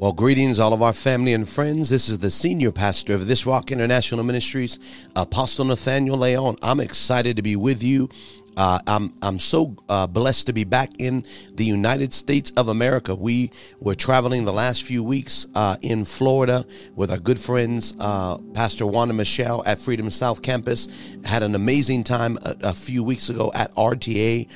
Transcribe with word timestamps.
Well, 0.00 0.12
greetings, 0.12 0.60
all 0.60 0.72
of 0.72 0.80
our 0.80 0.92
family 0.92 1.32
and 1.32 1.48
friends. 1.48 1.88
This 1.88 2.08
is 2.08 2.20
the 2.20 2.30
senior 2.30 2.70
pastor 2.70 3.14
of 3.14 3.26
This 3.26 3.44
Rock 3.44 3.72
International 3.72 4.22
Ministries, 4.22 4.78
Apostle 5.16 5.64
Nathaniel 5.64 6.16
Leon. 6.16 6.56
I'm 6.62 6.78
excited 6.78 7.34
to 7.34 7.42
be 7.42 7.56
with 7.56 7.82
you. 7.82 8.08
Uh, 8.56 8.78
I'm 8.86 9.12
I'm 9.22 9.40
so 9.40 9.74
uh, 9.88 10.06
blessed 10.06 10.46
to 10.46 10.52
be 10.52 10.62
back 10.62 10.92
in 11.00 11.24
the 11.52 11.64
United 11.64 12.12
States 12.12 12.52
of 12.56 12.68
America. 12.68 13.12
We 13.12 13.50
were 13.80 13.96
traveling 13.96 14.44
the 14.44 14.52
last 14.52 14.84
few 14.84 15.02
weeks 15.02 15.48
uh, 15.56 15.76
in 15.82 16.04
Florida 16.04 16.64
with 16.94 17.10
our 17.10 17.18
good 17.18 17.40
friends, 17.40 17.92
uh, 17.98 18.38
Pastor 18.54 18.86
Wanda 18.86 19.14
Michelle 19.14 19.64
at 19.66 19.80
Freedom 19.80 20.12
South 20.12 20.42
Campus. 20.42 20.86
Had 21.24 21.42
an 21.42 21.56
amazing 21.56 22.04
time 22.04 22.38
a, 22.42 22.54
a 22.62 22.72
few 22.72 23.02
weeks 23.02 23.30
ago 23.30 23.50
at 23.52 23.74
RTA 23.74 24.48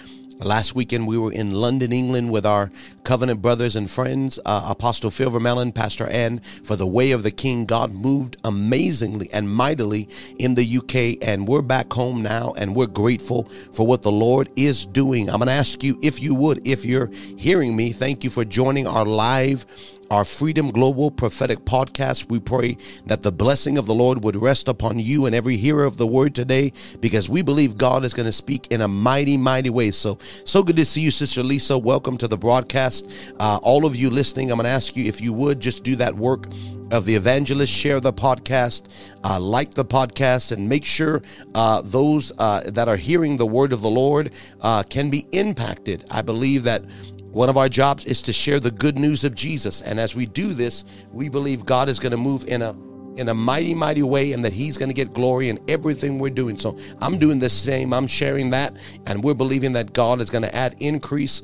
Last 0.45 0.74
weekend, 0.74 1.06
we 1.06 1.18
were 1.18 1.32
in 1.32 1.52
London, 1.52 1.93
England 1.93 2.32
with 2.32 2.45
our 2.45 2.70
covenant 3.04 3.41
brothers 3.41 3.77
and 3.77 3.88
friends, 3.88 4.38
uh, 4.45 4.66
Apostle 4.68 5.11
Phil 5.11 5.30
Vermellen, 5.30 5.72
Pastor 5.72 6.06
Ann, 6.09 6.41
for 6.65 6.74
the 6.74 6.87
way 6.87 7.12
of 7.12 7.23
the 7.23 7.30
King. 7.30 7.65
God 7.65 7.92
moved 7.92 8.37
amazingly 8.42 9.28
and 9.32 9.48
mightily 9.48 10.09
in 10.38 10.55
the 10.55 10.78
UK, 10.78 11.24
and 11.27 11.46
we're 11.46 11.62
back 11.62 11.92
home 11.92 12.23
now, 12.23 12.55
and 12.56 12.74
we're 12.74 12.87
grateful 12.87 13.45
for 13.73 13.87
what 13.87 14.02
the 14.02 14.12
Lord 14.12 14.48
is 14.56 14.84
doing. 14.87 15.28
I'm 15.30 15.38
going 15.38 15.46
to 15.46 15.52
ask 15.52 15.82
you 15.82 15.98
if 16.02 16.20
you 16.20 16.34
would, 16.34 16.66
if 16.66 16.84
you're 16.84 17.10
hearing 17.37 17.77
me, 17.77 17.93
thank 17.93 18.24
you 18.24 18.30
for 18.30 18.45
joining 18.45 18.87
our 18.87 19.04
live 19.04 19.65
our 20.12 20.27
Freedom 20.27 20.71
Global 20.71 21.11
prophetic 21.11 21.61
podcast. 21.61 22.29
We 22.29 22.39
pray 22.39 22.77
that 23.07 23.23
the 23.23 23.33
blessing 23.33 23.79
of 23.79 23.87
the 23.87 23.95
Lord 23.95 24.23
would 24.23 24.37
rest 24.37 24.69
upon 24.69 24.98
you 24.98 25.25
and 25.25 25.35
every 25.35 25.57
hearer 25.57 25.85
of 25.85 25.97
the 25.97 26.07
word 26.07 26.35
today 26.35 26.75
because 27.01 27.30
we 27.30 27.41
believe 27.41 27.79
God 27.79 28.05
is 28.05 28.12
going 28.12 28.27
to 28.27 28.33
speak 28.33 28.66
in 28.71 28.83
a 28.83 28.88
mighty, 28.88 29.38
mighty 29.38 29.71
way. 29.71 29.91
So, 29.91 30.19
so 30.45 30.62
good 30.62 30.77
to 30.77 30.85
see 30.85 31.01
you, 31.01 31.11
Sister 31.11 31.43
Lisa. 31.43 31.79
Welcome 31.79 32.19
to 32.19 32.29
the 32.29 32.37
broadcast. 32.37 33.11
Uh, 33.41 33.59
all 33.62 33.87
of 33.87 33.97
you 33.97 34.11
listening, 34.11 34.51
I'm 34.51 34.59
going 34.59 34.65
to 34.65 34.71
ask 34.71 34.97
you 34.97 35.07
if 35.07 35.19
you 35.23 35.33
would 35.33 35.61
just 35.61 35.83
do 35.83 35.97
that 35.97 36.15
work 36.15 36.45
of 36.91 37.07
the 37.07 37.15
evangelist, 37.15 37.73
share 37.73 37.99
the 37.99 38.13
podcast, 38.13 38.82
uh, 39.24 39.41
like 39.41 39.73
the 39.73 39.85
podcast, 39.85 40.52
and 40.52 40.69
make 40.69 40.85
sure 40.85 41.23
uh, 41.54 41.80
those 41.82 42.32
uh, 42.38 42.60
that 42.66 42.87
are 42.87 42.99
hearing 42.99 43.38
the 43.38 43.47
word 43.47 43.73
of 43.73 43.80
the 43.80 43.91
Lord 43.91 44.30
uh, 44.60 44.82
can 44.82 45.09
be 45.09 45.26
impacted. 45.32 46.04
I 46.10 46.21
believe 46.21 46.65
that 46.65 46.85
one 47.33 47.49
of 47.49 47.57
our 47.57 47.69
jobs 47.69 48.05
is 48.05 48.21
to 48.23 48.33
share 48.33 48.61
the 48.61 48.71
good 48.71 48.99
news 48.99 49.25
of 49.25 49.35
Jesus. 49.35 49.80
And 49.80 49.99
as 49.99 50.15
we 50.15 50.27
do 50.27 50.52
this, 50.52 50.85
we 51.13 51.29
believe 51.29 51.65
God 51.65 51.88
is 51.88 51.99
going 51.99 52.13
to 52.13 52.19
move 52.19 52.45
in 52.47 52.63
a 52.63 52.77
in 53.16 53.29
a 53.29 53.35
mighty, 53.35 53.75
mighty 53.75 54.02
way 54.02 54.33
and 54.33 54.43
that 54.45 54.52
He's 54.52 54.79
going 54.79 54.88
to 54.88 54.95
get 54.95 55.13
glory 55.13 55.49
in 55.49 55.59
everything 55.69 56.19
we're 56.19 56.30
doing. 56.30 56.57
So 56.57 56.79
I'm 57.01 57.19
doing 57.19 57.38
the 57.38 57.51
same. 57.51 57.93
I'm 57.93 58.07
sharing 58.07 58.51
that. 58.51 58.75
And 59.07 59.23
we're 59.23 59.35
believing 59.35 59.73
that 59.73 59.93
God 59.93 60.21
is 60.21 60.30
going 60.30 60.43
to 60.43 60.55
add 60.55 60.77
increase 60.79 61.43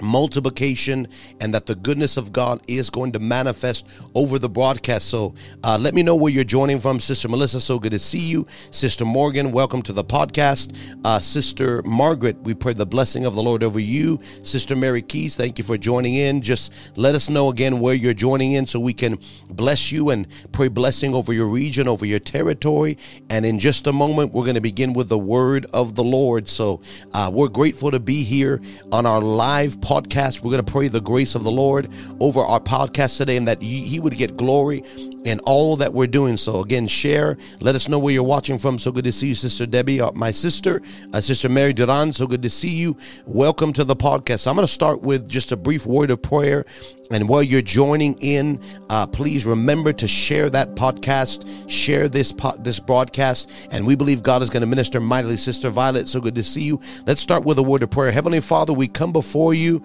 multiplication 0.00 1.08
and 1.40 1.54
that 1.54 1.66
the 1.66 1.74
goodness 1.74 2.16
of 2.16 2.32
God 2.32 2.62
is 2.68 2.90
going 2.90 3.12
to 3.12 3.18
manifest 3.18 3.86
over 4.14 4.38
the 4.38 4.48
broadcast. 4.48 5.08
So 5.08 5.34
uh, 5.62 5.78
let 5.80 5.94
me 5.94 6.02
know 6.02 6.16
where 6.16 6.32
you're 6.32 6.44
joining 6.44 6.78
from, 6.78 7.00
Sister 7.00 7.28
Melissa. 7.28 7.60
So 7.60 7.78
good 7.78 7.92
to 7.92 7.98
see 7.98 8.18
you. 8.18 8.46
Sister 8.70 9.04
Morgan, 9.04 9.52
welcome 9.52 9.82
to 9.82 9.92
the 9.92 10.04
podcast. 10.04 10.76
Uh, 11.04 11.18
Sister 11.18 11.82
Margaret, 11.82 12.40
we 12.42 12.54
pray 12.54 12.72
the 12.72 12.86
blessing 12.86 13.24
of 13.24 13.34
the 13.34 13.42
Lord 13.42 13.62
over 13.62 13.78
you. 13.78 14.20
Sister 14.42 14.76
Mary 14.76 15.02
Keys, 15.02 15.36
thank 15.36 15.58
you 15.58 15.64
for 15.64 15.76
joining 15.76 16.14
in. 16.14 16.42
Just 16.42 16.72
let 16.96 17.14
us 17.14 17.28
know 17.28 17.48
again 17.48 17.80
where 17.80 17.94
you're 17.94 18.14
joining 18.14 18.52
in 18.52 18.66
so 18.66 18.80
we 18.80 18.92
can 18.92 19.18
bless 19.48 19.92
you 19.92 20.10
and 20.10 20.26
pray 20.52 20.68
blessing 20.68 21.14
over 21.14 21.32
your 21.32 21.46
region, 21.46 21.88
over 21.88 22.04
your 22.06 22.18
territory. 22.18 22.98
And 23.30 23.46
in 23.46 23.58
just 23.58 23.86
a 23.86 23.92
moment, 23.92 24.32
we're 24.32 24.44
going 24.44 24.54
to 24.54 24.60
begin 24.60 24.92
with 24.92 25.08
the 25.08 25.18
word 25.18 25.66
of 25.72 25.94
the 25.94 26.04
Lord. 26.04 26.48
So 26.48 26.80
uh, 27.12 27.30
we're 27.32 27.48
grateful 27.48 27.90
to 27.90 28.00
be 28.00 28.24
here 28.24 28.60
on 28.92 29.06
our 29.06 29.20
live 29.20 29.80
podcast. 29.84 30.42
We're 30.42 30.50
going 30.50 30.64
to 30.64 30.72
pray 30.72 30.88
the 30.88 31.00
grace 31.00 31.34
of 31.34 31.44
the 31.44 31.50
Lord 31.50 31.88
over 32.20 32.40
our 32.40 32.60
podcast 32.60 33.18
today 33.18 33.36
and 33.36 33.46
that 33.46 33.62
He 33.62 34.00
would 34.00 34.16
get 34.16 34.36
glory 34.36 34.82
in 35.24 35.40
all 35.40 35.76
that 35.76 35.92
we're 35.92 36.06
doing. 36.06 36.36
So, 36.36 36.60
again, 36.60 36.86
share. 36.86 37.36
Let 37.60 37.74
us 37.74 37.88
know 37.88 37.98
where 37.98 38.12
you're 38.12 38.22
watching 38.22 38.58
from. 38.58 38.78
So 38.78 38.92
good 38.92 39.04
to 39.04 39.12
see 39.12 39.28
you, 39.28 39.34
Sister 39.34 39.66
Debbie, 39.66 40.00
uh, 40.00 40.12
my 40.12 40.30
sister, 40.30 40.80
uh, 41.12 41.20
Sister 41.20 41.48
Mary 41.48 41.72
Duran. 41.72 42.12
So 42.12 42.26
good 42.26 42.42
to 42.42 42.50
see 42.50 42.74
you. 42.74 42.96
Welcome 43.26 43.72
to 43.74 43.84
the 43.84 43.96
podcast. 43.96 44.46
I'm 44.46 44.54
going 44.54 44.66
to 44.66 44.72
start 44.72 45.02
with 45.02 45.28
just 45.28 45.50
a 45.52 45.56
brief 45.56 45.86
word 45.86 46.10
of 46.10 46.22
prayer. 46.22 46.64
And 47.10 47.28
while 47.28 47.42
you're 47.42 47.62
joining 47.62 48.16
in, 48.20 48.60
uh, 48.88 49.06
please 49.06 49.44
remember 49.44 49.92
to 49.92 50.08
share 50.08 50.48
that 50.50 50.74
podcast, 50.74 51.70
share 51.70 52.08
this 52.08 52.32
po- 52.32 52.56
this 52.58 52.80
broadcast, 52.80 53.50
and 53.70 53.86
we 53.86 53.94
believe 53.94 54.22
God 54.22 54.42
is 54.42 54.48
going 54.48 54.62
to 54.62 54.66
minister 54.66 55.00
mightily. 55.00 55.36
Sister 55.36 55.68
Violet, 55.68 56.08
so 56.08 56.20
good 56.20 56.34
to 56.34 56.42
see 56.42 56.62
you. 56.62 56.80
Let's 57.06 57.20
start 57.20 57.44
with 57.44 57.58
a 57.58 57.62
word 57.62 57.82
of 57.82 57.90
prayer. 57.90 58.10
Heavenly 58.10 58.40
Father, 58.40 58.72
we 58.72 58.88
come 58.88 59.12
before 59.12 59.52
you 59.52 59.84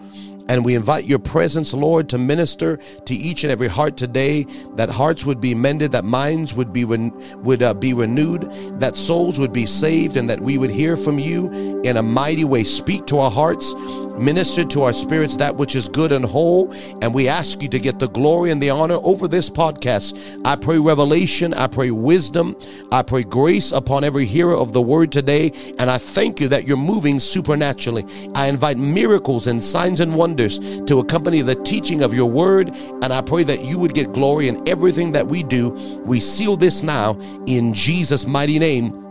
and 0.49 0.65
we 0.65 0.75
invite 0.75 1.05
your 1.05 1.19
presence, 1.19 1.73
Lord, 1.73 2.09
to 2.09 2.17
minister 2.17 2.77
to 3.05 3.13
each 3.13 3.43
and 3.43 3.51
every 3.51 3.67
heart 3.67 3.95
today, 3.95 4.45
that 4.73 4.89
hearts 4.89 5.23
would 5.23 5.39
be 5.39 5.53
mended, 5.53 5.91
that 5.91 6.03
minds 6.03 6.55
would 6.55 6.73
be 6.73 6.83
re- 6.83 7.11
would 7.35 7.61
uh, 7.61 7.75
be 7.75 7.93
renewed, 7.93 8.51
that 8.79 8.95
souls 8.95 9.39
would 9.39 9.53
be 9.53 9.67
saved, 9.67 10.17
and 10.17 10.27
that 10.29 10.41
we 10.41 10.57
would 10.57 10.71
hear 10.71 10.97
from 10.97 11.19
you 11.19 11.81
in 11.83 11.97
a 11.97 12.03
mighty 12.03 12.43
way. 12.43 12.63
Speak 12.63 13.05
to 13.05 13.19
our 13.19 13.29
hearts 13.31 13.73
Minister 14.19 14.65
to 14.65 14.83
our 14.83 14.91
spirits 14.91 15.37
that 15.37 15.55
which 15.55 15.75
is 15.75 15.87
good 15.87 16.11
and 16.11 16.25
whole. 16.25 16.73
And 17.01 17.13
we 17.13 17.29
ask 17.29 17.61
you 17.61 17.69
to 17.69 17.79
get 17.79 17.99
the 17.99 18.09
glory 18.09 18.51
and 18.51 18.61
the 18.61 18.69
honor 18.69 18.99
over 19.03 19.27
this 19.27 19.49
podcast. 19.49 20.41
I 20.45 20.57
pray 20.57 20.77
revelation. 20.77 21.53
I 21.53 21.67
pray 21.67 21.91
wisdom. 21.91 22.57
I 22.91 23.01
pray 23.01 23.23
grace 23.23 23.71
upon 23.71 24.03
every 24.03 24.25
hearer 24.25 24.55
of 24.55 24.73
the 24.73 24.81
word 24.81 25.11
today. 25.11 25.51
And 25.79 25.89
I 25.89 25.97
thank 25.97 26.41
you 26.41 26.49
that 26.49 26.67
you're 26.67 26.77
moving 26.77 27.17
supernaturally. 27.19 28.05
I 28.35 28.47
invite 28.47 28.77
miracles 28.77 29.47
and 29.47 29.63
signs 29.63 30.01
and 30.01 30.15
wonders 30.15 30.59
to 30.81 30.99
accompany 30.99 31.41
the 31.41 31.55
teaching 31.55 32.03
of 32.03 32.13
your 32.13 32.29
word. 32.29 32.69
And 33.01 33.13
I 33.13 33.21
pray 33.21 33.43
that 33.43 33.63
you 33.63 33.79
would 33.79 33.93
get 33.93 34.11
glory 34.11 34.49
in 34.49 34.67
everything 34.67 35.13
that 35.13 35.27
we 35.27 35.43
do. 35.43 35.69
We 36.05 36.19
seal 36.19 36.57
this 36.57 36.83
now 36.83 37.17
in 37.47 37.73
Jesus' 37.73 38.25
mighty 38.25 38.59
name. 38.59 39.05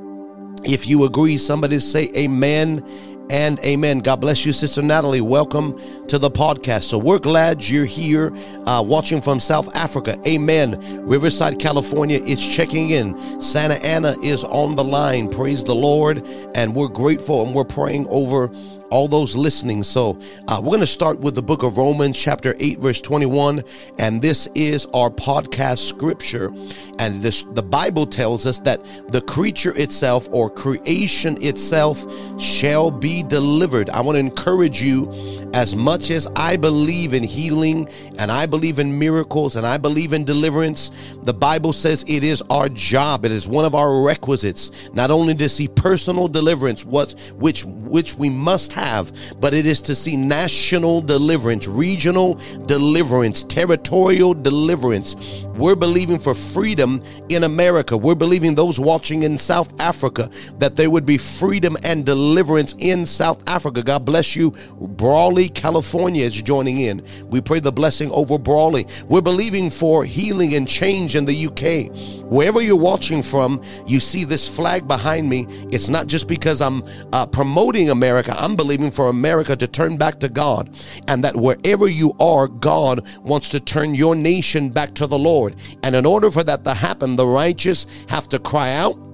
If 0.64 0.88
you 0.88 1.04
agree, 1.04 1.38
somebody 1.38 1.78
say 1.78 2.10
amen 2.16 2.84
and 3.30 3.58
amen. 3.60 4.00
God 4.00 4.16
bless 4.16 4.44
you, 4.46 4.52
Sister 4.52 4.82
Natalie. 4.82 5.20
Welcome 5.20 5.78
to 6.06 6.18
the 6.18 6.30
podcast. 6.30 6.84
So 6.84 6.98
we're 6.98 7.18
glad 7.18 7.62
you're 7.62 7.84
here 7.84 8.32
uh, 8.66 8.82
watching 8.86 9.20
from 9.20 9.40
South 9.40 9.74
Africa. 9.74 10.18
Amen. 10.26 10.78
Riverside, 11.06 11.58
California 11.58 12.22
is 12.22 12.46
checking 12.46 12.90
in. 12.90 13.40
Santa 13.40 13.74
Ana 13.84 14.16
is 14.22 14.44
on 14.44 14.76
the 14.76 14.84
line. 14.84 15.28
Praise 15.28 15.64
the 15.64 15.74
Lord. 15.74 16.26
And 16.54 16.74
we're 16.74 16.88
grateful 16.88 17.44
and 17.44 17.54
we're 17.54 17.64
praying 17.64 18.06
over 18.08 18.50
all 18.90 19.08
those 19.08 19.36
listening. 19.36 19.82
So 19.82 20.18
uh, 20.46 20.60
we're 20.62 20.70
going 20.70 20.80
to 20.80 20.86
start 20.86 21.18
with 21.20 21.34
the 21.34 21.42
book 21.42 21.62
of 21.62 21.78
Romans, 21.78 22.18
chapter 22.18 22.54
8, 22.58 22.78
verse 22.78 23.00
21. 23.00 23.62
And 23.98 24.20
this 24.22 24.48
is 24.54 24.86
our 24.94 25.10
podcast 25.10 25.78
scripture. 25.78 26.52
And 26.98 27.22
this, 27.22 27.44
the 27.52 27.62
Bible 27.62 28.06
tells 28.06 28.46
us 28.46 28.58
that 28.60 28.84
the 29.10 29.20
creature 29.22 29.76
itself 29.76 30.28
or 30.32 30.50
creation 30.50 31.36
itself 31.42 32.04
shall 32.40 32.90
be 32.90 33.22
delivered. 33.22 33.90
I 33.90 34.00
want 34.00 34.16
to 34.16 34.20
encourage 34.20 34.82
you 34.82 35.12
as 35.54 35.76
much 35.76 36.10
as 36.10 36.28
I 36.36 36.56
believe 36.56 37.14
in 37.14 37.22
healing 37.22 37.88
and 38.18 38.30
I 38.30 38.46
believe 38.46 38.78
in 38.78 38.98
miracles 38.98 39.56
and 39.56 39.66
I 39.66 39.78
believe 39.78 40.12
in 40.12 40.24
deliverance. 40.24 40.90
The 41.22 41.34
Bible 41.34 41.72
says 41.72 42.04
it 42.06 42.24
is 42.24 42.42
our 42.50 42.68
job. 42.68 43.24
It 43.24 43.32
is 43.32 43.46
one 43.48 43.64
of 43.64 43.74
our 43.74 44.02
requisites, 44.02 44.90
not 44.92 45.10
only 45.10 45.34
to 45.34 45.48
see 45.48 45.68
personal 45.68 46.28
deliverance, 46.28 46.84
what, 46.84 47.14
which, 47.36 47.64
which 47.64 48.14
we 48.14 48.28
must 48.30 48.72
have, 48.78 49.12
but 49.40 49.54
it 49.54 49.66
is 49.66 49.82
to 49.82 49.94
see 49.94 50.16
national 50.16 51.00
deliverance, 51.00 51.66
regional 51.66 52.34
deliverance, 52.66 53.42
territorial 53.42 54.34
deliverance. 54.34 55.16
We're 55.54 55.74
believing 55.74 56.20
for 56.20 56.34
freedom 56.34 57.02
in 57.28 57.42
America. 57.42 57.96
We're 57.96 58.14
believing 58.14 58.54
those 58.54 58.78
watching 58.78 59.24
in 59.24 59.36
South 59.36 59.78
Africa 59.80 60.30
that 60.58 60.76
there 60.76 60.88
would 60.88 61.04
be 61.04 61.18
freedom 61.18 61.76
and 61.82 62.06
deliverance 62.06 62.76
in 62.78 63.04
South 63.04 63.42
Africa. 63.48 63.82
God 63.82 64.04
bless 64.04 64.36
you. 64.36 64.52
Brawley, 64.80 65.48
California 65.48 66.24
is 66.24 66.40
joining 66.40 66.78
in. 66.78 67.04
We 67.24 67.40
pray 67.40 67.58
the 67.58 67.72
blessing 67.72 68.10
over 68.12 68.38
Brawley. 68.38 68.86
We're 69.08 69.20
believing 69.20 69.68
for 69.68 70.04
healing 70.04 70.54
and 70.54 70.68
change 70.68 71.16
in 71.16 71.24
the 71.24 71.46
UK. 71.46 71.92
Wherever 72.30 72.60
you're 72.60 72.76
watching 72.76 73.22
from, 73.22 73.60
you 73.86 73.98
see 73.98 74.22
this 74.22 74.48
flag 74.48 74.86
behind 74.86 75.28
me. 75.28 75.46
It's 75.72 75.88
not 75.88 76.06
just 76.06 76.28
because 76.28 76.60
I'm 76.60 76.84
uh, 77.12 77.26
promoting 77.26 77.90
America. 77.90 78.34
I'm 78.38 78.54
believing 78.54 78.67
for 78.90 79.08
America 79.08 79.56
to 79.56 79.66
turn 79.66 79.96
back 79.96 80.20
to 80.20 80.28
God 80.28 80.70
and 81.08 81.24
that 81.24 81.36
wherever 81.36 81.88
you 81.88 82.12
are, 82.20 82.48
God 82.48 83.06
wants 83.20 83.48
to 83.50 83.60
turn 83.60 83.94
your 83.94 84.14
nation 84.14 84.68
back 84.68 84.94
to 84.94 85.06
the 85.06 85.18
Lord. 85.18 85.56
And 85.82 85.96
in 85.96 86.04
order 86.04 86.30
for 86.30 86.44
that 86.44 86.64
to 86.64 86.74
happen, 86.74 87.16
the 87.16 87.26
righteous 87.26 87.86
have 88.08 88.28
to 88.28 88.38
cry 88.38 88.72
out 88.74 89.07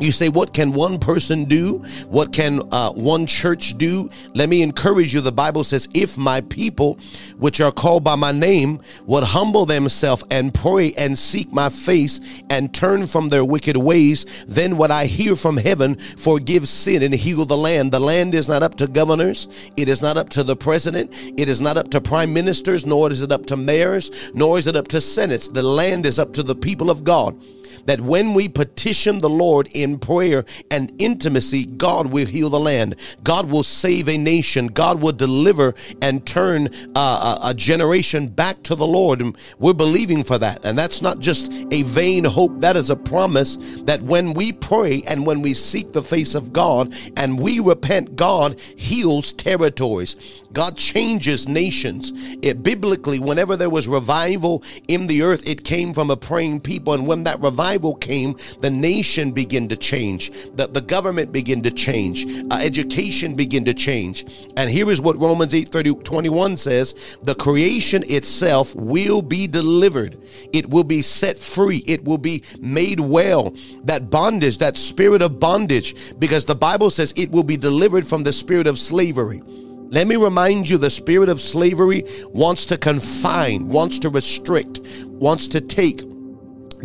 You 0.00 0.10
say, 0.10 0.28
what 0.28 0.52
can 0.52 0.72
one 0.72 0.98
person 0.98 1.44
do? 1.44 1.78
What 2.08 2.32
can 2.32 2.60
uh, 2.72 2.92
one 2.92 3.26
church 3.26 3.78
do? 3.78 4.10
Let 4.34 4.48
me 4.48 4.62
encourage 4.62 5.14
you. 5.14 5.20
The 5.20 5.32
Bible 5.32 5.62
says, 5.62 5.88
if 5.94 6.18
my 6.18 6.40
people, 6.42 6.98
which 7.38 7.60
are 7.60 7.70
called 7.70 8.02
by 8.02 8.16
my 8.16 8.32
name, 8.32 8.80
would 9.06 9.22
humble 9.22 9.66
themselves 9.66 10.24
and 10.30 10.52
pray 10.52 10.92
and 10.94 11.16
seek 11.16 11.52
my 11.52 11.68
face 11.68 12.20
and 12.50 12.74
turn 12.74 13.06
from 13.06 13.28
their 13.28 13.44
wicked 13.44 13.76
ways, 13.76 14.26
then 14.48 14.76
what 14.76 14.90
I 14.90 15.06
hear 15.06 15.36
from 15.36 15.56
heaven 15.56 15.94
forgive 15.94 16.66
sin 16.68 17.02
and 17.02 17.14
heal 17.14 17.44
the 17.44 17.56
land. 17.56 17.92
The 17.92 18.00
land 18.00 18.34
is 18.34 18.48
not 18.48 18.64
up 18.64 18.74
to 18.76 18.88
governors. 18.88 19.46
It 19.76 19.88
is 19.88 20.02
not 20.02 20.16
up 20.16 20.28
to 20.30 20.42
the 20.42 20.56
president. 20.56 21.12
It 21.38 21.48
is 21.48 21.60
not 21.60 21.76
up 21.76 21.90
to 21.90 22.00
prime 22.00 22.32
ministers, 22.32 22.84
nor 22.84 23.12
is 23.12 23.22
it 23.22 23.30
up 23.30 23.46
to 23.46 23.56
mayors, 23.56 24.32
nor 24.34 24.58
is 24.58 24.66
it 24.66 24.74
up 24.74 24.88
to 24.88 25.00
senates. 25.00 25.48
The 25.48 25.62
land 25.62 26.04
is 26.04 26.18
up 26.18 26.32
to 26.34 26.42
the 26.42 26.56
people 26.56 26.90
of 26.90 27.04
God 27.04 27.40
that 27.86 28.00
when 28.00 28.34
we 28.34 28.48
petition 28.48 29.18
the 29.18 29.30
Lord 29.30 29.68
in 29.72 29.98
prayer 29.98 30.44
and 30.70 30.92
intimacy, 30.98 31.66
God 31.66 32.08
will 32.08 32.26
heal 32.26 32.50
the 32.50 32.60
land. 32.60 32.96
God 33.22 33.50
will 33.50 33.62
save 33.62 34.08
a 34.08 34.18
nation. 34.18 34.68
God 34.68 35.02
will 35.02 35.12
deliver 35.12 35.74
and 36.00 36.24
turn 36.26 36.68
uh, 36.94 37.38
a, 37.42 37.54
generation 37.54 38.28
back 38.28 38.62
to 38.64 38.74
the 38.74 38.86
Lord. 38.86 39.20
And 39.20 39.36
we're 39.58 39.74
believing 39.74 40.24
for 40.24 40.38
that. 40.38 40.64
And 40.64 40.76
that's 40.76 41.00
not 41.00 41.18
just 41.18 41.52
a 41.70 41.82
vain 41.82 42.24
hope. 42.24 42.60
That 42.60 42.76
is 42.76 42.90
a 42.90 42.96
promise 42.96 43.56
that 43.82 44.02
when 44.02 44.34
we 44.34 44.52
pray 44.52 45.02
and 45.06 45.26
when 45.26 45.40
we 45.42 45.54
seek 45.54 45.92
the 45.92 46.02
face 46.02 46.34
of 46.34 46.52
God 46.52 46.92
and 47.16 47.38
we 47.38 47.60
repent, 47.60 48.16
God 48.16 48.58
heals 48.76 49.32
territories. 49.32 50.16
God 50.52 50.76
changes 50.76 51.48
nations. 51.48 52.12
It 52.40 52.62
biblically, 52.62 53.18
whenever 53.18 53.56
there 53.56 53.70
was 53.70 53.88
revival 53.88 54.62
in 54.86 55.08
the 55.08 55.22
earth, 55.22 55.48
it 55.48 55.64
came 55.64 55.92
from 55.92 56.10
a 56.10 56.16
praying 56.16 56.60
people. 56.60 56.94
And 56.94 57.06
when 57.06 57.24
that 57.24 57.40
revival 57.40 57.63
came, 58.00 58.36
the 58.60 58.70
nation 58.70 59.32
began 59.32 59.68
to 59.68 59.76
change. 59.76 60.30
The, 60.54 60.66
the 60.66 60.80
government 60.80 61.32
began 61.32 61.62
to 61.62 61.70
change. 61.70 62.26
Uh, 62.50 62.58
education 62.60 63.34
began 63.34 63.64
to 63.64 63.74
change. 63.74 64.26
And 64.56 64.70
here 64.70 64.90
is 64.90 65.00
what 65.00 65.18
Romans 65.18 65.54
8 65.54 65.68
30, 65.68 65.94
21 65.96 66.56
says 66.56 67.16
the 67.22 67.34
creation 67.34 68.02
itself 68.06 68.74
will 68.74 69.22
be 69.22 69.46
delivered, 69.46 70.20
it 70.52 70.68
will 70.68 70.84
be 70.84 71.02
set 71.02 71.38
free, 71.38 71.82
it 71.86 72.04
will 72.04 72.18
be 72.18 72.42
made 72.60 73.00
well. 73.00 73.54
That 73.84 74.10
bondage, 74.10 74.58
that 74.58 74.76
spirit 74.76 75.22
of 75.22 75.40
bondage, 75.40 76.18
because 76.18 76.44
the 76.44 76.54
Bible 76.54 76.90
says 76.90 77.12
it 77.16 77.30
will 77.30 77.44
be 77.44 77.56
delivered 77.56 78.06
from 78.06 78.22
the 78.22 78.32
spirit 78.32 78.66
of 78.66 78.78
slavery. 78.78 79.42
Let 79.94 80.08
me 80.08 80.16
remind 80.16 80.68
you 80.68 80.76
the 80.76 80.90
spirit 80.90 81.28
of 81.28 81.40
slavery 81.40 82.02
wants 82.30 82.66
to 82.66 82.76
confine, 82.76 83.68
wants 83.68 84.00
to 84.00 84.08
restrict, 84.08 84.80
wants 85.06 85.46
to 85.48 85.60
take 85.60 86.00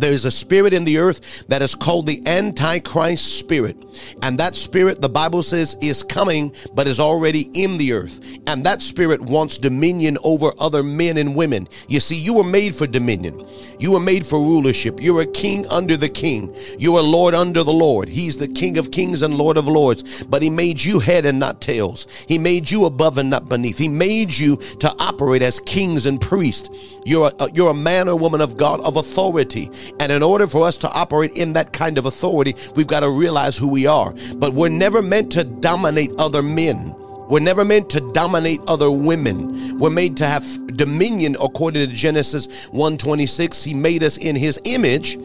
there's 0.00 0.24
a 0.24 0.30
spirit 0.30 0.72
in 0.72 0.84
the 0.84 0.98
earth 0.98 1.44
that 1.48 1.62
is 1.62 1.74
called 1.74 2.06
the 2.06 2.22
Antichrist 2.26 3.38
spirit. 3.38 3.76
And 4.22 4.38
that 4.38 4.54
spirit, 4.54 5.00
the 5.00 5.08
Bible 5.08 5.42
says, 5.42 5.76
is 5.80 6.02
coming, 6.02 6.54
but 6.74 6.86
is 6.86 7.00
already 7.00 7.50
in 7.54 7.76
the 7.76 7.92
earth. 7.92 8.20
And 8.46 8.64
that 8.64 8.82
spirit 8.82 9.20
wants 9.20 9.58
dominion 9.58 10.18
over 10.22 10.52
other 10.58 10.82
men 10.82 11.16
and 11.16 11.34
women. 11.34 11.68
You 11.88 12.00
see, 12.00 12.16
you 12.16 12.34
were 12.34 12.44
made 12.44 12.74
for 12.74 12.86
dominion. 12.86 13.46
You 13.78 13.92
were 13.92 14.00
made 14.00 14.24
for 14.24 14.38
rulership. 14.38 15.00
You're 15.00 15.22
a 15.22 15.26
king 15.26 15.66
under 15.68 15.96
the 15.96 16.08
king. 16.08 16.54
You're 16.78 16.98
a 16.98 17.02
lord 17.02 17.34
under 17.34 17.64
the 17.64 17.72
Lord. 17.72 18.08
He's 18.08 18.36
the 18.36 18.48
king 18.48 18.78
of 18.78 18.90
kings 18.90 19.22
and 19.22 19.34
lord 19.36 19.56
of 19.56 19.66
lords. 19.66 20.24
But 20.24 20.42
he 20.42 20.50
made 20.50 20.82
you 20.82 20.98
head 20.98 21.24
and 21.24 21.38
not 21.38 21.60
tails. 21.60 22.06
He 22.26 22.38
made 22.38 22.70
you 22.70 22.84
above 22.86 23.18
and 23.18 23.30
not 23.30 23.48
beneath. 23.48 23.78
He 23.78 23.88
made 23.88 24.36
you 24.36 24.56
to 24.56 24.94
operate 24.98 25.42
as 25.42 25.60
kings 25.60 26.06
and 26.06 26.20
priests. 26.20 26.68
You're 27.04 27.32
a, 27.38 27.50
you're 27.52 27.70
a 27.70 27.74
man 27.74 28.08
or 28.08 28.16
woman 28.16 28.40
of 28.40 28.56
God 28.56 28.80
of 28.80 28.96
authority. 28.96 29.70
And 29.98 30.12
in 30.12 30.22
order 30.22 30.46
for 30.46 30.64
us 30.64 30.78
to 30.78 30.90
operate 30.92 31.36
in 31.36 31.52
that 31.54 31.72
kind 31.72 31.98
of 31.98 32.06
authority, 32.06 32.54
we've 32.74 32.86
got 32.86 33.00
to 33.00 33.10
realize 33.10 33.56
who 33.56 33.68
we 33.68 33.86
are. 33.86 34.14
But 34.36 34.54
we're 34.54 34.68
never 34.68 35.02
meant 35.02 35.32
to 35.32 35.44
dominate 35.44 36.12
other 36.18 36.42
men. 36.42 36.94
We're 37.28 37.40
never 37.40 37.64
meant 37.64 37.88
to 37.90 38.00
dominate 38.12 38.60
other 38.66 38.90
women. 38.90 39.78
We're 39.78 39.90
made 39.90 40.16
to 40.16 40.26
have 40.26 40.44
dominion 40.76 41.36
according 41.40 41.88
to 41.88 41.94
Genesis 41.94 42.48
1:26. 42.72 43.62
He 43.62 43.72
made 43.72 44.02
us 44.02 44.16
in 44.16 44.34
his 44.34 44.60
image 44.64 45.16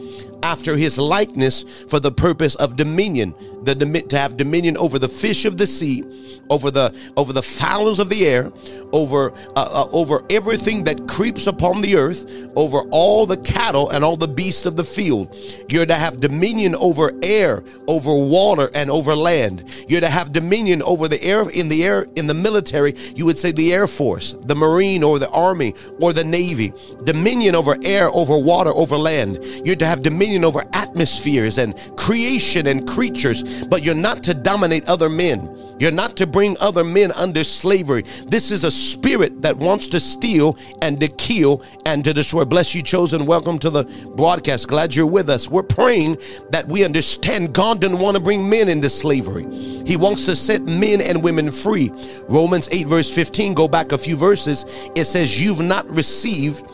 after 0.46 0.76
his 0.76 0.96
likeness 0.96 1.64
for 1.88 1.98
the 1.98 2.12
purpose 2.12 2.54
of 2.54 2.76
dominion 2.76 3.34
the 3.64 4.06
to 4.08 4.16
have 4.16 4.36
dominion 4.36 4.76
over 4.76 4.96
the 4.96 5.08
fish 5.08 5.44
of 5.44 5.56
the 5.56 5.66
sea 5.66 6.04
over 6.50 6.70
the 6.70 6.94
over 7.16 7.32
the 7.32 7.42
fowls 7.42 7.98
of 7.98 8.08
the 8.08 8.26
air 8.26 8.52
over 8.92 9.32
uh, 9.56 9.68
uh, 9.72 9.88
over 9.92 10.24
everything 10.30 10.84
that 10.84 11.08
creeps 11.08 11.46
upon 11.46 11.80
the 11.80 11.96
earth 11.96 12.48
over 12.54 12.80
all 12.90 13.26
the 13.26 13.36
cattle 13.38 13.90
and 13.90 14.04
all 14.04 14.16
the 14.16 14.28
beasts 14.28 14.66
of 14.66 14.76
the 14.76 14.84
field. 14.84 15.34
You're 15.68 15.86
to 15.86 15.94
have 15.94 16.20
dominion 16.20 16.74
over 16.76 17.10
air 17.22 17.64
over 17.88 18.12
water 18.14 18.70
and 18.74 18.90
over 18.90 19.14
land. 19.14 19.64
You're 19.88 20.00
to 20.00 20.08
have 20.08 20.32
dominion 20.32 20.82
over 20.82 21.08
the 21.08 21.22
air 21.22 21.48
in 21.50 21.68
the 21.68 21.84
air 21.84 22.06
in 22.16 22.26
the 22.26 22.34
military 22.34 22.94
you 23.14 23.26
would 23.26 23.38
say 23.38 23.52
the 23.52 23.72
air 23.72 23.86
force 23.86 24.34
the 24.42 24.54
marine 24.54 25.02
or 25.02 25.18
the 25.18 25.30
army 25.30 25.74
or 26.00 26.12
the 26.12 26.24
navy. 26.24 26.72
Dominion 27.04 27.54
over 27.54 27.76
air 27.82 28.08
over 28.10 28.38
water 28.38 28.70
over 28.70 28.96
land. 28.96 29.38
You're 29.64 29.76
to 29.76 29.86
have 29.86 30.02
dominion 30.02 30.35
over 30.44 30.64
atmospheres 30.72 31.58
and 31.58 31.76
creation 31.96 32.66
and 32.66 32.88
creatures 32.88 33.64
but 33.64 33.84
you're 33.84 33.94
not 33.94 34.22
to 34.24 34.34
dominate 34.34 34.84
other 34.88 35.08
men. 35.08 35.66
You're 35.78 35.92
not 35.92 36.16
to 36.16 36.26
bring 36.26 36.56
other 36.58 36.84
men 36.84 37.12
under 37.12 37.44
slavery. 37.44 38.04
This 38.26 38.50
is 38.50 38.64
a 38.64 38.70
spirit 38.70 39.42
that 39.42 39.56
wants 39.58 39.88
to 39.88 40.00
steal 40.00 40.56
and 40.80 40.98
to 41.00 41.08
kill 41.08 41.62
and 41.84 42.02
to 42.04 42.14
destroy. 42.14 42.46
Bless 42.46 42.74
you, 42.74 42.82
chosen. 42.82 43.26
Welcome 43.26 43.58
to 43.58 43.68
the 43.68 43.84
broadcast. 44.16 44.68
Glad 44.68 44.94
you're 44.94 45.04
with 45.04 45.28
us. 45.28 45.50
We're 45.50 45.62
praying 45.62 46.16
that 46.50 46.66
we 46.66 46.82
understand 46.82 47.52
God 47.52 47.82
didn't 47.82 47.98
want 47.98 48.16
to 48.16 48.22
bring 48.22 48.48
men 48.48 48.70
into 48.70 48.88
slavery. 48.88 49.44
He 49.84 49.98
wants 49.98 50.24
to 50.24 50.34
set 50.34 50.62
men 50.62 51.02
and 51.02 51.22
women 51.22 51.50
free. 51.50 51.92
Romans 52.26 52.70
8, 52.72 52.86
verse 52.86 53.14
15, 53.14 53.52
go 53.52 53.68
back 53.68 53.92
a 53.92 53.98
few 53.98 54.16
verses. 54.16 54.64
It 54.94 55.04
says, 55.04 55.38
You've 55.38 55.60
not 55.60 55.90
received 55.94 56.66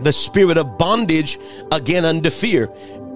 the 0.00 0.12
spirit 0.12 0.58
of 0.58 0.78
bondage 0.78 1.38
again 1.72 2.04
under 2.04 2.30
fear. 2.30 2.68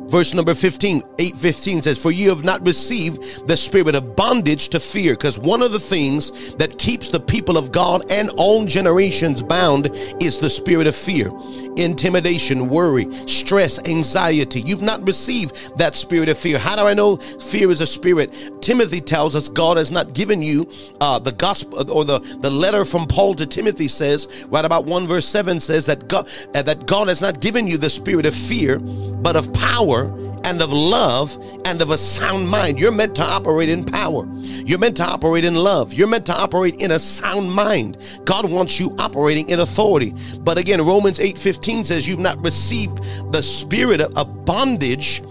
Verse 0.09 0.33
number 0.33 0.55
15, 0.55 1.03
815 1.19 1.83
says, 1.83 2.03
For 2.03 2.11
you 2.11 2.31
have 2.31 2.43
not 2.43 2.67
received 2.67 3.47
the 3.47 3.59
spirit 3.59 3.95
of 3.95 4.17
bondage 4.17 4.71
to 4.71 4.81
fear. 4.81 5.13
Because 5.13 5.39
one 5.39 5.63
of 5.63 5.71
the 5.71 5.79
things 5.79 6.55
that 6.55 6.79
keeps 6.79 7.11
the 7.11 7.21
people 7.21 7.59
of 7.59 7.73
God 7.73 8.11
and 8.11 8.31
all 8.39 8.65
generations 8.65 9.43
bound 9.43 9.91
is 10.19 10.39
the 10.39 10.49
spirit 10.49 10.87
of 10.87 10.97
fear, 10.97 11.31
intimidation, 11.77 12.71
worry, 12.71 13.07
stress, 13.27 13.79
anxiety. 13.81 14.63
You've 14.63 14.81
not 14.81 15.07
received 15.07 15.77
that 15.77 15.95
spirit 15.95 16.31
of 16.31 16.39
fear. 16.39 16.59
How 16.59 16.75
do 16.75 16.83
I 16.83 16.95
know 16.95 17.17
fear 17.17 17.71
is 17.71 17.83
a 17.83 17.87
spirit? 17.87 18.58
Timothy 18.69 19.01
tells 19.01 19.35
us 19.35 19.49
God 19.49 19.79
has 19.79 19.91
not 19.91 20.13
given 20.13 20.43
you 20.43 20.71
uh, 21.01 21.19
the 21.19 21.33
gospel 21.33 21.91
or 21.91 22.05
the, 22.05 22.19
the 22.43 22.51
letter 22.51 22.85
from 22.85 23.07
Paul 23.07 23.33
to 23.37 23.47
Timothy 23.47 23.89
says, 23.89 24.45
right 24.49 24.63
about 24.63 24.85
1 24.85 25.07
verse 25.07 25.27
7 25.27 25.59
says 25.59 25.87
that 25.87 26.07
God, 26.07 26.29
uh, 26.55 26.61
that 26.61 26.87
God 26.87 27.09
has 27.09 27.23
not 27.23 27.41
given 27.41 27.67
you 27.67 27.79
the 27.79 27.89
spirit 27.89 28.27
of 28.27 28.35
fear, 28.35 28.79
but 28.79 29.37
of 29.37 29.51
power 29.55 30.15
and 30.45 30.61
of 30.61 30.71
love 30.71 31.35
and 31.65 31.81
of 31.81 31.89
a 31.89 31.97
sound 31.97 32.47
mind. 32.47 32.79
You're 32.79 32.93
meant 32.93 33.15
to 33.17 33.25
operate 33.25 33.71
in 33.71 33.87
power. 33.87 34.29
You're 34.43 34.79
meant 34.79 34.99
to 34.99 35.05
operate 35.05 35.47
in 35.47 35.55
love. 35.55 35.95
You're 35.95 36.07
meant 36.07 36.27
to 36.27 36.39
operate 36.39 36.83
in 36.83 36.91
a 36.91 36.99
sound 36.99 37.51
mind. 37.51 37.97
God 38.27 38.51
wants 38.51 38.79
you 38.79 38.95
operating 38.99 39.49
in 39.49 39.61
authority. 39.61 40.13
But 40.41 40.59
again, 40.59 40.83
Romans 40.83 41.21
8:15 41.21 41.85
says 41.85 42.07
you've 42.07 42.19
not 42.19 42.45
received 42.45 42.99
the 43.33 43.43
spirit 43.43 44.03
of 44.03 44.45
bondage 44.45 45.23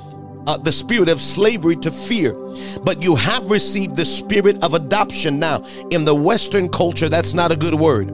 uh, 0.48 0.58
the 0.58 0.72
spirit 0.72 1.10
of 1.10 1.22
slavery 1.22 1.76
to 1.76 1.92
fear, 1.92 2.34
but 2.84 3.04
you 3.04 3.16
have 3.16 3.50
received 3.52 3.96
the 3.96 4.06
spirit 4.06 4.64
of 4.64 4.74
adoption. 4.74 5.40
Now, 5.40 5.64
in 5.92 6.06
the 6.06 6.16
Western 6.16 6.70
culture, 6.70 7.10
that's 7.10 7.34
not 7.34 7.52
a 7.52 7.56
good 7.56 7.76
word. 7.76 8.14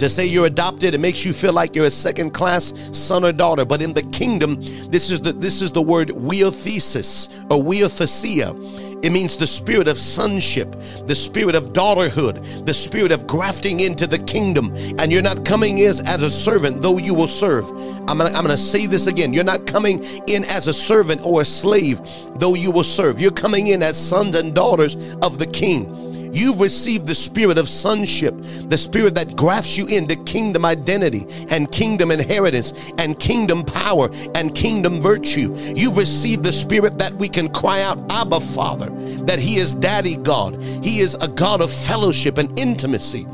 To 0.00 0.08
say 0.08 0.24
you're 0.26 0.46
adopted, 0.46 0.94
it 0.94 0.98
makes 0.98 1.24
you 1.24 1.32
feel 1.32 1.52
like 1.52 1.76
you're 1.76 1.86
a 1.86 1.90
second 1.90 2.32
class 2.32 2.72
son 2.92 3.24
or 3.24 3.32
daughter. 3.32 3.64
But 3.64 3.80
in 3.80 3.94
the 3.94 4.02
kingdom, 4.02 4.60
this 4.90 5.08
is 5.08 5.20
the 5.20 5.32
this 5.32 5.62
is 5.62 5.70
the 5.70 5.82
word 5.82 6.08
huiothesis 6.08 7.28
or 7.48 7.62
huiothesia. 7.62 8.93
It 9.04 9.12
means 9.12 9.36
the 9.36 9.46
spirit 9.46 9.86
of 9.86 9.98
sonship, 9.98 10.74
the 11.04 11.14
spirit 11.14 11.54
of 11.54 11.74
daughterhood, 11.74 12.64
the 12.64 12.72
spirit 12.72 13.12
of 13.12 13.26
grafting 13.26 13.80
into 13.80 14.06
the 14.06 14.18
kingdom. 14.18 14.74
And 14.98 15.12
you're 15.12 15.20
not 15.20 15.44
coming 15.44 15.76
in 15.76 15.90
as 16.06 16.22
a 16.22 16.30
servant, 16.30 16.80
though 16.80 16.96
you 16.96 17.14
will 17.14 17.28
serve. 17.28 17.68
I'm 18.08 18.16
gonna, 18.16 18.30
I'm 18.30 18.42
gonna 18.42 18.56
say 18.56 18.86
this 18.86 19.06
again. 19.06 19.34
You're 19.34 19.44
not 19.44 19.66
coming 19.66 20.02
in 20.26 20.44
as 20.44 20.68
a 20.68 20.72
servant 20.72 21.20
or 21.22 21.42
a 21.42 21.44
slave, 21.44 22.00
though 22.36 22.54
you 22.54 22.70
will 22.70 22.82
serve. 22.82 23.20
You're 23.20 23.30
coming 23.30 23.66
in 23.66 23.82
as 23.82 23.98
sons 23.98 24.36
and 24.36 24.54
daughters 24.54 24.96
of 25.20 25.38
the 25.38 25.46
king. 25.46 26.03
You've 26.34 26.58
received 26.58 27.06
the 27.06 27.14
spirit 27.14 27.58
of 27.58 27.68
sonship, 27.68 28.34
the 28.68 28.76
spirit 28.76 29.14
that 29.14 29.36
grafts 29.36 29.78
you 29.78 29.86
into 29.86 30.16
kingdom 30.16 30.64
identity 30.64 31.26
and 31.48 31.70
kingdom 31.70 32.10
inheritance 32.10 32.72
and 32.98 33.16
kingdom 33.20 33.64
power 33.64 34.08
and 34.34 34.52
kingdom 34.52 35.00
virtue. 35.00 35.54
You've 35.76 35.96
received 35.96 36.42
the 36.42 36.52
spirit 36.52 36.98
that 36.98 37.14
we 37.14 37.28
can 37.28 37.52
cry 37.52 37.82
out, 37.82 38.00
Abba, 38.10 38.40
Father, 38.40 38.90
that 39.26 39.38
He 39.38 39.58
is 39.58 39.74
Daddy 39.76 40.16
God. 40.16 40.60
He 40.82 40.98
is 40.98 41.14
a 41.20 41.28
God 41.28 41.62
of 41.62 41.72
fellowship 41.72 42.36
and 42.36 42.58
intimacy. 42.58 43.26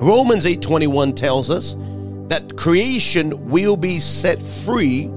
Romans 0.00 0.46
8:21 0.46 1.14
tells 1.14 1.50
us 1.50 1.76
that 2.28 2.56
creation 2.56 3.50
will 3.50 3.76
be 3.76 4.00
set 4.00 4.40
free 4.40 5.10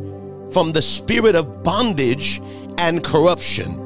from 0.52 0.74
the 0.74 0.82
spirit 0.82 1.36
of 1.36 1.64
bondage 1.64 2.42
and 2.78 3.02
corruption 3.02 3.81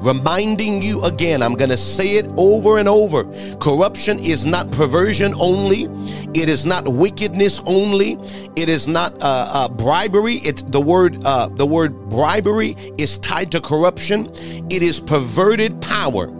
reminding 0.00 0.82
you 0.82 1.02
again, 1.04 1.42
I'm 1.42 1.54
going 1.54 1.70
to 1.70 1.76
say 1.76 2.16
it 2.16 2.26
over 2.36 2.78
and 2.78 2.88
over. 2.88 3.24
Corruption 3.56 4.18
is 4.18 4.46
not 4.46 4.70
perversion 4.72 5.34
only. 5.38 5.86
It 6.34 6.48
is 6.48 6.66
not 6.66 6.88
wickedness 6.88 7.60
only. 7.66 8.18
It 8.56 8.68
is 8.68 8.86
not 8.86 9.12
uh, 9.14 9.48
uh, 9.52 9.68
bribery. 9.68 10.36
It's 10.36 10.62
the 10.62 10.80
word. 10.80 11.22
Uh, 11.24 11.48
the 11.48 11.66
word 11.66 12.08
bribery 12.08 12.76
is 12.98 13.18
tied 13.18 13.50
to 13.52 13.60
corruption. 13.60 14.30
It 14.70 14.82
is 14.82 15.00
perverted 15.00 15.80
power. 15.80 16.37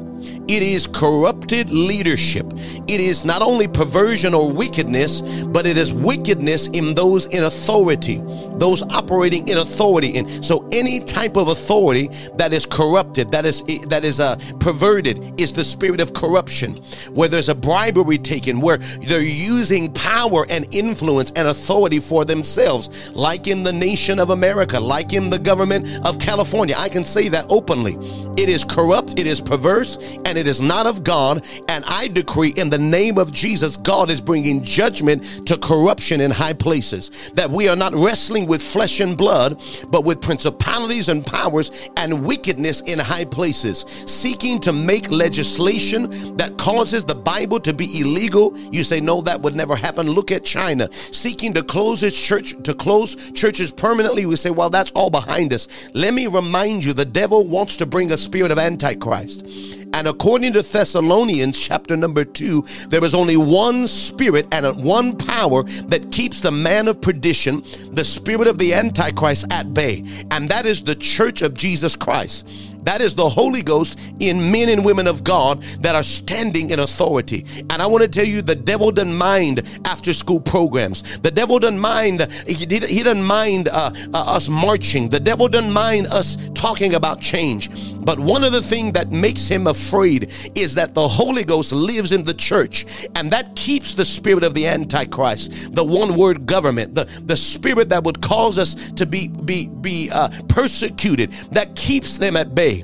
It 0.49 0.62
is 0.62 0.87
corrupted 0.87 1.69
leadership. 1.69 2.47
It 2.88 3.00
is 3.00 3.23
not 3.23 3.43
only 3.43 3.69
perversion 3.69 4.33
or 4.33 4.50
wickedness, 4.50 5.21
but 5.21 5.67
it 5.67 5.76
is 5.76 5.93
wickedness 5.93 6.69
in 6.69 6.95
those 6.95 7.26
in 7.26 7.45
authority, 7.45 8.23
those 8.55 8.83
operating 8.85 9.47
in 9.47 9.59
authority. 9.59 10.17
And 10.17 10.43
so 10.43 10.67
any 10.73 11.00
type 11.00 11.37
of 11.37 11.49
authority 11.49 12.09
that 12.37 12.55
is 12.55 12.64
corrupted, 12.64 13.31
that 13.31 13.45
is 13.45 13.62
that 13.88 14.05
is 14.05 14.21
uh, 14.21 14.37
perverted, 14.59 15.38
is 15.38 15.52
the 15.52 15.64
spirit 15.64 16.00
of 16.00 16.14
corruption. 16.14 16.76
Where 17.12 17.28
there's 17.28 17.50
a 17.50 17.55
bribery 17.55 18.17
taken, 18.17 18.61
where 18.61 18.78
they're 18.78 19.21
using 19.21 19.93
power 19.93 20.47
and 20.49 20.67
influence 20.75 21.31
and 21.37 21.49
authority 21.49 22.00
for 22.00 22.25
themselves, 22.25 23.11
like 23.11 23.49
in 23.49 23.62
the 23.62 23.73
nation 23.73 24.19
of 24.19 24.31
America, 24.31 24.81
like 24.81 25.12
in 25.12 25.28
the 25.28 25.38
government 25.38 25.87
of 26.07 26.19
California. 26.19 26.75
I 26.78 26.88
can 26.88 27.05
say 27.05 27.28
that 27.28 27.45
openly. 27.50 27.99
It 28.38 28.49
is 28.49 28.64
corrupt, 28.64 29.19
it 29.19 29.26
is 29.26 29.40
perverse, 29.40 29.99
and 30.25 30.38
it 30.38 30.47
is 30.47 30.61
not 30.61 30.87
of 30.87 31.04
God. 31.04 31.45
And 31.68 31.85
I 31.87 32.09
decree 32.09 32.54
in 32.57 32.71
the 32.71 32.78
name 32.78 33.18
of 33.18 33.33
Jesus, 33.33 33.76
God 33.76 34.11
is 34.11 34.21
bringing 34.21 34.62
judgment 34.62 35.47
to 35.47 35.59
corruption 35.59 36.21
in 36.21 36.30
high 36.30 36.52
places. 36.52 37.30
That 37.35 37.50
we 37.50 37.68
are 37.68 37.76
not 37.76 37.95
wrestling 37.95 38.47
with 38.47 38.62
flesh 38.62 39.00
and 39.00 39.16
blood, 39.16 39.61
but 39.88 40.04
with 40.04 40.21
principalities 40.21 41.09
and 41.09 41.25
powers 41.25 41.71
and 41.97 42.26
wickedness 42.26 42.80
in 42.83 42.99
high 42.99 43.25
places, 43.25 43.85
seeking 44.07 44.61
to 44.61 44.73
make 44.73 45.11
legislation 45.11 46.37
that 46.37 46.57
causes 46.59 47.04
the 47.04 47.14
Bible 47.14 47.61
to 47.61 47.75
be 47.75 48.00
illegal. 48.00 48.57
You 48.71 48.85
say, 48.85 49.00
no, 49.00 49.21
that 49.23 49.40
would 49.40 49.57
never 49.57 49.76
happen. 49.76 50.09
Look 50.09 50.30
at 50.33 50.45
China 50.45 50.88
seeking 50.92 51.52
to 51.54 51.62
close 51.62 52.02
its 52.02 52.21
church, 52.21 52.54
to 52.62 52.75
close 52.75 53.16
churches 53.33 53.73
permanently. 53.73 54.26
We 54.26 54.37
say, 54.37 54.50
well, 54.50 54.71
that's 54.71 54.90
all 54.92 55.11
behind 55.11 55.52
us. 55.52 55.68
Let 55.95 56.14
me 56.14 56.26
remind 56.26 56.85
you, 56.85 56.92
the 56.92 57.04
devil 57.04 57.47
wants 57.47 57.76
to 57.78 57.87
bring 57.87 58.12
a 58.12 58.16
spirit 58.16 58.50
of 58.50 58.59
Antichrist. 58.59 59.45
And 59.92 60.07
according 60.07 60.52
to 60.52 60.62
Thessalonians 60.62 61.59
chapter 61.59 61.97
number 61.97 62.25
two, 62.25 62.64
there 62.88 63.02
is 63.04 63.14
only 63.14 63.37
one 63.37 63.87
spirit 63.87 64.47
and 64.52 64.83
one 64.83 65.16
power 65.16 65.62
that 65.62 66.12
keeps 66.12 66.40
the 66.40 66.52
man 66.52 66.88
of 66.88 67.00
perdition, 67.00 67.64
the 67.92 68.04
spirit 68.04 68.47
of 68.47 68.59
the 68.59 68.75
Antichrist, 68.75 69.52
at 69.52 69.73
bay. 69.75 70.04
And 70.30 70.49
that 70.50 70.66
is 70.66 70.83
the 70.83 70.95
church 70.95 71.42
of 71.42 71.54
Jesus 71.54 71.97
Christ. 71.97 72.47
That 72.88 73.00
is 73.00 73.14
the 73.14 73.28
Holy 73.28 73.62
Ghost 73.62 73.99
in 74.21 74.50
men 74.50 74.68
and 74.68 74.85
women 74.85 75.07
of 75.07 75.25
God 75.25 75.62
that 75.83 75.95
are 75.95 76.02
standing 76.02 76.71
in 76.71 76.78
authority. 76.78 77.45
And 77.71 77.83
I 77.83 77.87
want 77.87 78.02
to 78.02 78.09
tell 78.09 78.25
you, 78.25 78.40
the 78.40 78.54
devil 78.54 78.90
doesn't 78.90 79.14
mind 79.14 79.62
after 79.85 80.14
school 80.14 80.40
programs. 80.40 81.18
The 81.18 81.30
devil 81.30 81.59
doesn't 81.59 81.78
mind, 81.78 82.33
he, 82.47 82.54
he 82.54 83.02
doesn't 83.02 83.23
mind 83.23 83.68
uh, 83.68 83.90
uh, 84.14 84.37
us 84.37 84.49
marching. 84.49 85.11
The 85.11 85.21
devil 85.21 85.49
doesn't 85.49 85.73
mind 85.73 86.07
us 86.07 86.38
talking 86.54 86.95
about 86.95 87.21
change. 87.21 87.68
But 88.09 88.21
one 88.21 88.43
of 88.43 88.53
the 88.53 88.62
things 88.62 88.95
that 88.95 89.12
makes 89.12 89.49
him 89.49 89.67
afraid 89.67 90.33
is 90.55 90.75
that 90.77 90.95
the 90.95 91.07
Holy 91.07 91.45
Ghost 91.45 91.73
lives 91.73 92.11
in 92.11 92.25
the 92.25 92.33
church, 92.33 92.87
and 93.15 93.31
that 93.31 93.55
keeps 93.55 93.93
the 93.93 94.07
spirit 94.07 94.45
of 94.45 94.55
the 94.55 94.67
Antichrist, 94.67 95.75
the 95.75 95.85
one 95.85 96.17
word 96.17 96.47
government, 96.47 96.95
the, 96.95 97.05
the 97.27 97.37
spirit 97.37 97.91
that 97.91 98.05
would 98.05 98.23
cause 98.23 98.59
us 98.59 98.93
to 98.93 99.05
be, 99.05 99.29
be, 99.29 99.69
be 99.83 100.09
uh, 100.11 100.31
persecuted, 100.49 101.33
that 101.53 101.77
keeps 101.77 102.17
them 102.17 102.35
at 102.35 102.55
bay. 102.55 102.83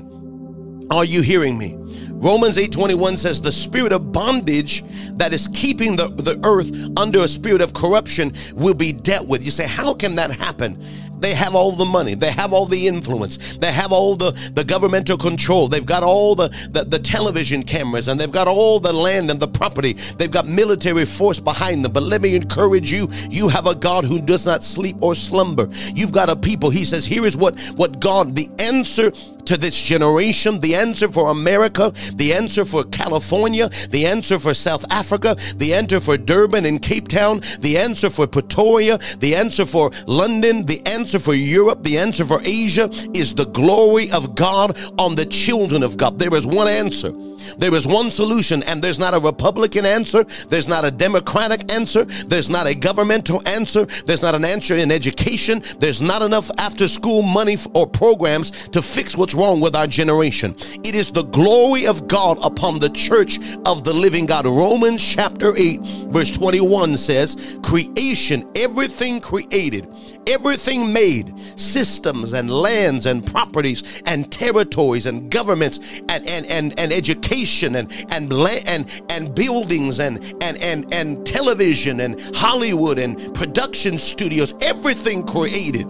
Are 0.91 1.05
you 1.05 1.23
hearing 1.23 1.57
me? 1.57 1.75
Romans 2.11 2.57
8:21 2.57 3.17
says 3.17 3.41
the 3.41 3.51
spirit 3.51 3.91
of 3.91 4.11
bondage 4.11 4.83
that 5.17 5.33
is 5.33 5.49
keeping 5.53 5.95
the, 5.95 6.07
the 6.09 6.39
earth 6.43 6.71
under 6.97 7.21
a 7.21 7.27
spirit 7.27 7.61
of 7.61 7.73
corruption 7.73 8.31
will 8.53 8.73
be 8.73 8.93
dealt 8.93 9.27
with. 9.27 9.43
You 9.43 9.51
say, 9.51 9.67
how 9.67 9.93
can 9.95 10.15
that 10.15 10.31
happen? 10.31 10.79
They 11.19 11.33
have 11.33 11.55
all 11.55 11.71
the 11.71 11.85
money. 11.85 12.13
They 12.15 12.31
have 12.31 12.53
all 12.53 12.65
the 12.65 12.87
influence. 12.87 13.57
They 13.57 13.71
have 13.71 13.91
all 13.91 14.15
the, 14.15 14.31
the 14.53 14.63
governmental 14.63 15.17
control. 15.17 15.67
They've 15.67 15.85
got 15.85 16.03
all 16.03 16.35
the, 16.35 16.49
the, 16.71 16.83
the 16.83 16.99
television 16.99 17.63
cameras 17.63 18.07
and 18.07 18.19
they've 18.19 18.31
got 18.31 18.47
all 18.47 18.79
the 18.79 18.93
land 18.93 19.31
and 19.31 19.39
the 19.39 19.47
property. 19.47 19.93
They've 19.93 20.31
got 20.31 20.47
military 20.47 21.05
force 21.05 21.39
behind 21.39 21.83
them. 21.83 21.93
But 21.93 22.03
let 22.03 22.21
me 22.21 22.35
encourage 22.35 22.91
you, 22.91 23.07
you 23.29 23.49
have 23.49 23.67
a 23.67 23.75
God 23.75 24.05
who 24.05 24.19
does 24.19 24.45
not 24.45 24.63
sleep 24.63 24.97
or 25.01 25.15
slumber. 25.15 25.67
You've 25.95 26.11
got 26.11 26.29
a 26.29 26.35
people. 26.35 26.69
He 26.69 26.85
says, 26.85 27.05
here 27.05 27.25
is 27.25 27.37
what, 27.37 27.59
what 27.75 27.99
God, 27.99 28.35
the 28.35 28.49
answer 28.59 29.11
to 29.45 29.57
this 29.57 29.79
generation, 29.81 30.59
the 30.59 30.75
answer 30.75 31.07
for 31.07 31.29
America, 31.29 31.91
the 32.13 32.33
answer 32.33 32.65
for 32.65 32.83
California, 32.85 33.69
the 33.89 34.05
answer 34.05 34.39
for 34.39 34.53
South 34.53 34.85
Africa, 34.91 35.35
the 35.55 35.73
answer 35.73 35.99
for 35.99 36.17
Durban 36.17 36.65
and 36.65 36.81
Cape 36.81 37.07
Town, 37.07 37.41
the 37.59 37.77
answer 37.77 38.09
for 38.09 38.27
Pretoria, 38.27 38.99
the 39.19 39.35
answer 39.35 39.65
for 39.65 39.91
London, 40.07 40.65
the 40.65 40.85
answer 40.85 41.19
for 41.19 41.33
Europe, 41.33 41.83
the 41.83 41.97
answer 41.97 42.25
for 42.25 42.41
Asia 42.43 42.89
is 43.13 43.33
the 43.33 43.45
glory 43.45 44.11
of 44.11 44.35
God 44.35 44.77
on 44.99 45.15
the 45.15 45.25
children 45.25 45.83
of 45.83 45.97
God. 45.97 46.19
There 46.19 46.33
is 46.35 46.45
one 46.45 46.67
answer. 46.67 47.11
There 47.57 47.73
is 47.73 47.87
one 47.87 48.09
solution, 48.09 48.63
and 48.63 48.81
there's 48.81 48.99
not 48.99 49.13
a 49.13 49.19
Republican 49.19 49.85
answer, 49.85 50.23
there's 50.49 50.67
not 50.67 50.85
a 50.85 50.91
Democratic 50.91 51.71
answer, 51.71 52.05
there's 52.05 52.49
not 52.49 52.67
a 52.67 52.75
governmental 52.75 53.45
answer, 53.47 53.85
there's 54.05 54.21
not 54.21 54.35
an 54.35 54.45
answer 54.45 54.75
in 54.75 54.91
education, 54.91 55.63
there's 55.79 56.01
not 56.01 56.21
enough 56.21 56.49
after 56.57 56.87
school 56.87 57.21
money 57.21 57.57
or 57.73 57.87
programs 57.87 58.51
to 58.69 58.81
fix 58.81 59.17
what's 59.17 59.33
wrong 59.33 59.59
with 59.59 59.75
our 59.75 59.87
generation. 59.87 60.55
It 60.83 60.95
is 60.95 61.09
the 61.09 61.23
glory 61.23 61.87
of 61.87 62.07
God 62.07 62.37
upon 62.43 62.79
the 62.79 62.89
church 62.89 63.39
of 63.65 63.83
the 63.83 63.93
living 63.93 64.25
God. 64.25 64.45
Romans 64.45 65.03
chapter 65.03 65.55
8, 65.55 65.81
verse 66.09 66.31
21 66.31 66.97
says, 66.97 67.57
Creation, 67.63 68.49
everything 68.55 69.19
created, 69.19 69.87
everything 70.27 70.91
made, 70.91 71.33
systems 71.59 72.33
and 72.33 72.49
lands 72.49 73.05
and 73.05 73.25
properties 73.25 74.01
and 74.05 74.31
territories 74.31 75.05
and 75.05 75.29
governments 75.29 76.01
and, 76.09 76.25
and, 76.27 76.45
and, 76.47 76.79
and 76.79 76.91
education 76.91 77.75
and 77.75 77.91
and 78.09 78.31
and 78.33 79.03
and 79.09 79.35
buildings 79.35 79.99
and 79.99 80.23
and 80.41 80.57
and 80.57 80.91
and 80.93 81.25
television 81.25 81.99
and 82.01 82.19
Hollywood 82.35 82.99
and 82.99 83.33
production 83.35 83.97
studios, 83.97 84.53
everything 84.61 85.25
created, 85.25 85.87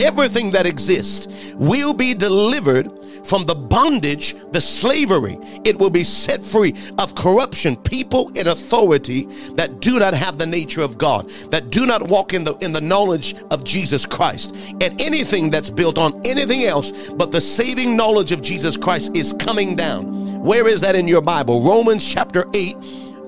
everything 0.00 0.50
that 0.50 0.66
exists 0.66 1.52
will 1.54 1.94
be 1.94 2.14
delivered 2.14 2.90
from 3.24 3.46
the 3.46 3.54
bondage, 3.54 4.34
the 4.52 4.60
slavery. 4.60 5.38
It 5.64 5.78
will 5.78 5.90
be 5.90 6.04
set 6.04 6.40
free 6.40 6.74
of 6.98 7.14
corruption, 7.14 7.76
people 7.76 8.30
in 8.34 8.48
authority 8.48 9.26
that 9.54 9.80
do 9.80 9.98
not 9.98 10.14
have 10.14 10.38
the 10.38 10.46
nature 10.46 10.82
of 10.82 10.98
God, 10.98 11.28
that 11.50 11.70
do 11.70 11.86
not 11.86 12.08
walk 12.08 12.32
in 12.32 12.44
the 12.44 12.54
in 12.58 12.72
the 12.72 12.80
knowledge 12.80 13.34
of 13.50 13.64
Jesus 13.64 14.06
Christ. 14.06 14.54
And 14.80 15.00
anything 15.00 15.50
that's 15.50 15.70
built 15.70 15.98
on 15.98 16.20
anything 16.24 16.64
else 16.64 17.10
but 17.10 17.30
the 17.30 17.40
saving 17.40 17.96
knowledge 17.96 18.32
of 18.32 18.42
Jesus 18.42 18.76
Christ 18.76 19.16
is 19.16 19.32
coming 19.34 19.76
down. 19.76 20.42
Where 20.42 20.68
is 20.68 20.80
that 20.82 20.94
in 20.94 21.08
your 21.08 21.22
Bible? 21.22 21.62
Romans 21.62 22.06
chapter 22.06 22.46
8. 22.54 22.76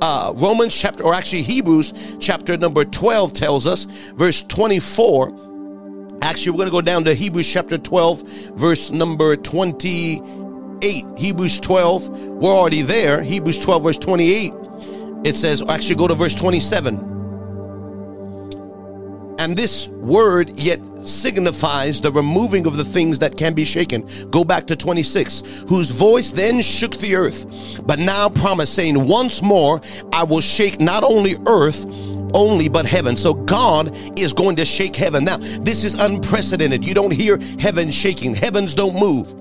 Uh, 0.02 0.32
Romans 0.36 0.74
chapter, 0.74 1.04
or 1.04 1.12
actually 1.12 1.42
Hebrews 1.42 1.92
chapter 2.20 2.56
number 2.56 2.86
12 2.86 3.34
tells 3.34 3.66
us, 3.66 3.84
verse 4.14 4.42
24. 4.44 5.49
Actually, 6.22 6.52
we're 6.52 6.58
going 6.58 6.68
to 6.68 6.72
go 6.72 6.80
down 6.82 7.04
to 7.04 7.14
Hebrews 7.14 7.50
chapter 7.50 7.78
12, 7.78 8.22
verse 8.52 8.90
number 8.90 9.36
28. 9.36 11.04
Hebrews 11.16 11.58
12, 11.60 12.08
we're 12.08 12.50
already 12.50 12.82
there. 12.82 13.22
Hebrews 13.22 13.58
12, 13.58 13.82
verse 13.82 13.98
28. 13.98 14.52
It 15.24 15.34
says, 15.36 15.62
actually, 15.68 15.96
go 15.96 16.08
to 16.08 16.14
verse 16.14 16.34
27. 16.34 17.10
And 19.38 19.56
this 19.56 19.88
word 19.88 20.58
yet 20.58 20.80
signifies 21.08 22.02
the 22.02 22.12
removing 22.12 22.66
of 22.66 22.76
the 22.76 22.84
things 22.84 23.18
that 23.20 23.38
can 23.38 23.54
be 23.54 23.64
shaken. 23.64 24.06
Go 24.30 24.44
back 24.44 24.66
to 24.66 24.76
26. 24.76 25.64
Whose 25.66 25.88
voice 25.88 26.30
then 26.30 26.60
shook 26.60 26.98
the 26.98 27.14
earth, 27.14 27.46
but 27.86 27.98
now 27.98 28.28
promise, 28.28 28.70
saying, 28.70 29.06
Once 29.08 29.40
more 29.40 29.80
I 30.12 30.24
will 30.24 30.42
shake 30.42 30.78
not 30.78 31.02
only 31.02 31.36
earth, 31.46 31.86
only 32.34 32.68
but 32.68 32.86
heaven. 32.86 33.16
So 33.16 33.34
God 33.34 33.94
is 34.18 34.32
going 34.32 34.56
to 34.56 34.64
shake 34.64 34.96
heaven. 34.96 35.24
Now, 35.24 35.38
this 35.38 35.84
is 35.84 35.94
unprecedented. 35.94 36.84
You 36.84 36.94
don't 36.94 37.12
hear 37.12 37.38
heaven 37.58 37.90
shaking, 37.90 38.34
heavens 38.34 38.74
don't 38.74 38.98
move. 38.98 39.34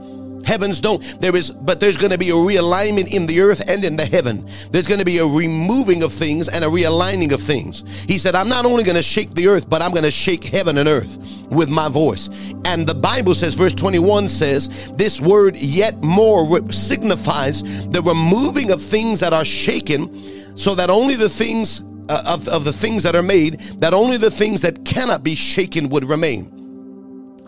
Heavens 0.46 0.80
don't, 0.80 1.02
there 1.20 1.36
is, 1.36 1.52
but 1.52 1.80
there's 1.80 1.98
going 1.98 2.12
to 2.12 2.18
be 2.18 2.30
a 2.30 2.34
realignment 2.34 3.14
in 3.14 3.26
the 3.26 3.42
earth 3.42 3.62
and 3.70 3.84
in 3.84 3.96
the 3.96 4.06
heaven. 4.06 4.48
There's 4.72 4.88
going 4.88 5.00
to 5.00 5.06
be 5.06 5.18
a 5.20 5.26
removing 5.26 6.04
of 6.04 6.14
things 6.14 6.48
and 6.48 6.64
a 6.64 6.68
realigning 6.68 7.34
of 7.34 7.42
things. 7.42 7.84
He 8.08 8.18
said, 8.18 8.36
I'm 8.36 8.50
not 8.50 8.66
only 8.66 8.84
going 8.84 8.96
to 8.96 9.04
shake 9.04 9.32
the 9.32 9.48
earth, 9.48 9.70
but 9.70 9.82
I'm 9.82 9.92
going 9.92 10.04
to 10.04 10.12
shake 10.12 10.44
heaven 10.44 10.78
and 10.78 10.88
earth 10.88 11.18
with 11.50 11.70
my 11.70 11.90
voice. 11.90 12.30
And 12.66 12.86
the 12.86 12.96
Bible 12.96 13.36
says, 13.36 13.56
verse 13.56 13.74
21 13.74 14.28
says, 14.28 14.92
this 14.94 15.22
word 15.22 15.56
yet 15.58 16.02
more 16.02 16.72
signifies 16.72 17.62
the 17.90 18.02
removing 18.02 18.72
of 18.72 18.82
things 18.82 19.20
that 19.20 19.34
are 19.34 19.46
shaken 19.46 20.58
so 20.58 20.76
that 20.76 20.90
only 20.90 21.16
the 21.16 21.30
things 21.30 21.82
uh, 22.10 22.24
of, 22.26 22.48
of 22.48 22.64
the 22.66 22.74
things 22.74 23.04
that 23.04 23.16
are 23.16 23.24
made, 23.24 23.60
that 23.80 23.94
only 23.94 24.18
the 24.18 24.32
things 24.32 24.62
that 24.62 24.84
cannot 24.84 25.24
be 25.24 25.36
shaken 25.36 25.88
would 25.90 26.04
remain. 26.04 26.59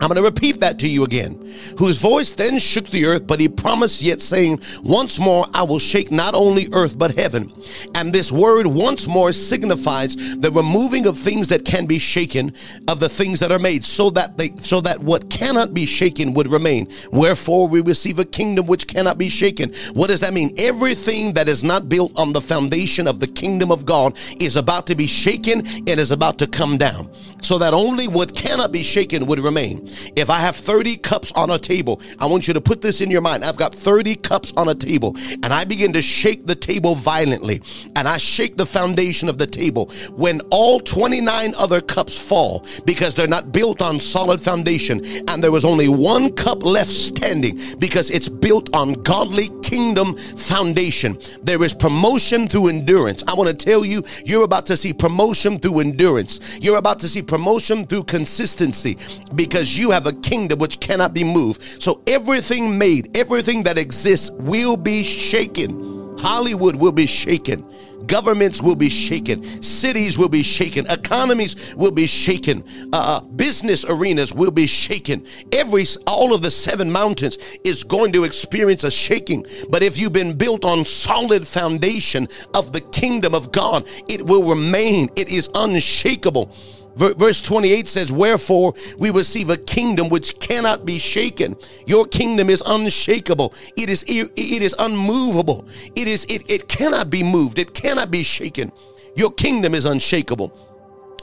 I'm 0.02 0.08
going 0.08 0.16
to 0.16 0.28
repeat 0.28 0.58
that 0.58 0.80
to 0.80 0.88
you 0.88 1.04
again. 1.04 1.38
Whose 1.78 1.98
voice 1.98 2.32
then 2.32 2.58
shook 2.58 2.88
the 2.88 3.06
earth, 3.06 3.24
but 3.24 3.38
he 3.38 3.48
promised 3.48 4.02
yet, 4.02 4.20
saying, 4.20 4.60
Once 4.82 5.20
more 5.20 5.46
I 5.54 5.62
will 5.62 5.78
shake 5.78 6.10
not 6.10 6.34
only 6.34 6.68
earth, 6.72 6.98
but 6.98 7.14
heaven. 7.14 7.52
And 7.94 8.12
this 8.12 8.32
word 8.32 8.66
once 8.66 9.06
more 9.06 9.30
signifies 9.32 10.16
the 10.38 10.50
removing 10.50 11.06
of 11.06 11.16
things 11.16 11.46
that 11.48 11.64
can 11.64 11.86
be 11.86 12.00
shaken, 12.00 12.52
of 12.88 12.98
the 12.98 13.08
things 13.08 13.38
that 13.38 13.52
are 13.52 13.60
made, 13.60 13.84
so 13.84 14.10
that 14.10 14.36
they 14.36 14.50
so 14.56 14.80
that 14.80 14.98
what 14.98 15.30
cannot 15.30 15.72
be 15.72 15.86
shaken 15.86 16.34
would 16.34 16.48
remain. 16.48 16.88
Wherefore 17.12 17.68
we 17.68 17.80
receive 17.80 18.18
a 18.18 18.24
kingdom 18.24 18.66
which 18.66 18.88
cannot 18.88 19.18
be 19.18 19.28
shaken. 19.28 19.72
What 19.92 20.08
does 20.08 20.18
that 20.18 20.34
mean? 20.34 20.52
Everything 20.58 21.32
that 21.34 21.48
is 21.48 21.62
not 21.62 21.88
built 21.88 22.10
on 22.18 22.32
the 22.32 22.40
foundation 22.40 23.06
of 23.06 23.20
the 23.20 23.28
kingdom 23.28 23.70
of 23.70 23.86
God 23.86 24.18
is 24.40 24.56
about 24.56 24.88
to 24.88 24.96
be 24.96 25.06
shaken 25.06 25.64
and 25.64 26.00
is 26.00 26.10
about 26.10 26.38
to 26.38 26.48
come 26.48 26.76
down. 26.76 27.08
So 27.42 27.58
that 27.58 27.72
only 27.72 28.08
what 28.08 28.34
cannot 28.34 28.72
be 28.72 28.82
shaken 28.82 29.26
would 29.26 29.38
remain. 29.38 29.88
If 30.16 30.30
I 30.30 30.38
have 30.38 30.56
30 30.56 30.96
cups 30.96 31.32
on 31.32 31.50
a 31.50 31.58
table, 31.58 32.00
I 32.18 32.26
want 32.26 32.48
you 32.48 32.54
to 32.54 32.60
put 32.60 32.80
this 32.80 33.00
in 33.00 33.10
your 33.10 33.20
mind. 33.20 33.44
I've 33.44 33.56
got 33.56 33.74
30 33.74 34.16
cups 34.16 34.52
on 34.56 34.68
a 34.68 34.74
table 34.74 35.16
and 35.30 35.46
I 35.46 35.64
begin 35.64 35.92
to 35.94 36.02
shake 36.02 36.46
the 36.46 36.54
table 36.54 36.94
violently 36.94 37.62
and 37.96 38.08
I 38.08 38.18
shake 38.18 38.56
the 38.56 38.66
foundation 38.66 39.28
of 39.28 39.38
the 39.38 39.46
table. 39.46 39.90
When 40.16 40.40
all 40.50 40.80
29 40.80 41.54
other 41.56 41.80
cups 41.80 42.18
fall 42.18 42.64
because 42.84 43.14
they're 43.14 43.26
not 43.26 43.52
built 43.52 43.82
on 43.82 43.98
solid 44.00 44.40
foundation 44.40 45.04
and 45.28 45.42
there 45.42 45.52
was 45.52 45.64
only 45.64 45.88
one 45.88 46.32
cup 46.32 46.62
left 46.62 46.90
standing 46.90 47.58
because 47.78 48.10
it's 48.10 48.28
built 48.28 48.74
on 48.74 48.92
godly 48.92 49.48
kingdom 49.62 50.16
foundation. 50.16 51.18
There 51.42 51.62
is 51.62 51.74
promotion 51.74 52.48
through 52.48 52.68
endurance. 52.68 53.24
I 53.26 53.34
want 53.34 53.48
to 53.48 53.56
tell 53.56 53.84
you, 53.84 54.02
you're 54.24 54.44
about 54.44 54.66
to 54.66 54.76
see 54.76 54.92
promotion 54.92 55.58
through 55.58 55.80
endurance. 55.80 56.58
You're 56.60 56.78
about 56.78 57.00
to 57.00 57.08
see 57.08 57.22
promotion 57.22 57.86
through 57.86 58.04
consistency 58.04 58.96
because 59.34 59.76
you 59.76 59.81
have 59.90 60.06
a 60.06 60.12
kingdom 60.12 60.58
which 60.58 60.80
cannot 60.80 61.14
be 61.14 61.24
moved. 61.24 61.82
So 61.82 62.02
everything 62.06 62.78
made, 62.78 63.16
everything 63.16 63.62
that 63.64 63.78
exists 63.78 64.30
will 64.30 64.76
be 64.76 65.02
shaken. 65.02 66.16
Hollywood 66.18 66.76
will 66.76 66.92
be 66.92 67.06
shaken. 67.06 67.64
Governments 68.06 68.60
will 68.60 68.76
be 68.76 68.90
shaken. 68.90 69.42
Cities 69.62 70.18
will 70.18 70.28
be 70.28 70.42
shaken. 70.42 70.86
Economies 70.90 71.74
will 71.76 71.92
be 71.92 72.06
shaken. 72.06 72.64
Uh, 72.92 73.20
uh, 73.20 73.20
business 73.20 73.84
arenas 73.88 74.32
will 74.32 74.50
be 74.50 74.66
shaken. 74.66 75.24
Every, 75.52 75.84
all 76.06 76.34
of 76.34 76.42
the 76.42 76.50
seven 76.50 76.90
mountains 76.90 77.38
is 77.64 77.84
going 77.84 78.12
to 78.12 78.24
experience 78.24 78.84
a 78.84 78.90
shaking. 78.90 79.46
But 79.68 79.82
if 79.82 79.98
you've 79.98 80.12
been 80.12 80.36
built 80.36 80.64
on 80.64 80.84
solid 80.84 81.46
foundation 81.46 82.28
of 82.54 82.72
the 82.72 82.80
kingdom 82.80 83.34
of 83.34 83.52
God, 83.52 83.86
it 84.08 84.22
will 84.22 84.48
remain. 84.48 85.08
It 85.16 85.30
is 85.30 85.48
unshakable. 85.54 86.54
Verse 86.96 87.40
28 87.42 87.88
says, 87.88 88.12
Wherefore 88.12 88.74
we 88.98 89.10
receive 89.10 89.50
a 89.50 89.56
kingdom 89.56 90.08
which 90.08 90.38
cannot 90.38 90.84
be 90.84 90.98
shaken. 90.98 91.56
Your 91.86 92.06
kingdom 92.06 92.50
is 92.50 92.62
unshakable. 92.64 93.54
It 93.76 93.88
is 93.88 94.04
it 94.06 94.30
is 94.62 94.74
unmovable. 94.78 95.66
It 95.96 96.08
is 96.08 96.24
it, 96.28 96.48
it 96.50 96.68
cannot 96.68 97.10
be 97.10 97.22
moved. 97.22 97.58
It 97.58 97.74
cannot 97.74 98.10
be 98.10 98.22
shaken. 98.22 98.72
Your 99.16 99.32
kingdom 99.32 99.74
is 99.74 99.84
unshakable. 99.84 100.52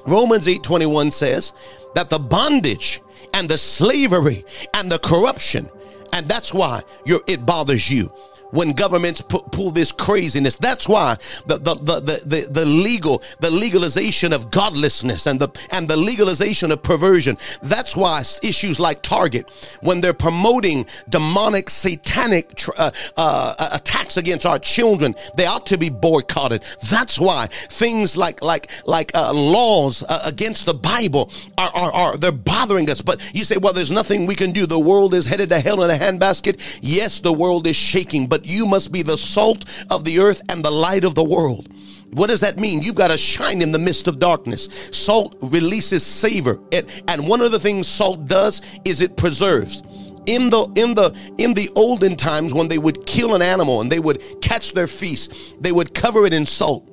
Romans 0.05 0.47
8:21 0.47 1.11
says 1.11 1.53
that 1.95 2.09
the 2.09 2.19
bondage 2.19 3.01
and 3.33 3.47
the 3.47 3.57
slavery 3.57 4.43
and 4.73 4.91
the 4.91 4.99
corruption, 4.99 5.69
and 6.13 6.27
that's 6.27 6.53
why 6.53 6.81
it 7.05 7.45
bothers 7.45 7.89
you 7.89 8.11
when 8.51 8.73
governments 8.73 9.21
pu- 9.21 9.43
pull 9.51 9.71
this 9.71 9.91
craziness. 9.91 10.57
That's 10.57 10.87
why 10.87 11.17
the, 11.45 11.57
the, 11.57 11.75
the, 11.75 12.21
the, 12.25 12.47
the 12.49 12.65
legal, 12.65 13.21
the 13.39 13.51
legalization 13.51 14.33
of 14.33 14.51
godlessness 14.51 15.25
and 15.27 15.39
the, 15.39 15.49
and 15.71 15.87
the 15.87 15.97
legalization 15.97 16.71
of 16.71 16.81
perversion. 16.81 17.37
That's 17.61 17.95
why 17.95 18.21
issues 18.43 18.79
like 18.79 19.01
Target, 19.01 19.49
when 19.81 20.01
they're 20.01 20.13
promoting 20.13 20.85
demonic, 21.09 21.69
satanic 21.69 22.55
tr- 22.55 22.71
uh, 22.77 22.91
uh, 23.17 23.69
attacks 23.73 24.17
against 24.17 24.45
our 24.45 24.59
children, 24.59 25.15
they 25.35 25.45
ought 25.45 25.65
to 25.67 25.77
be 25.77 25.89
boycotted. 25.89 26.63
That's 26.89 27.19
why 27.19 27.47
things 27.47 28.17
like, 28.17 28.41
like, 28.41 28.69
like 28.85 29.11
uh, 29.15 29.33
laws 29.33 30.03
uh, 30.03 30.21
against 30.25 30.65
the 30.65 30.73
Bible 30.73 31.31
are, 31.57 31.71
are, 31.73 31.91
are, 31.91 32.17
they're 32.17 32.31
bothering 32.31 32.89
us. 32.89 33.01
But 33.01 33.21
you 33.33 33.43
say, 33.43 33.57
well, 33.57 33.73
there's 33.73 33.91
nothing 33.91 34.25
we 34.25 34.35
can 34.35 34.51
do. 34.51 34.65
The 34.65 34.79
world 34.79 35.13
is 35.13 35.25
headed 35.25 35.49
to 35.49 35.59
hell 35.59 35.83
in 35.83 35.89
a 35.89 35.97
handbasket. 35.97 36.79
Yes, 36.81 37.19
the 37.19 37.33
world 37.33 37.67
is 37.67 37.75
shaking, 37.75 38.27
but 38.27 38.38
but 38.39 38.47
you 38.47 38.65
must 38.65 38.93
be 38.93 39.01
the 39.01 39.17
salt 39.17 39.65
of 39.89 40.05
the 40.05 40.19
earth 40.19 40.41
and 40.47 40.63
the 40.63 40.71
light 40.71 41.03
of 41.03 41.13
the 41.13 41.23
world. 41.23 41.67
What 42.13 42.27
does 42.29 42.39
that 42.39 42.57
mean? 42.57 42.81
You've 42.81 42.95
got 42.95 43.09
to 43.09 43.17
shine 43.17 43.61
in 43.61 43.73
the 43.73 43.79
midst 43.79 44.07
of 44.07 44.17
darkness. 44.17 44.89
Salt 44.93 45.35
releases 45.41 46.05
savor. 46.05 46.57
and 46.71 47.27
one 47.27 47.41
of 47.41 47.51
the 47.51 47.59
things 47.59 47.85
salt 47.85 48.27
does 48.27 48.61
is 48.85 49.01
it 49.01 49.17
preserves 49.17 49.83
in 50.25 50.49
the 50.49 50.63
in 50.75 50.93
the 50.93 51.13
in 51.37 51.53
the 51.53 51.69
olden 51.75 52.15
times 52.15 52.53
when 52.53 52.69
they 52.69 52.77
would 52.77 53.05
kill 53.05 53.35
an 53.35 53.41
animal 53.41 53.81
and 53.81 53.91
they 53.91 53.99
would 53.99 54.21
catch 54.41 54.73
their 54.73 54.87
feast 54.87 55.33
they 55.59 55.71
would 55.71 55.93
cover 55.93 56.25
it 56.25 56.33
in 56.33 56.45
salt 56.45 56.87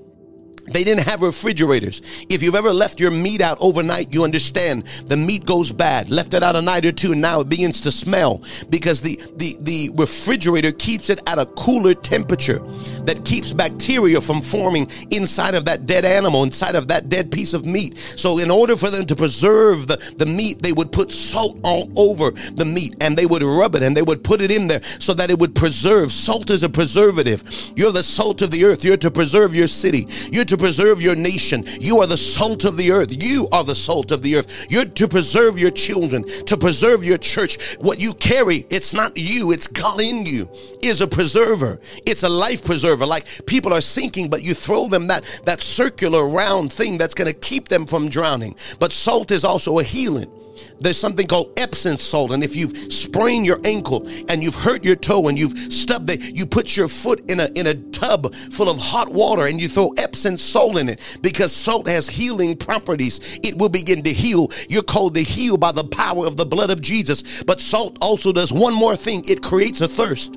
they 0.68 0.84
didn't 0.84 1.04
have 1.04 1.22
refrigerators. 1.22 2.02
If 2.28 2.42
you've 2.42 2.54
ever 2.54 2.72
left 2.72 3.00
your 3.00 3.10
meat 3.10 3.40
out 3.40 3.58
overnight, 3.60 4.14
you 4.14 4.24
understand 4.24 4.86
the 5.06 5.16
meat 5.16 5.44
goes 5.44 5.72
bad. 5.72 6.10
Left 6.10 6.34
it 6.34 6.42
out 6.42 6.56
a 6.56 6.62
night 6.62 6.84
or 6.84 6.92
two, 6.92 7.12
and 7.12 7.20
now 7.20 7.40
it 7.40 7.48
begins 7.48 7.80
to 7.82 7.92
smell 7.92 8.42
because 8.70 9.00
the, 9.00 9.20
the, 9.36 9.56
the 9.60 9.90
refrigerator 9.94 10.72
keeps 10.72 11.10
it 11.10 11.20
at 11.26 11.38
a 11.38 11.46
cooler 11.46 11.94
temperature 11.94 12.58
that 13.04 13.24
keeps 13.24 13.52
bacteria 13.52 14.20
from 14.20 14.40
forming 14.40 14.88
inside 15.10 15.54
of 15.54 15.64
that 15.64 15.86
dead 15.86 16.04
animal, 16.04 16.42
inside 16.42 16.74
of 16.74 16.88
that 16.88 17.08
dead 17.08 17.30
piece 17.30 17.54
of 17.54 17.64
meat. 17.64 17.96
So, 18.16 18.38
in 18.38 18.50
order 18.50 18.76
for 18.76 18.90
them 18.90 19.06
to 19.06 19.16
preserve 19.16 19.86
the, 19.86 19.96
the 20.16 20.26
meat, 20.26 20.62
they 20.62 20.72
would 20.72 20.92
put 20.92 21.10
salt 21.12 21.58
all 21.62 21.90
over 21.96 22.30
the 22.30 22.64
meat 22.64 22.96
and 23.00 23.16
they 23.16 23.26
would 23.26 23.42
rub 23.42 23.74
it 23.74 23.82
and 23.82 23.96
they 23.96 24.02
would 24.02 24.24
put 24.24 24.40
it 24.40 24.50
in 24.50 24.66
there 24.66 24.82
so 24.82 25.14
that 25.14 25.30
it 25.30 25.38
would 25.38 25.54
preserve. 25.54 26.12
Salt 26.12 26.50
is 26.50 26.62
a 26.62 26.68
preservative. 26.68 27.42
You're 27.76 27.92
the 27.92 28.02
salt 28.02 28.42
of 28.42 28.50
the 28.50 28.64
earth. 28.64 28.84
You're 28.84 28.96
to 28.98 29.10
preserve 29.10 29.54
your 29.54 29.68
city. 29.68 30.06
You're 30.30 30.44
to 30.44 30.55
preserve 30.56 31.00
your 31.00 31.16
nation. 31.16 31.64
You 31.80 32.00
are 32.00 32.06
the 32.06 32.16
salt 32.16 32.64
of 32.64 32.76
the 32.76 32.92
earth. 32.92 33.22
You 33.22 33.48
are 33.52 33.64
the 33.64 33.74
salt 33.74 34.10
of 34.10 34.22
the 34.22 34.36
earth. 34.36 34.66
You're 34.70 34.84
to 34.84 35.08
preserve 35.08 35.58
your 35.58 35.70
children, 35.70 36.24
to 36.24 36.56
preserve 36.56 37.04
your 37.04 37.18
church. 37.18 37.76
What 37.76 38.00
you 38.00 38.14
carry, 38.14 38.66
it's 38.70 38.94
not 38.94 39.16
you, 39.16 39.52
it's 39.52 39.66
God 39.66 40.00
in 40.00 40.26
you, 40.26 40.48
is 40.82 41.00
a 41.00 41.06
preserver. 41.06 41.80
It's 42.06 42.22
a 42.22 42.28
life 42.28 42.64
preserver. 42.64 43.06
Like 43.06 43.26
people 43.46 43.72
are 43.72 43.80
sinking, 43.80 44.30
but 44.30 44.42
you 44.42 44.54
throw 44.54 44.88
them 44.88 45.06
that, 45.08 45.24
that 45.44 45.62
circular 45.62 46.28
round 46.28 46.72
thing 46.72 46.98
that's 46.98 47.14
going 47.14 47.32
to 47.32 47.38
keep 47.38 47.68
them 47.68 47.86
from 47.86 48.08
drowning. 48.08 48.56
But 48.78 48.92
salt 48.92 49.30
is 49.30 49.44
also 49.44 49.78
a 49.78 49.82
healing. 49.82 50.30
There's 50.78 50.98
something 50.98 51.26
called 51.26 51.52
Epsom 51.56 51.96
salt, 51.96 52.32
and 52.32 52.42
if 52.42 52.56
you've 52.56 52.92
sprained 52.92 53.46
your 53.46 53.60
ankle 53.64 54.06
and 54.28 54.42
you've 54.42 54.54
hurt 54.54 54.84
your 54.84 54.96
toe 54.96 55.28
and 55.28 55.38
you've 55.38 55.72
stubbed 55.72 56.10
it, 56.10 56.22
you 56.22 56.46
put 56.46 56.76
your 56.76 56.88
foot 56.88 57.30
in 57.30 57.40
a 57.40 57.48
in 57.54 57.66
a 57.66 57.74
tub 57.74 58.34
full 58.34 58.68
of 58.68 58.78
hot 58.78 59.12
water 59.12 59.46
and 59.46 59.60
you 59.60 59.68
throw 59.68 59.92
Epsom 59.96 60.36
salt 60.36 60.78
in 60.78 60.88
it 60.88 61.00
because 61.20 61.52
salt 61.52 61.86
has 61.86 62.08
healing 62.08 62.56
properties. 62.56 63.38
It 63.42 63.58
will 63.58 63.68
begin 63.68 64.02
to 64.02 64.12
heal. 64.12 64.50
You're 64.68 64.82
called 64.82 65.14
to 65.14 65.22
heal 65.22 65.56
by 65.56 65.72
the 65.72 65.84
power 65.84 66.26
of 66.26 66.36
the 66.36 66.46
blood 66.46 66.70
of 66.70 66.80
Jesus. 66.80 67.42
But 67.44 67.60
salt 67.60 67.98
also 68.00 68.32
does 68.32 68.52
one 68.52 68.74
more 68.74 68.96
thing. 68.96 69.24
It 69.28 69.42
creates 69.42 69.80
a 69.80 69.88
thirst. 69.88 70.36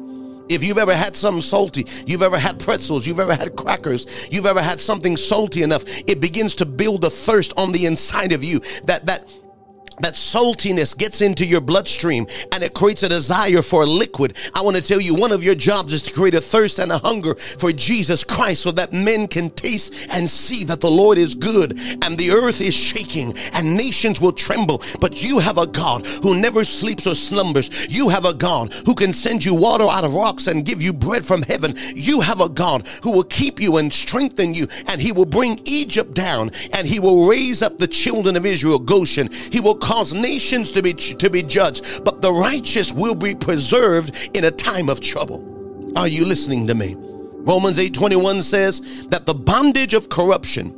If 0.50 0.64
you've 0.64 0.80
ever 0.80 0.96
had 0.96 1.16
something 1.16 1.42
salty, 1.42 1.86
you've 2.08 2.24
ever 2.24 2.38
had 2.38 2.60
pretzels, 2.60 3.06
you've 3.06 3.20
ever 3.20 3.36
had 3.36 3.56
crackers, 3.56 4.28
you've 4.32 4.48
ever 4.48 4.62
had 4.62 4.80
something 4.80 5.16
salty 5.16 5.62
enough, 5.62 5.84
it 6.08 6.20
begins 6.20 6.56
to 6.56 6.66
build 6.66 7.06
a 7.06 7.10
thirst 7.10 7.54
on 7.56 7.72
the 7.72 7.86
inside 7.86 8.32
of 8.32 8.44
you. 8.44 8.60
That 8.86 9.06
that 9.06 9.30
that 10.02 10.14
saltiness 10.14 10.98
gets 10.98 11.22
into 11.22 11.46
your 11.46 11.62
bloodstream 11.62 12.28
and 12.52 12.64
it 12.64 12.74
creates 12.74 13.04
a 13.04 13.10
desire 13.10 13.62
for 13.62 13.84
a 13.84 13.86
liquid. 13.86 14.36
I 14.54 14.62
want 14.62 14.76
to 14.78 14.82
tell 14.82 15.02
you, 15.02 15.16
one 15.16 15.32
of 15.32 15.44
your 15.44 15.56
jobs 15.56 15.94
is 15.94 16.04
to 16.04 16.14
create 16.14 16.36
a 16.36 16.42
thirst 16.42 16.80
and 16.80 16.92
a 16.92 16.98
hunger 16.98 17.36
for 17.36 17.72
Jesus 17.72 18.24
Christ 18.24 18.64
so 18.64 18.72
that 18.72 18.94
men 18.94 19.28
can 19.28 19.50
taste 19.50 19.94
and 20.12 20.30
see 20.30 20.64
that 20.66 20.82
the 20.82 20.92
Lord 20.92 21.18
is 21.18 21.36
good 21.36 21.78
and 22.04 22.18
the 22.18 22.32
earth 22.32 22.62
is 22.62 22.74
shaking 22.74 23.38
and 23.54 23.76
nations 23.76 24.22
will 24.22 24.32
tremble. 24.32 24.82
But 25.00 25.24
you 25.24 25.40
have 25.40 25.58
a 25.58 25.68
God 25.68 26.06
who 26.06 26.40
never 26.40 26.64
sleeps 26.64 27.08
or 27.08 27.16
slumbers. 27.16 27.88
You 27.90 28.10
have 28.10 28.26
a 28.26 28.34
God 28.34 28.74
who 28.86 28.96
can 28.96 29.14
send 29.14 29.44
you 29.44 29.56
water 29.56 29.86
out 29.86 30.04
of 30.04 30.14
rocks 30.14 30.48
and 30.48 30.66
give 30.66 30.82
you 30.82 30.94
bread 30.94 31.26
from 31.26 31.42
heaven. 31.44 31.76
You 31.96 32.22
have 32.22 32.42
a 32.42 32.50
God 32.50 32.88
who 33.04 33.12
will 33.12 33.24
keep 33.24 33.60
you 33.60 33.78
and 33.78 33.92
strengthen 33.92 34.54
you 34.54 34.68
and 34.88 35.02
he 35.02 35.12
will 35.12 35.26
bring 35.26 35.60
Egypt 35.66 36.14
down 36.14 36.52
and 36.74 36.88
he 36.88 37.00
will 37.00 37.28
raise 37.28 37.62
up 37.62 37.78
the 37.78 37.88
children 37.88 38.36
of 38.36 38.46
Israel, 38.46 38.80
Goshen. 38.80 39.30
He 39.32 39.60
will 39.60 39.76
cause 39.90 40.14
nations 40.14 40.72
to 40.72 40.84
be 40.84 40.94
to 40.94 41.32
be 41.32 41.42
judged, 41.42 42.04
but 42.04 42.22
the 42.22 42.32
righteous 42.32 42.94
will 42.94 43.16
be 43.16 43.34
preserved 43.34 44.30
in 44.36 44.44
a 44.46 44.52
time 44.52 44.88
of 44.88 45.02
trouble. 45.02 45.44
Are 45.96 46.08
you 46.08 46.26
listening 46.26 46.68
to 46.68 46.76
me? 46.76 46.96
Romans 46.98 47.80
8:21 47.80 48.44
says 48.44 48.84
that 49.08 49.26
the 49.26 49.34
bondage 49.34 49.96
of 49.96 50.08
corruption 50.08 50.76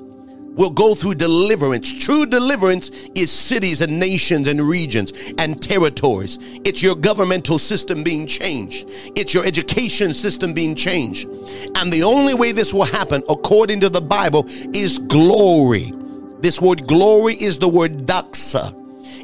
will 0.55 0.69
go 0.69 0.95
through 0.95 1.15
deliverance. 1.15 1.91
True 1.91 2.25
deliverance 2.25 2.89
is 3.13 3.29
cities 3.29 3.81
and 3.81 3.99
nations 3.99 4.47
and 4.47 4.61
regions 4.61 5.11
and 5.37 5.61
territories. 5.61 6.39
It's 6.63 6.81
your 6.81 6.95
governmental 6.95 7.59
system 7.59 8.03
being 8.03 8.25
changed. 8.27 8.89
It's 9.17 9.33
your 9.33 9.45
education 9.45 10.13
system 10.13 10.53
being 10.53 10.73
changed. 10.73 11.27
And 11.75 11.91
the 11.91 12.03
only 12.03 12.33
way 12.33 12.53
this 12.53 12.73
will 12.73 12.85
happen, 12.85 13.23
according 13.27 13.81
to 13.81 13.89
the 13.89 14.01
Bible, 14.01 14.45
is 14.73 14.99
glory. 14.99 15.91
This 16.39 16.61
word 16.61 16.87
glory 16.87 17.33
is 17.35 17.57
the 17.57 17.67
word 17.67 18.05
doxa. 18.05 18.80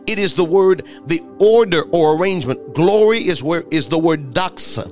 It 0.07 0.19
is 0.19 0.33
the 0.33 0.43
word, 0.43 0.87
the 1.05 1.21
order 1.37 1.83
or 1.91 2.17
arrangement. 2.17 2.73
Glory 2.73 3.19
is 3.19 3.43
where 3.43 3.63
is 3.71 3.87
the 3.87 3.97
word 3.97 4.31
doxa. 4.31 4.89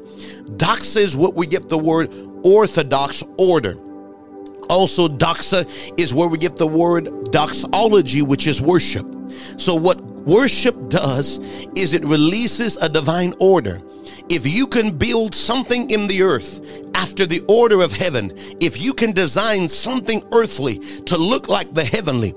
Doxa 0.58 0.98
is 0.98 1.16
what 1.16 1.36
we 1.36 1.48
get 1.48 1.70
the 1.70 1.78
word 1.78 2.14
orthodox 2.44 3.24
order. 3.38 3.78
Also, 4.70 5.08
doxa 5.08 5.68
is 5.98 6.14
where 6.14 6.28
we 6.28 6.38
get 6.38 6.58
the 6.58 6.68
word 6.68 7.32
doxology, 7.32 8.22
which 8.22 8.46
is 8.48 8.62
worship. 8.62 9.06
So, 9.58 9.76
what 9.76 10.02
worship 10.02 10.90
does 10.90 11.38
is 11.76 11.94
it 11.94 12.04
releases 12.04 12.78
a 12.78 12.90
divine 12.90 13.34
order. 13.40 13.82
If 14.30 14.52
you 14.52 14.66
can 14.66 14.98
build 14.98 15.36
something 15.36 15.90
in 15.92 16.08
the 16.08 16.24
earth 16.24 16.62
after 16.96 17.26
the 17.26 17.42
order 17.48 17.82
of 17.82 17.92
heaven, 17.92 18.34
if 18.60 18.82
you 18.82 18.94
can 18.94 19.12
design 19.12 19.70
something 19.70 20.24
earthly 20.32 20.80
to 21.06 21.18
look 21.18 21.48
like 21.48 21.74
the 21.74 21.84
heavenly, 21.84 22.34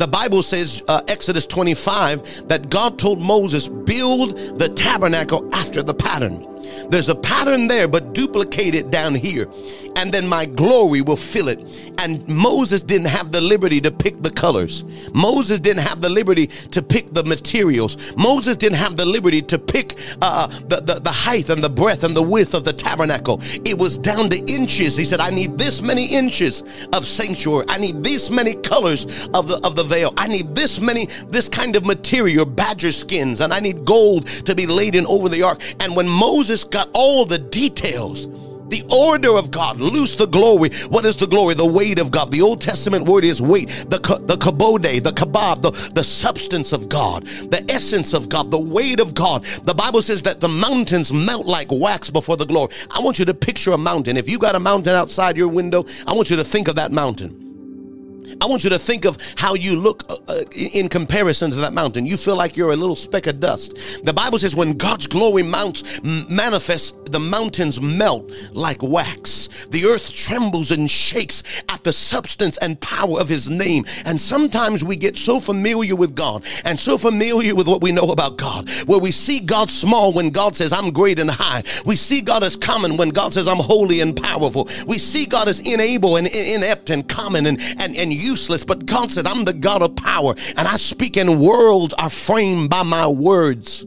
the 0.00 0.08
Bible 0.08 0.42
says, 0.42 0.82
uh, 0.88 1.02
Exodus 1.08 1.44
25, 1.44 2.48
that 2.48 2.70
God 2.70 2.98
told 2.98 3.20
Moses, 3.20 3.68
build 3.68 4.34
the 4.58 4.66
tabernacle 4.68 5.46
after 5.54 5.82
the 5.82 5.92
pattern. 5.92 6.46
There's 6.88 7.10
a 7.10 7.14
pattern 7.14 7.66
there, 7.66 7.86
but 7.86 8.14
duplicate 8.14 8.74
it 8.74 8.90
down 8.90 9.14
here. 9.14 9.46
And 9.96 10.12
then 10.12 10.26
my 10.26 10.46
glory 10.46 11.02
will 11.02 11.16
fill 11.16 11.48
it. 11.48 11.94
And 11.98 12.26
Moses 12.26 12.80
didn't 12.80 13.08
have 13.08 13.32
the 13.32 13.40
liberty 13.40 13.80
to 13.82 13.90
pick 13.90 14.22
the 14.22 14.30
colors. 14.30 14.84
Moses 15.12 15.60
didn't 15.60 15.82
have 15.82 16.00
the 16.00 16.08
liberty 16.08 16.46
to 16.46 16.82
pick 16.82 17.12
the 17.12 17.24
materials. 17.24 18.14
Moses 18.16 18.56
didn't 18.56 18.78
have 18.78 18.96
the 18.96 19.04
liberty 19.04 19.42
to 19.42 19.58
pick 19.58 19.98
uh, 20.22 20.46
the, 20.46 20.80
the, 20.80 21.00
the 21.00 21.10
height 21.10 21.50
and 21.50 21.62
the 21.62 21.68
breadth 21.68 22.04
and 22.04 22.16
the 22.16 22.22
width 22.22 22.54
of 22.54 22.64
the 22.64 22.72
tabernacle. 22.72 23.40
It 23.64 23.78
was 23.78 23.98
down 23.98 24.30
to 24.30 24.38
inches. 24.46 24.96
He 24.96 25.04
said, 25.04 25.20
I 25.20 25.30
need 25.30 25.58
this 25.58 25.82
many 25.82 26.06
inches 26.06 26.62
of 26.92 27.04
sanctuary. 27.04 27.66
I 27.68 27.78
need 27.78 28.02
this 28.02 28.30
many 28.30 28.54
colors 28.54 29.28
of 29.34 29.48
the, 29.48 29.60
of 29.64 29.76
the 29.76 29.84
veil. 29.84 30.14
I 30.16 30.26
need 30.26 30.54
this 30.54 30.80
many, 30.80 31.06
this 31.28 31.48
kind 31.48 31.76
of 31.76 31.84
material, 31.84 32.46
badger 32.46 32.92
skins, 32.92 33.40
and 33.40 33.52
I 33.52 33.60
need 33.60 33.84
gold 33.84 34.26
to 34.26 34.54
be 34.54 34.66
laden 34.66 35.06
over 35.06 35.28
the 35.28 35.42
ark. 35.42 35.60
And 35.80 35.94
when 35.94 36.08
Moses 36.08 36.64
got 36.64 36.88
all 36.94 37.26
the 37.26 37.38
details, 37.38 38.26
the 38.70 38.84
order 38.90 39.36
of 39.36 39.50
God, 39.50 39.78
loose 39.78 40.14
the 40.14 40.26
glory. 40.26 40.70
What 40.88 41.04
is 41.04 41.16
the 41.16 41.26
glory? 41.26 41.54
The 41.54 41.66
weight 41.66 41.98
of 41.98 42.10
God. 42.10 42.30
The 42.30 42.42
Old 42.42 42.60
Testament 42.60 43.06
word 43.06 43.24
is 43.24 43.42
weight. 43.42 43.68
The, 43.88 43.98
the 44.22 44.36
kabode, 44.36 45.02
the 45.02 45.12
kabab, 45.12 45.62
the, 45.62 45.70
the 45.94 46.04
substance 46.04 46.72
of 46.72 46.88
God, 46.88 47.26
the 47.26 47.64
essence 47.68 48.14
of 48.14 48.28
God, 48.28 48.50
the 48.50 48.60
weight 48.60 49.00
of 49.00 49.14
God. 49.14 49.44
The 49.64 49.74
Bible 49.74 50.02
says 50.02 50.22
that 50.22 50.40
the 50.40 50.48
mountains 50.48 51.12
melt 51.12 51.46
like 51.46 51.68
wax 51.70 52.10
before 52.10 52.36
the 52.36 52.46
glory. 52.46 52.72
I 52.90 53.00
want 53.00 53.18
you 53.18 53.24
to 53.26 53.34
picture 53.34 53.72
a 53.72 53.78
mountain. 53.78 54.16
If 54.16 54.28
you 54.28 54.38
got 54.38 54.54
a 54.54 54.60
mountain 54.60 54.94
outside 54.94 55.36
your 55.36 55.48
window, 55.48 55.84
I 56.06 56.12
want 56.12 56.30
you 56.30 56.36
to 56.36 56.44
think 56.44 56.68
of 56.68 56.76
that 56.76 56.92
mountain. 56.92 57.49
I 58.40 58.46
want 58.46 58.64
you 58.64 58.70
to 58.70 58.78
think 58.78 59.04
of 59.04 59.18
how 59.36 59.54
you 59.54 59.76
look 59.76 60.04
uh, 60.08 60.16
uh 60.28 60.44
in 60.54 60.88
comparison 60.88 61.50
to 61.50 61.56
that 61.58 61.72
mountain. 61.72 62.06
You 62.06 62.16
feel 62.16 62.36
like 62.36 62.56
you're 62.56 62.72
a 62.72 62.76
little 62.76 62.96
speck 62.96 63.26
of 63.26 63.40
dust. 63.40 63.76
The 64.04 64.12
Bible 64.12 64.38
says 64.38 64.54
when 64.54 64.76
God's 64.76 65.06
glory 65.06 65.42
mounts, 65.42 66.00
manifests, 66.02 66.92
the 67.06 67.20
mountains 67.20 67.80
melt 67.80 68.30
like 68.52 68.82
wax. 68.82 69.48
The 69.70 69.84
earth 69.84 70.14
trembles 70.14 70.70
and 70.70 70.90
shakes 70.90 71.42
at 71.68 71.84
the 71.84 71.92
substance 71.92 72.56
and 72.58 72.80
power 72.80 73.20
of 73.20 73.28
his 73.28 73.50
name. 73.50 73.84
And 74.04 74.20
sometimes 74.20 74.84
we 74.84 74.96
get 74.96 75.16
so 75.16 75.40
familiar 75.40 75.96
with 75.96 76.14
God 76.14 76.44
and 76.64 76.78
so 76.78 76.96
familiar 76.98 77.54
with 77.54 77.66
what 77.66 77.82
we 77.82 77.92
know 77.92 78.10
about 78.10 78.36
God, 78.36 78.68
where 78.86 79.00
we 79.00 79.10
see 79.10 79.40
God 79.40 79.70
small 79.70 80.12
when 80.12 80.30
God 80.30 80.54
says, 80.54 80.72
I'm 80.72 80.90
great 80.92 81.18
and 81.18 81.30
high. 81.30 81.62
We 81.84 81.96
see 81.96 82.20
God 82.20 82.42
as 82.42 82.56
common 82.56 82.96
when 82.96 83.10
God 83.10 83.32
says, 83.32 83.46
I'm 83.48 83.58
holy 83.58 84.00
and 84.00 84.16
powerful. 84.16 84.68
We 84.86 84.98
see 84.98 85.26
God 85.26 85.48
as 85.48 85.60
inable 85.62 86.18
and 86.18 86.26
inept 86.28 86.90
and 86.90 87.08
common 87.08 87.46
and, 87.46 87.60
and, 87.78 87.96
and 87.96 88.12
useless, 88.20 88.64
but 88.64 88.86
God 88.86 89.10
said, 89.10 89.26
I'm 89.26 89.44
the 89.44 89.52
God 89.52 89.82
of 89.82 89.96
power, 89.96 90.34
and 90.56 90.68
I 90.68 90.76
speak, 90.76 91.16
and 91.16 91.40
worlds 91.40 91.94
are 91.94 92.10
framed 92.10 92.70
by 92.70 92.82
my 92.82 93.06
words. 93.06 93.86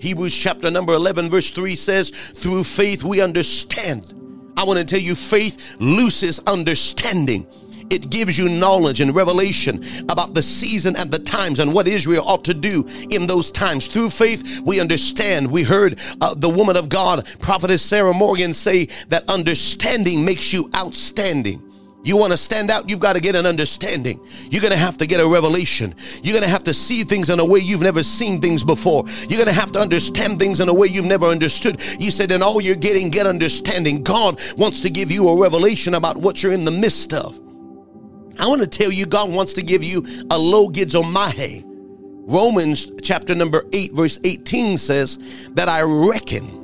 Hebrews 0.00 0.36
chapter 0.36 0.70
number 0.70 0.92
11, 0.92 1.30
verse 1.30 1.50
3 1.50 1.76
says, 1.76 2.10
Through 2.10 2.64
faith 2.64 3.02
we 3.02 3.20
understand. 3.20 4.12
I 4.56 4.64
want 4.64 4.78
to 4.78 4.84
tell 4.84 5.00
you, 5.00 5.14
faith 5.14 5.76
looses 5.80 6.40
understanding. 6.40 7.46
It 7.90 8.10
gives 8.10 8.38
you 8.38 8.48
knowledge 8.48 9.00
and 9.00 9.14
revelation 9.14 9.82
about 10.08 10.34
the 10.34 10.42
season 10.42 10.96
and 10.96 11.10
the 11.10 11.18
times 11.18 11.58
and 11.60 11.72
what 11.72 11.86
Israel 11.86 12.24
ought 12.26 12.44
to 12.44 12.54
do 12.54 12.84
in 13.10 13.26
those 13.26 13.50
times. 13.50 13.88
Through 13.88 14.10
faith, 14.10 14.62
we 14.64 14.80
understand. 14.80 15.50
We 15.50 15.62
heard 15.62 15.98
uh, 16.20 16.34
the 16.34 16.48
woman 16.48 16.76
of 16.76 16.88
God, 16.88 17.26
prophetess 17.40 17.82
Sarah 17.82 18.14
Morgan, 18.14 18.54
say 18.54 18.86
that 19.08 19.28
understanding 19.28 20.24
makes 20.24 20.52
you 20.52 20.70
outstanding. 20.74 21.62
You 22.04 22.18
want 22.18 22.32
to 22.32 22.36
stand 22.36 22.70
out, 22.70 22.90
you've 22.90 23.00
got 23.00 23.14
to 23.14 23.20
get 23.20 23.34
an 23.34 23.46
understanding. 23.46 24.20
You're 24.50 24.60
going 24.60 24.72
to 24.72 24.78
have 24.78 24.98
to 24.98 25.06
get 25.06 25.20
a 25.20 25.26
revelation. 25.26 25.94
You're 26.22 26.34
going 26.34 26.44
to 26.44 26.50
have 26.50 26.64
to 26.64 26.74
see 26.74 27.02
things 27.02 27.30
in 27.30 27.40
a 27.40 27.44
way 27.44 27.60
you've 27.60 27.80
never 27.80 28.02
seen 28.02 28.42
things 28.42 28.62
before. 28.62 29.04
You're 29.28 29.38
going 29.38 29.46
to 29.46 29.52
have 29.52 29.72
to 29.72 29.80
understand 29.80 30.38
things 30.38 30.60
in 30.60 30.68
a 30.68 30.74
way 30.74 30.86
you've 30.86 31.06
never 31.06 31.24
understood. 31.24 31.80
You 31.98 32.10
said, 32.10 32.30
in 32.30 32.42
all 32.42 32.60
you're 32.60 32.76
getting, 32.76 33.08
get 33.08 33.26
understanding. 33.26 34.02
God 34.02 34.38
wants 34.58 34.82
to 34.82 34.90
give 34.90 35.10
you 35.10 35.28
a 35.28 35.40
revelation 35.40 35.94
about 35.94 36.18
what 36.18 36.42
you're 36.42 36.52
in 36.52 36.66
the 36.66 36.70
midst 36.70 37.14
of. 37.14 37.40
I 38.38 38.48
want 38.48 38.60
to 38.60 38.66
tell 38.66 38.92
you, 38.92 39.06
God 39.06 39.32
wants 39.32 39.54
to 39.54 39.62
give 39.62 39.82
you 39.82 40.00
a 40.00 40.36
logizomai. 40.36 41.64
Romans 42.26 42.90
chapter 43.02 43.34
number 43.34 43.64
8, 43.72 43.92
verse 43.92 44.18
18 44.24 44.76
says 44.76 45.18
that 45.52 45.68
I 45.70 45.82
reckon 45.82 46.63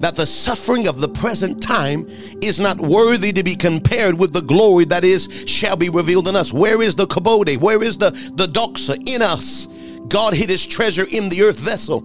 that 0.00 0.16
the 0.16 0.26
suffering 0.26 0.86
of 0.86 1.00
the 1.00 1.08
present 1.08 1.62
time 1.62 2.06
is 2.42 2.60
not 2.60 2.78
worthy 2.78 3.32
to 3.32 3.42
be 3.42 3.54
compared 3.54 4.18
with 4.18 4.32
the 4.32 4.42
glory 4.42 4.84
that 4.86 5.04
is 5.04 5.28
shall 5.46 5.76
be 5.76 5.88
revealed 5.88 6.28
in 6.28 6.36
us. 6.36 6.52
Where 6.52 6.82
is 6.82 6.94
the 6.94 7.06
kabode? 7.06 7.58
Where 7.58 7.82
is 7.82 7.98
the, 7.98 8.10
the 8.34 8.46
doxa 8.46 9.08
in 9.08 9.22
us? 9.22 9.66
God 10.08 10.34
hid 10.34 10.50
his 10.50 10.64
treasure 10.66 11.06
in 11.10 11.28
the 11.28 11.42
earth 11.42 11.58
vessel. 11.58 12.00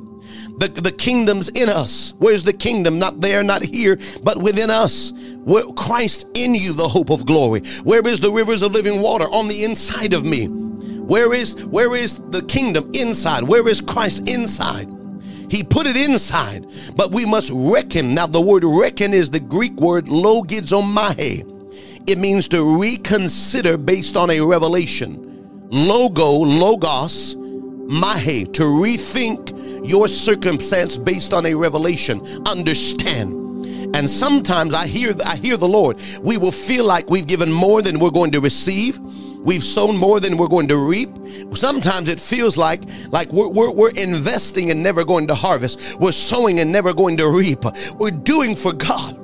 The, 0.58 0.68
the 0.68 0.92
kingdom's 0.92 1.50
in 1.50 1.70
us. 1.70 2.14
Where's 2.20 2.44
the 2.44 2.54
kingdom? 2.54 3.00
Not 3.00 3.22
there, 3.22 3.44
not 3.44 3.64
here, 3.64 3.98
but 4.22 4.42
within 4.42 4.70
us. 4.70 5.12
Where 5.44 5.64
Christ 5.74 6.28
in 6.36 6.54
you, 6.54 6.74
the 6.74 6.88
hope 6.88 7.10
of 7.10 7.26
glory. 7.26 7.62
Where 7.84 8.06
is 8.08 8.20
the 8.20 8.32
rivers 8.32 8.62
of 8.62 8.72
living 8.74 9.02
water? 9.02 9.26
On 9.26 9.48
the 9.48 9.64
inside 9.64 10.14
of 10.14 10.24
me. 10.24 10.48
Where 10.48 11.34
is 11.34 11.66
where 11.66 11.96
is 11.96 12.20
the 12.30 12.42
kingdom 12.44 12.92
inside? 12.94 13.44
Where 13.44 13.68
is 13.68 13.82
Christ 13.82 14.28
inside? 14.28 14.88
He 15.54 15.64
put 15.64 15.86
it 15.86 15.96
inside, 15.96 16.66
but 16.96 17.14
we 17.14 17.28
must 17.28 17.52
reckon. 17.54 18.16
Now, 18.16 18.26
the 18.26 18.42
word 18.42 18.64
reckon 18.64 19.14
is 19.14 19.30
the 19.30 19.40
Greek 19.40 19.80
word 19.80 20.06
logizomai. 20.06 21.48
It 22.10 22.18
means 22.18 22.48
to 22.48 22.82
reconsider 22.82 23.78
based 23.78 24.18
on 24.18 24.32
a 24.32 24.42
revelation. 24.42 25.68
Logo, 25.70 26.28
logos, 26.28 27.36
mahe, 27.36 28.52
to 28.54 28.64
rethink 28.64 29.88
your 29.88 30.08
circumstance 30.08 30.98
based 30.98 31.36
on 31.36 31.46
a 31.46 31.54
revelation. 31.54 32.20
Understand. 32.48 33.44
And 33.96 34.10
sometimes 34.10 34.74
I 34.74 34.88
hear 34.88 35.14
I 35.24 35.36
hear 35.36 35.56
the 35.56 35.68
Lord. 35.68 36.02
We 36.24 36.38
will 36.38 36.52
feel 36.52 36.84
like 36.84 37.12
we've 37.12 37.28
given 37.28 37.52
more 37.52 37.84
than 37.84 38.00
we're 38.00 38.10
going 38.10 38.32
to 38.32 38.42
receive. 38.42 39.00
We've 39.44 39.64
sown 39.64 39.98
more 39.98 40.20
than 40.20 40.38
we're 40.38 40.48
going 40.48 40.68
to 40.70 40.78
reap. 40.78 41.10
Sometimes 41.54 42.10
it 42.10 42.20
feels 42.20 42.58
like 42.58 42.84
like 43.10 43.32
we're, 43.32 43.50
we're, 43.50 43.72
we're 43.72 43.92
investing 43.92 44.72
and 44.72 44.82
never 44.82 45.04
going 45.04 45.28
to 45.28 45.36
harvest. 45.36 46.00
We're 46.00 46.12
sowing 46.12 46.60
and 46.60 46.72
never 46.72 46.94
going 46.94 47.18
to 47.18 47.30
reap. 47.30 47.64
We're 48.00 48.12
doing 48.12 48.56
for 48.56 48.74
God. 48.74 49.23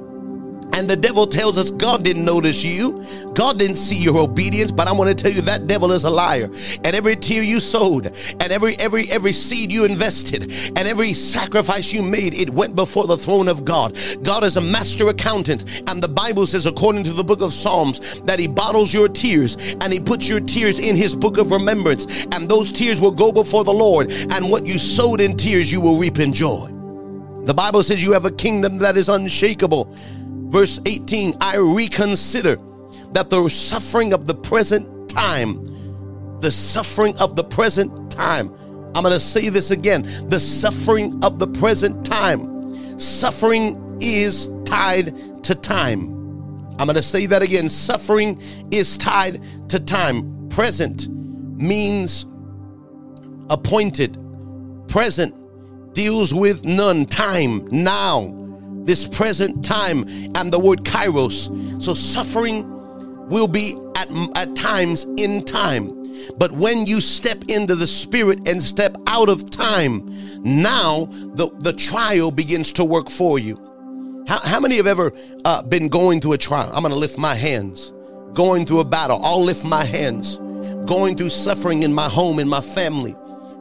And 0.79 0.89
the 0.89 0.95
devil 0.95 1.27
tells 1.27 1.57
us 1.57 1.71
God 1.71 2.05
didn't 2.05 2.23
notice 2.23 2.63
you. 2.63 3.05
God 3.33 3.59
didn't 3.59 3.75
see 3.75 3.97
your 4.01 4.17
obedience, 4.17 4.71
but 4.71 4.87
I 4.87 4.93
want 4.93 5.09
to 5.09 5.23
tell 5.23 5.29
you 5.29 5.41
that 5.41 5.67
devil 5.67 5.91
is 5.91 6.05
a 6.05 6.09
liar. 6.09 6.45
And 6.85 6.95
every 6.95 7.17
tear 7.17 7.43
you 7.43 7.59
sowed, 7.59 8.05
and 8.05 8.43
every 8.43 8.77
every 8.77 9.11
every 9.11 9.33
seed 9.33 9.73
you 9.73 9.83
invested, 9.83 10.43
and 10.77 10.87
every 10.87 11.13
sacrifice 11.13 11.91
you 11.91 12.01
made, 12.01 12.33
it 12.33 12.49
went 12.49 12.77
before 12.77 13.07
the 13.07 13.17
throne 13.17 13.49
of 13.49 13.65
God. 13.65 13.99
God 14.23 14.45
is 14.45 14.55
a 14.55 14.61
master 14.61 15.09
accountant, 15.09 15.83
and 15.89 16.01
the 16.01 16.07
Bible 16.07 16.47
says 16.47 16.65
according 16.65 17.03
to 17.03 17.11
the 17.11 17.25
book 17.25 17.41
of 17.41 17.51
Psalms 17.51 18.21
that 18.21 18.39
he 18.39 18.47
bottles 18.47 18.93
your 18.93 19.09
tears 19.09 19.57
and 19.81 19.91
he 19.91 19.99
puts 19.99 20.29
your 20.29 20.39
tears 20.39 20.79
in 20.79 20.95
his 20.95 21.13
book 21.13 21.37
of 21.37 21.51
remembrance, 21.51 22.25
and 22.31 22.47
those 22.47 22.71
tears 22.71 23.01
will 23.01 23.11
go 23.11 23.33
before 23.33 23.65
the 23.65 23.73
Lord, 23.73 24.11
and 24.31 24.49
what 24.49 24.65
you 24.65 24.79
sowed 24.79 25.19
in 25.19 25.35
tears 25.35 25.69
you 25.69 25.81
will 25.81 25.99
reap 25.99 26.19
in 26.19 26.31
joy. 26.31 26.73
The 27.43 27.53
Bible 27.53 27.83
says 27.83 28.01
you 28.01 28.13
have 28.13 28.25
a 28.25 28.31
kingdom 28.31 28.77
that 28.77 28.95
is 28.95 29.09
unshakable 29.09 29.93
Verse 30.49 30.79
18 30.85 31.35
I 31.41 31.57
reconsider 31.57 32.57
that 33.11 33.29
the 33.29 33.47
suffering 33.49 34.13
of 34.13 34.27
the 34.27 34.35
present 34.35 35.09
time, 35.09 35.63
the 36.41 36.51
suffering 36.51 37.15
of 37.17 37.35
the 37.35 37.43
present 37.43 38.11
time, 38.11 38.53
I'm 38.95 39.03
going 39.03 39.13
to 39.13 39.19
say 39.19 39.49
this 39.49 39.71
again 39.71 40.03
the 40.29 40.39
suffering 40.39 41.23
of 41.23 41.39
the 41.39 41.47
present 41.47 42.05
time. 42.05 42.99
Suffering 42.99 43.97
is 44.01 44.51
tied 44.65 45.43
to 45.43 45.55
time. 45.55 46.15
I'm 46.79 46.85
going 46.85 46.95
to 46.95 47.03
say 47.03 47.25
that 47.27 47.41
again. 47.41 47.69
Suffering 47.69 48.41
is 48.71 48.97
tied 48.97 49.43
to 49.69 49.79
time. 49.79 50.49
Present 50.49 51.09
means 51.09 52.25
appointed, 53.49 54.17
present 54.87 55.35
deals 55.93 56.33
with 56.33 56.63
none, 56.63 57.05
time, 57.05 57.67
now 57.67 58.48
this 58.89 59.07
present 59.07 59.63
time 59.63 60.03
and 60.33 60.51
the 60.51 60.57
word 60.57 60.79
kairos. 60.83 61.79
So 61.79 61.93
suffering 61.93 62.67
will 63.29 63.47
be 63.47 63.75
at, 63.95 64.09
at 64.35 64.55
times 64.55 65.05
in 65.17 65.45
time. 65.45 65.95
But 66.39 66.51
when 66.53 66.87
you 66.87 66.99
step 66.99 67.43
into 67.49 67.75
the 67.75 67.85
spirit 67.85 68.47
and 68.47 68.59
step 68.59 68.97
out 69.05 69.29
of 69.29 69.51
time, 69.51 70.07
now 70.43 71.05
the, 71.35 71.51
the 71.59 71.71
trial 71.71 72.31
begins 72.31 72.71
to 72.73 72.83
work 72.83 73.11
for 73.11 73.37
you. 73.37 74.25
How, 74.27 74.39
how 74.39 74.59
many 74.59 74.77
have 74.77 74.87
ever 74.87 75.13
uh, 75.45 75.61
been 75.61 75.87
going 75.87 76.19
through 76.19 76.33
a 76.33 76.39
trial? 76.39 76.71
I'm 76.73 76.81
going 76.81 76.91
to 76.91 76.97
lift 76.97 77.19
my 77.19 77.35
hands. 77.35 77.93
Going 78.33 78.65
through 78.65 78.79
a 78.79 78.85
battle, 78.85 79.23
I'll 79.23 79.43
lift 79.43 79.63
my 79.63 79.83
hands. 79.83 80.37
Going 80.87 81.15
through 81.15 81.29
suffering 81.29 81.83
in 81.83 81.93
my 81.93 82.09
home, 82.09 82.39
in 82.39 82.47
my 82.47 82.61
family, 82.61 83.15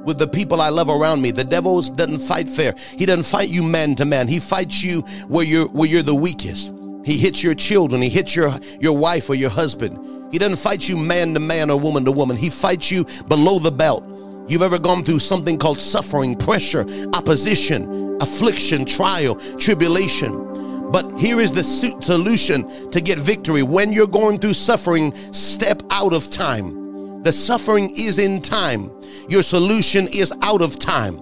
with 0.08 0.18
the 0.18 0.26
people 0.26 0.62
I 0.62 0.70
love 0.70 0.88
around 0.88 1.20
me. 1.20 1.30
The 1.30 1.44
devil 1.44 1.82
doesn't 1.82 2.18
fight 2.18 2.48
fair. 2.48 2.74
He 2.96 3.04
doesn't 3.04 3.24
fight 3.24 3.50
you 3.50 3.62
man 3.62 3.94
to 3.96 4.06
man. 4.06 4.26
He 4.26 4.40
fights 4.40 4.82
you 4.82 5.02
where 5.28 5.44
you're 5.44 5.68
where 5.68 5.86
you're 5.86 6.02
the 6.02 6.14
weakest. 6.14 6.72
He 7.04 7.18
hits 7.18 7.44
your 7.44 7.54
children. 7.54 8.00
He 8.00 8.08
hits 8.08 8.34
your 8.34 8.50
your 8.80 8.96
wife 8.96 9.28
or 9.28 9.34
your 9.34 9.50
husband. 9.50 10.32
He 10.32 10.38
doesn't 10.38 10.56
fight 10.56 10.88
you 10.88 10.96
man 10.96 11.34
to 11.34 11.40
man 11.40 11.70
or 11.70 11.78
woman 11.78 12.06
to 12.06 12.12
woman. 12.12 12.38
He 12.38 12.48
fights 12.48 12.90
you 12.90 13.04
below 13.28 13.58
the 13.58 13.70
belt. 13.70 14.02
You've 14.48 14.62
ever 14.62 14.78
gone 14.78 15.04
through 15.04 15.18
something 15.18 15.58
called 15.58 15.78
suffering, 15.78 16.34
pressure, 16.34 16.86
opposition, 17.12 18.16
affliction, 18.22 18.86
trial, 18.86 19.34
tribulation. 19.58 20.90
But 20.90 21.18
here 21.18 21.38
is 21.38 21.52
the 21.52 21.62
solution 21.62 22.90
to 22.92 23.00
get 23.02 23.18
victory. 23.18 23.62
When 23.62 23.92
you're 23.92 24.06
going 24.06 24.38
through 24.38 24.54
suffering, 24.54 25.14
step 25.34 25.82
out 25.90 26.14
of 26.14 26.30
time. 26.30 26.77
The 27.22 27.32
suffering 27.32 27.92
is 27.96 28.18
in 28.18 28.40
time. 28.40 28.90
Your 29.28 29.42
solution 29.42 30.06
is 30.08 30.32
out 30.42 30.62
of 30.62 30.78
time. 30.78 31.18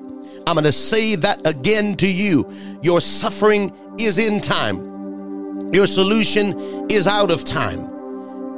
I'm 0.47 0.55
going 0.55 0.65
to 0.65 0.73
say 0.73 1.17
that 1.17 1.47
again 1.47 1.97
to 1.97 2.07
you. 2.07 2.51
Your 2.83 3.01
suffering 3.01 3.73
is 3.99 4.19
in 4.19 4.41
time. 4.41 5.73
Your 5.73 5.87
solution 5.87 6.89
is 6.91 7.07
out 7.07 7.31
of 7.31 7.45
time. 7.45 7.81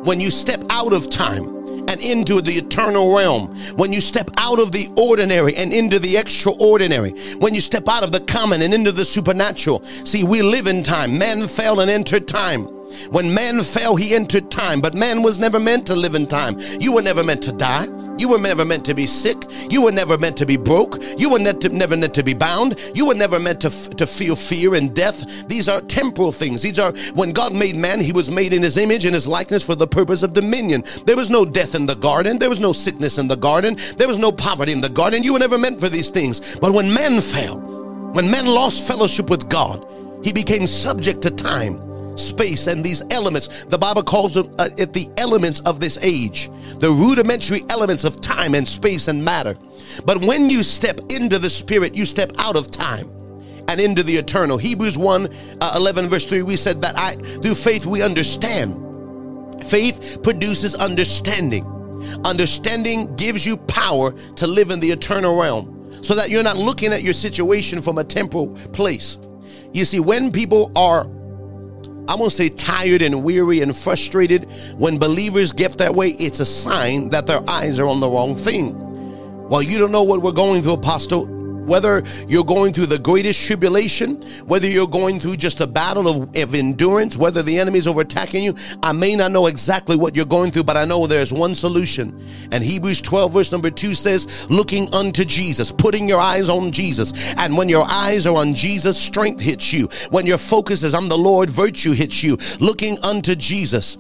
When 0.05 0.21
you 0.21 0.31
step 0.31 0.63
out 0.71 0.93
of 0.93 1.09
time, 1.09 1.59
and 1.89 2.03
into 2.03 2.43
the 2.43 2.53
eternal 2.53 3.17
realm. 3.17 3.49
When 3.77 3.93
you 3.95 4.03
step 4.03 4.31
out 4.37 4.61
of 4.61 4.73
the 4.73 4.89
ordinary 4.97 5.57
and 5.57 5.73
into 5.73 5.99
the 5.99 6.19
extraordinary. 6.19 7.13
When 7.39 7.55
you 7.55 7.63
step 7.63 7.89
out 7.89 8.03
of 8.03 8.13
the 8.13 8.21
common 8.21 8.61
and 8.61 8.75
into 8.75 8.93
the 8.93 9.07
supernatural. 9.07 9.83
See, 9.83 10.23
we 10.23 10.43
live 10.43 10.67
in 10.67 10.83
time. 10.83 11.17
Man 11.17 11.49
fell 11.49 11.81
and 11.81 11.91
entered 11.91 12.29
time. 12.29 12.69
When 13.11 13.33
man 13.33 13.61
fell, 13.61 13.97
he 13.97 14.15
entered 14.15 14.51
time, 14.51 14.81
but 14.81 14.95
man 14.95 15.23
was 15.23 15.39
never 15.39 15.61
meant 15.61 15.87
to 15.87 15.95
live 15.95 16.15
in 16.15 16.27
time. 16.27 16.57
You 16.81 16.93
were 16.93 17.03
never 17.03 17.25
meant 17.25 17.43
to 17.43 17.53
die. 17.53 17.87
You 18.19 18.29
were 18.29 18.39
never 18.39 18.65
meant 18.65 18.85
to 18.87 18.95
be 18.95 19.07
sick. 19.07 19.37
You 19.71 19.83
were 19.83 19.93
never 19.93 20.19
meant 20.19 20.37
to 20.39 20.47
be 20.47 20.57
broke. 20.57 20.99
You 21.17 21.31
were 21.31 21.39
to, 21.39 21.69
never 21.69 21.97
meant 21.97 22.15
to 22.15 22.25
be 22.25 22.35
bound. 22.35 22.77
You 22.95 23.07
were 23.07 23.15
never 23.15 23.39
meant 23.39 23.61
to, 23.61 23.69
f- 23.69 23.91
to 23.91 24.07
feel 24.07 24.35
fear 24.35 24.75
and 24.75 24.95
death. 24.95 25.47
These 25.49 25.69
are 25.69 25.81
temporal 25.83 26.33
things. 26.33 26.61
These 26.61 26.81
are 26.81 26.93
when 27.15 27.33
God 27.33 27.55
made 27.55 27.77
man, 27.77 28.01
he 28.01 28.13
was 28.13 28.29
made 28.29 28.53
in 28.53 28.63
his 28.63 28.77
image 28.77 29.05
and 29.05 29.15
his 29.15 29.29
likeness 29.29 29.65
for 29.65 29.77
the 29.77 29.87
purpose 29.87 30.25
of 30.25 30.33
dominion. 30.33 30.83
There 31.05 31.17
was 31.17 31.31
no 31.31 31.45
death 31.45 31.77
in 31.77 31.87
the 31.87 31.95
garden. 31.95 32.39
There 32.39 32.51
was 32.51 32.61
no 32.61 32.73
sickness 32.73 33.19
in 33.19 33.29
the 33.29 33.37
garden. 33.37 33.79
There 33.97 34.09
was 34.09 34.19
no 34.19 34.33
poverty 34.33 34.73
in 34.73 34.81
the 34.81 34.89
garden. 34.89 35.23
You 35.23 35.35
were 35.35 35.39
never 35.39 35.59
meant 35.59 35.81
for 35.81 35.89
these 35.89 36.11
things. 36.11 36.57
But 36.57 36.73
when 36.73 36.93
man 36.93 37.21
fell, 37.21 37.59
when 38.13 38.29
man 38.29 38.47
lost 38.47 38.87
fellowship 38.89 39.31
with 39.31 39.49
God, 39.49 39.87
he 40.25 40.33
became 40.33 40.67
subject 40.67 41.23
to 41.23 41.31
time 41.31 41.88
space, 42.19 42.67
and 42.67 42.85
these 42.85 43.03
elements. 43.11 43.65
The 43.65 43.79
Bible 43.79 44.03
calls 44.03 44.35
them 44.35 44.55
uh, 44.59 44.71
it 44.77 44.93
the 44.93 45.09
elements 45.17 45.61
of 45.61 45.81
this 45.81 45.99
age, 46.03 46.51
the 46.79 46.91
rudimentary 46.91 47.63
elements 47.71 48.05
of 48.05 48.21
time 48.21 48.55
and 48.55 48.67
space 48.67 49.09
and 49.09 49.25
matter. 49.25 49.57
But 50.05 50.21
when 50.21 50.51
you 50.51 50.63
step 50.63 51.01
into 51.11 51.39
the 51.39 51.51
Spirit, 51.51 51.95
you 51.95 52.07
step 52.07 52.33
out 52.39 52.57
of 52.57 52.71
time 52.71 53.11
and 53.69 53.81
into 53.81 54.03
the 54.03 54.17
eternal. 54.17 54.59
Hebrews 54.59 54.99
1 54.99 55.29
uh, 55.61 55.75
11, 55.77 56.09
verse 56.09 56.27
3, 56.27 56.43
we 56.43 56.57
said 56.57 56.81
that 56.83 56.97
I, 56.97 57.15
through 57.15 57.55
faith, 57.55 57.87
we 57.87 58.03
understand. 58.03 58.85
Faith 59.67 60.21
produces 60.23 60.75
understanding. 60.75 61.67
Understanding 62.25 63.15
gives 63.17 63.45
you 63.45 63.57
power 63.57 64.13
to 64.13 64.47
live 64.47 64.71
in 64.71 64.81
the 64.81 64.89
eternal 64.89 65.39
realm 65.39 65.75
so 66.03 66.15
that 66.15 66.31
you're 66.31 66.43
not 66.43 66.57
looking 66.57 66.93
at 66.93 67.03
your 67.03 67.15
situation 67.15 67.81
from 67.81 67.99
a 67.99 68.05
temporal 68.05 68.55
place. 68.73 69.19
You 69.73 69.85
see, 69.85 70.01
when 70.01 70.33
people 70.33 70.73
are 70.77 71.05
I'm 72.09 72.19
gonna 72.19 72.31
say 72.31 72.49
tired 72.49 73.03
and 73.03 73.23
weary 73.23 73.61
and 73.61 73.77
frustrated. 73.77 74.51
When 74.79 74.99
believers 74.99 75.53
get 75.53 75.77
that 75.79 75.95
way, 75.95 76.11
it's 76.13 76.41
a 76.41 76.47
sign 76.47 77.11
that 77.11 77.27
their 77.27 77.41
eyes 77.49 77.79
are 77.79 77.87
on 77.87 78.01
the 78.01 78.09
wrong 78.09 78.35
thing. 78.35 78.75
Well, 79.49 79.63
you 79.63 79.79
don't 79.79 79.93
know 79.93 80.03
what 80.03 80.23
we're 80.23 80.33
going 80.33 80.63
through, 80.63 80.73
Apostle 80.73 81.38
whether 81.69 82.03
you're 82.27 82.45
going 82.45 82.73
through 82.73 82.87
the 82.87 82.99
greatest 82.99 83.45
tribulation, 83.47 84.17
whether 84.47 84.67
you're 84.67 84.89
going 84.89 85.21
through 85.21 85.37
just 85.37 85.61
a 85.61 85.67
battle 85.67 86.09
of, 86.09 86.37
of 86.37 86.55
endurance, 86.55 87.17
whether 87.17 87.43
the 87.43 87.59
enemy 87.59 87.79
is 87.79 87.87
overtaking 87.87 88.43
you, 88.43 88.55
I 88.83 88.93
may 88.93 89.15
not 89.15 89.31
know 89.31 89.47
exactly 89.47 89.97
what 89.97 90.17
you're 90.17 90.27
going 90.27 90.51
through, 90.51 90.65
but 90.65 90.77
I 90.77 90.85
know 90.85 91.07
there's 91.07 91.33
one 91.33 91.55
solution. 91.55 92.21
And 92.51 92.65
Hebrews 92.65 93.03
12, 93.03 93.33
verse 93.33 93.53
number 93.53 93.71
2 93.71 93.95
says, 93.95 94.49
looking 94.51 94.93
unto 94.95 95.25
Jesus, 95.25 95.71
putting 95.71 96.09
your 96.09 96.21
eyes 96.21 96.49
on 96.49 96.73
Jesus. 96.73 97.35
And 97.37 97.57
when 97.57 97.69
your 97.69 97.85
eyes 97.87 98.27
are 98.27 98.37
on 98.37 98.55
Jesus, 98.55 98.99
strength 98.99 99.41
hits 99.41 99.73
you. 99.73 99.89
When 100.11 100.27
your 100.27 100.39
focus 100.39 100.83
is 100.83 100.95
on 100.95 101.09
the 101.09 101.19
Lord, 101.19 101.51
virtue 101.51 101.93
hits 101.93 102.23
you. 102.23 102.39
Looking 102.61 102.99
unto 103.03 103.35
Jesus. 103.35 103.99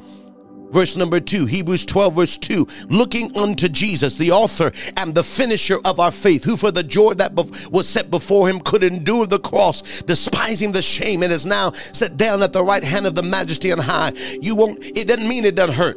Verse 0.70 0.96
number 0.96 1.18
two, 1.18 1.46
Hebrews 1.46 1.86
12, 1.86 2.14
verse 2.14 2.38
2, 2.38 2.66
looking 2.88 3.36
unto 3.36 3.68
Jesus, 3.68 4.16
the 4.16 4.32
author 4.32 4.70
and 4.96 5.14
the 5.14 5.24
finisher 5.24 5.78
of 5.84 5.98
our 5.98 6.10
faith, 6.10 6.44
who 6.44 6.56
for 6.56 6.70
the 6.70 6.82
joy 6.82 7.14
that 7.14 7.32
was 7.70 7.88
set 7.88 8.10
before 8.10 8.48
him 8.48 8.60
could 8.60 8.84
endure 8.84 9.26
the 9.26 9.38
cross, 9.38 10.02
despising 10.02 10.72
the 10.72 10.82
shame, 10.82 11.22
and 11.22 11.32
is 11.32 11.46
now 11.46 11.72
set 11.72 12.16
down 12.18 12.42
at 12.42 12.52
the 12.52 12.62
right 12.62 12.84
hand 12.84 13.06
of 13.06 13.14
the 13.14 13.22
majesty 13.22 13.72
on 13.72 13.78
high. 13.78 14.12
You 14.40 14.54
won't, 14.54 14.84
it 14.84 15.08
doesn't 15.08 15.26
mean 15.26 15.46
it 15.46 15.54
doesn't 15.54 15.76
hurt. 15.76 15.96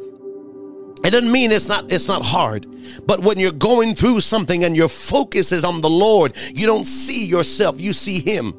It 1.04 1.10
doesn't 1.10 1.32
mean 1.32 1.50
it's 1.50 1.68
not 1.68 1.90
it's 1.90 2.06
not 2.06 2.22
hard. 2.22 2.66
But 3.06 3.20
when 3.20 3.38
you're 3.38 3.52
going 3.52 3.96
through 3.96 4.20
something 4.20 4.62
and 4.64 4.76
your 4.76 4.88
focus 4.88 5.50
is 5.50 5.64
on 5.64 5.80
the 5.80 5.90
Lord, 5.90 6.36
you 6.54 6.64
don't 6.66 6.84
see 6.84 7.26
yourself, 7.26 7.80
you 7.80 7.92
see 7.92 8.20
him. 8.20 8.52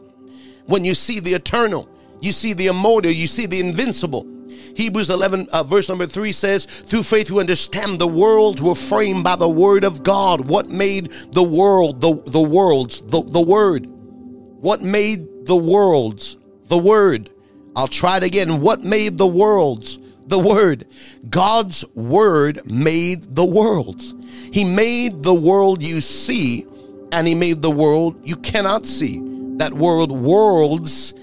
When 0.66 0.84
you 0.86 0.94
see 0.94 1.20
the 1.20 1.34
eternal, 1.34 1.90
you 2.22 2.34
see 2.34 2.54
the 2.54 2.68
immortal, 2.68 3.12
you 3.12 3.28
see 3.28 3.46
the 3.46 3.62
invincible. 3.62 4.28
Hebrews 4.76 5.10
11, 5.10 5.50
uh, 5.52 5.64
verse 5.64 5.90
number 5.90 6.06
3 6.06 6.32
says, 6.32 6.66
Through 6.66 7.04
faith 7.04 7.30
we 7.30 7.40
understand 7.40 8.00
the 8.00 8.08
worlds 8.08 8.62
were 8.62 8.76
framed 8.76 9.24
by 9.24 9.36
the 9.36 9.50
word 9.50 9.84
of 9.84 10.04
God. 10.04 10.48
What 10.48 10.70
made 10.70 11.12
the 11.32 11.44
world, 11.44 12.02
the, 12.02 12.22
the 12.26 12.42
worlds, 12.42 13.02
the, 13.02 13.22
the 13.22 13.42
word? 13.42 13.86
What 13.88 14.82
made 14.82 15.46
the 15.46 15.56
worlds? 15.56 16.38
The 16.66 16.78
word. 16.78 17.30
I'll 17.76 17.88
try 17.88 18.18
it 18.18 18.24
again. 18.24 18.62
What 18.62 18.84
made 18.84 19.18
the 19.18 19.28
worlds? 19.28 20.00
The 20.28 20.40
word. 20.40 20.88
God's 21.30 21.84
word 21.96 22.66
made 22.66 23.36
the 23.36 23.46
worlds. 23.46 24.16
He 24.52 24.64
made 24.64 25.24
the 25.24 25.34
world 25.34 25.84
you 25.84 26.02
see, 26.02 26.66
and 27.12 27.28
He 27.28 27.36
made 27.36 27.62
the 27.62 27.72
world 27.72 28.20
you 28.24 28.36
cannot 28.38 28.86
see. 28.86 29.22
That 29.58 29.74
word 29.74 30.12
worlds 30.12 31.14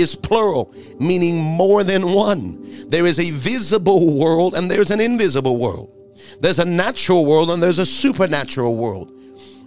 is 0.00 0.14
plural, 0.14 0.74
meaning 0.98 1.38
more 1.38 1.84
than 1.84 2.12
one. 2.12 2.88
There 2.88 3.06
is 3.06 3.18
a 3.18 3.30
visible 3.30 4.18
world 4.18 4.54
and 4.54 4.70
there's 4.70 4.90
an 4.90 5.00
invisible 5.00 5.58
world. 5.58 5.92
There's 6.40 6.58
a 6.58 6.64
natural 6.64 7.26
world 7.26 7.50
and 7.50 7.62
there's 7.62 7.78
a 7.78 7.86
supernatural 7.86 8.76
world. 8.76 9.12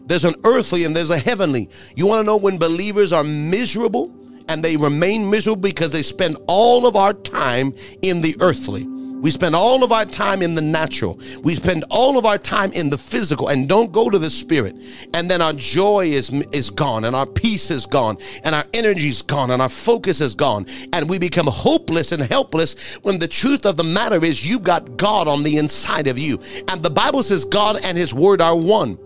There's 0.05 0.25
an 0.25 0.35
earthly 0.43 0.83
and 0.85 0.95
there's 0.95 1.09
a 1.09 1.17
heavenly. 1.17 1.69
You 1.95 2.07
want 2.07 2.19
to 2.19 2.23
know 2.25 2.37
when 2.37 2.57
believers 2.57 3.13
are 3.13 3.23
miserable 3.23 4.13
and 4.47 4.63
they 4.63 4.75
remain 4.75 5.29
miserable 5.29 5.61
because 5.61 5.91
they 5.91 6.03
spend 6.03 6.37
all 6.47 6.85
of 6.85 6.95
our 6.95 7.13
time 7.13 7.73
in 8.01 8.21
the 8.21 8.35
earthly. 8.39 8.87
We 9.21 9.29
spend 9.29 9.55
all 9.55 9.83
of 9.83 9.91
our 9.91 10.05
time 10.05 10.41
in 10.41 10.55
the 10.55 10.63
natural. 10.63 11.19
We 11.43 11.53
spend 11.53 11.85
all 11.91 12.17
of 12.17 12.25
our 12.25 12.39
time 12.39 12.71
in 12.73 12.89
the 12.89 12.97
physical 12.97 13.49
and 13.49 13.69
don't 13.69 13.91
go 13.91 14.09
to 14.09 14.17
the 14.17 14.31
spirit. 14.31 14.75
And 15.13 15.29
then 15.29 15.43
our 15.43 15.53
joy 15.53 16.05
is, 16.05 16.31
is 16.51 16.71
gone 16.71 17.05
and 17.05 17.15
our 17.15 17.27
peace 17.27 17.69
is 17.69 17.85
gone 17.85 18.17
and 18.43 18.55
our 18.55 18.65
energy 18.73 19.09
is 19.09 19.21
gone 19.21 19.51
and 19.51 19.61
our 19.61 19.69
focus 19.69 20.21
is 20.21 20.33
gone. 20.33 20.65
And 20.91 21.07
we 21.07 21.19
become 21.19 21.45
hopeless 21.45 22.11
and 22.11 22.23
helpless 22.23 22.95
when 23.03 23.19
the 23.19 23.27
truth 23.27 23.67
of 23.67 23.77
the 23.77 23.83
matter 23.83 24.25
is 24.25 24.47
you've 24.49 24.63
got 24.63 24.97
God 24.97 25.27
on 25.27 25.43
the 25.43 25.57
inside 25.57 26.07
of 26.07 26.17
you. 26.17 26.39
And 26.67 26.81
the 26.81 26.89
Bible 26.89 27.21
says 27.21 27.45
God 27.45 27.79
and 27.83 27.95
his 27.95 28.15
word 28.15 28.41
are 28.41 28.57
one. 28.57 28.97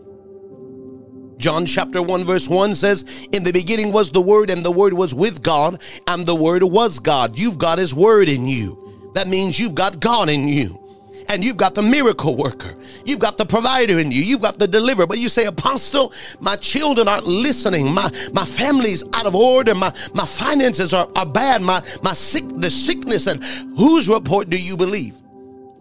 John 1.38 1.66
chapter 1.66 2.02
1 2.02 2.24
verse 2.24 2.48
1 2.48 2.76
says, 2.76 3.04
In 3.34 3.44
the 3.44 3.52
beginning 3.52 3.92
was 3.92 4.10
the 4.10 4.22
Word, 4.22 4.50
and 4.50 4.64
the 4.64 4.72
Word 4.72 4.94
was 4.94 5.14
with 5.14 5.44
God, 5.44 5.82
and 6.08 6.26
the 6.26 6.34
Word 6.34 6.64
was 6.64 6.98
God. 7.00 7.38
You've 7.38 7.58
got 7.58 7.78
His 7.78 7.94
Word 7.94 8.30
in 8.30 8.48
you 8.48 8.85
that 9.16 9.30
means 9.30 9.58
you've 9.58 9.76
got 9.76 10.00
God 10.00 10.30
in 10.30 10.48
you. 10.48 10.82
And 11.30 11.44
you've 11.44 11.58
got 11.58 11.74
the 11.74 11.82
miracle 11.82 12.38
worker. 12.38 12.76
You've 13.06 13.20
got 13.20 13.38
the 13.38 13.46
provider 13.46 13.98
in 13.98 14.12
you. 14.12 14.22
You've 14.22 14.42
got 14.42 14.60
the 14.60 14.68
deliverer. 14.68 15.08
But 15.08 15.18
you 15.18 15.28
say, 15.28 15.46
Apostle, 15.46 16.14
my 16.40 16.56
children 16.58 17.08
aren't 17.08 17.26
listening. 17.26 17.92
My 17.92 18.12
my 18.32 18.46
family's 18.46 19.04
out 19.14 19.26
of 19.26 19.34
order. 19.34 19.74
My 19.74 19.92
my 20.14 20.26
finances 20.26 20.94
are, 20.94 21.10
are 21.16 21.26
bad. 21.26 21.64
My 21.64 21.82
my 22.04 22.14
sick 22.14 22.44
the 22.58 22.70
sickness. 22.70 23.26
And 23.26 23.44
whose 23.76 24.08
report 24.08 24.52
do 24.52 24.58
you 24.58 24.78
believe? 24.78 25.16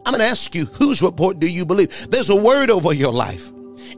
I'm 0.07 0.13
gonna 0.13 0.25
ask 0.25 0.55
you, 0.55 0.65
whose 0.67 1.03
report 1.03 1.41
do 1.41 1.51
you 1.51 1.67
believe? 1.67 2.09
There's 2.09 2.31
a 2.31 2.37
word 2.37 2.71
over 2.71 2.95
your 2.95 3.13
life. 3.13 3.51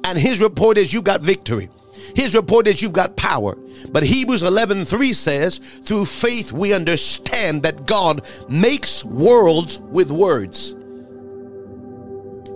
And 0.03 0.19
his 0.19 0.41
report 0.41 0.79
is 0.79 0.93
you 0.93 1.01
got 1.03 1.21
victory. 1.21 1.69
His 2.15 2.35
report 2.35 2.67
is 2.67 2.81
you've 2.81 2.93
got 2.93 3.17
power. 3.17 3.57
But 3.91 4.03
Hebrews 4.03 4.43
11:3 4.43 5.13
says, 5.13 5.61
"Through 5.85 6.07
faith 6.07 6.53
we 6.53 6.73
understand 6.73 7.63
that 7.63 7.87
God 7.87 8.23
makes 8.49 9.05
worlds 9.05 9.81
with 9.91 10.11
words." 10.11 10.75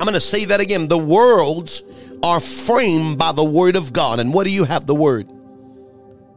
I'm 0.00 0.06
going 0.06 0.14
to 0.14 0.20
say 0.20 0.46
that 0.46 0.60
again. 0.60 0.88
The 0.88 0.96
worlds 0.96 1.82
are 2.22 2.40
framed 2.40 3.18
by 3.18 3.32
the 3.32 3.44
word 3.44 3.76
of 3.76 3.92
God. 3.92 4.18
And 4.18 4.32
what 4.32 4.44
do 4.44 4.50
you 4.50 4.64
have? 4.64 4.86
The 4.86 4.94
word. 4.94 5.30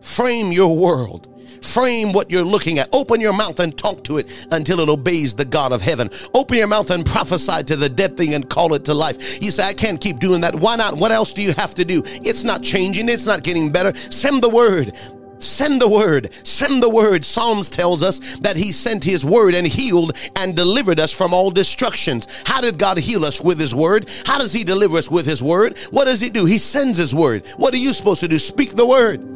Frame 0.01 0.51
your 0.51 0.75
world. 0.75 1.27
Frame 1.63 2.11
what 2.11 2.29
you're 2.29 2.43
looking 2.43 2.77
at. 2.77 2.89
Open 2.91 3.21
your 3.21 3.33
mouth 3.33 3.59
and 3.59 3.75
talk 3.77 4.03
to 4.03 4.17
it 4.17 4.47
until 4.51 4.81
it 4.81 4.89
obeys 4.89 5.33
the 5.33 5.45
God 5.45 5.71
of 5.71 5.81
heaven. 5.81 6.09
Open 6.33 6.57
your 6.57 6.67
mouth 6.67 6.91
and 6.91 7.05
prophesy 7.05 7.63
to 7.63 7.75
the 7.75 7.89
dead 7.89 8.17
thing 8.17 8.33
and 8.33 8.49
call 8.49 8.73
it 8.73 8.83
to 8.85 8.93
life. 8.93 9.41
You 9.41 9.49
say, 9.49 9.63
I 9.63 9.73
can't 9.73 9.99
keep 9.99 10.19
doing 10.19 10.41
that. 10.41 10.53
Why 10.53 10.75
not? 10.75 10.97
What 10.97 11.11
else 11.11 11.31
do 11.31 11.41
you 11.41 11.53
have 11.53 11.73
to 11.75 11.85
do? 11.85 12.03
It's 12.05 12.43
not 12.43 12.63
changing. 12.63 13.07
It's 13.07 13.25
not 13.25 13.43
getting 13.43 13.71
better. 13.71 13.95
Send 13.97 14.43
the 14.43 14.49
word. 14.49 14.93
Send 15.39 15.81
the 15.81 15.89
word. 15.89 16.31
Send 16.43 16.81
the 16.81 16.89
word. 16.89 17.25
Psalms 17.25 17.69
tells 17.69 18.01
us 18.01 18.37
that 18.37 18.55
he 18.55 18.71
sent 18.71 19.03
his 19.03 19.25
word 19.25 19.55
and 19.55 19.67
healed 19.67 20.17
and 20.35 20.55
delivered 20.55 20.99
us 20.99 21.11
from 21.11 21.33
all 21.33 21.51
destructions. 21.51 22.27
How 22.45 22.61
did 22.61 22.77
God 22.77 22.97
heal 22.97 23.25
us 23.25 23.41
with 23.41 23.59
his 23.59 23.73
word? 23.75 24.09
How 24.25 24.37
does 24.37 24.53
he 24.53 24.63
deliver 24.63 24.97
us 24.97 25.11
with 25.11 25.25
his 25.25 25.41
word? 25.41 25.77
What 25.91 26.05
does 26.05 26.21
he 26.21 26.29
do? 26.29 26.45
He 26.45 26.57
sends 26.57 26.97
his 26.97 27.13
word. 27.13 27.45
What 27.57 27.73
are 27.73 27.77
you 27.77 27.93
supposed 27.93 28.21
to 28.21 28.27
do? 28.27 28.39
Speak 28.39 28.75
the 28.75 28.85
word. 28.85 29.32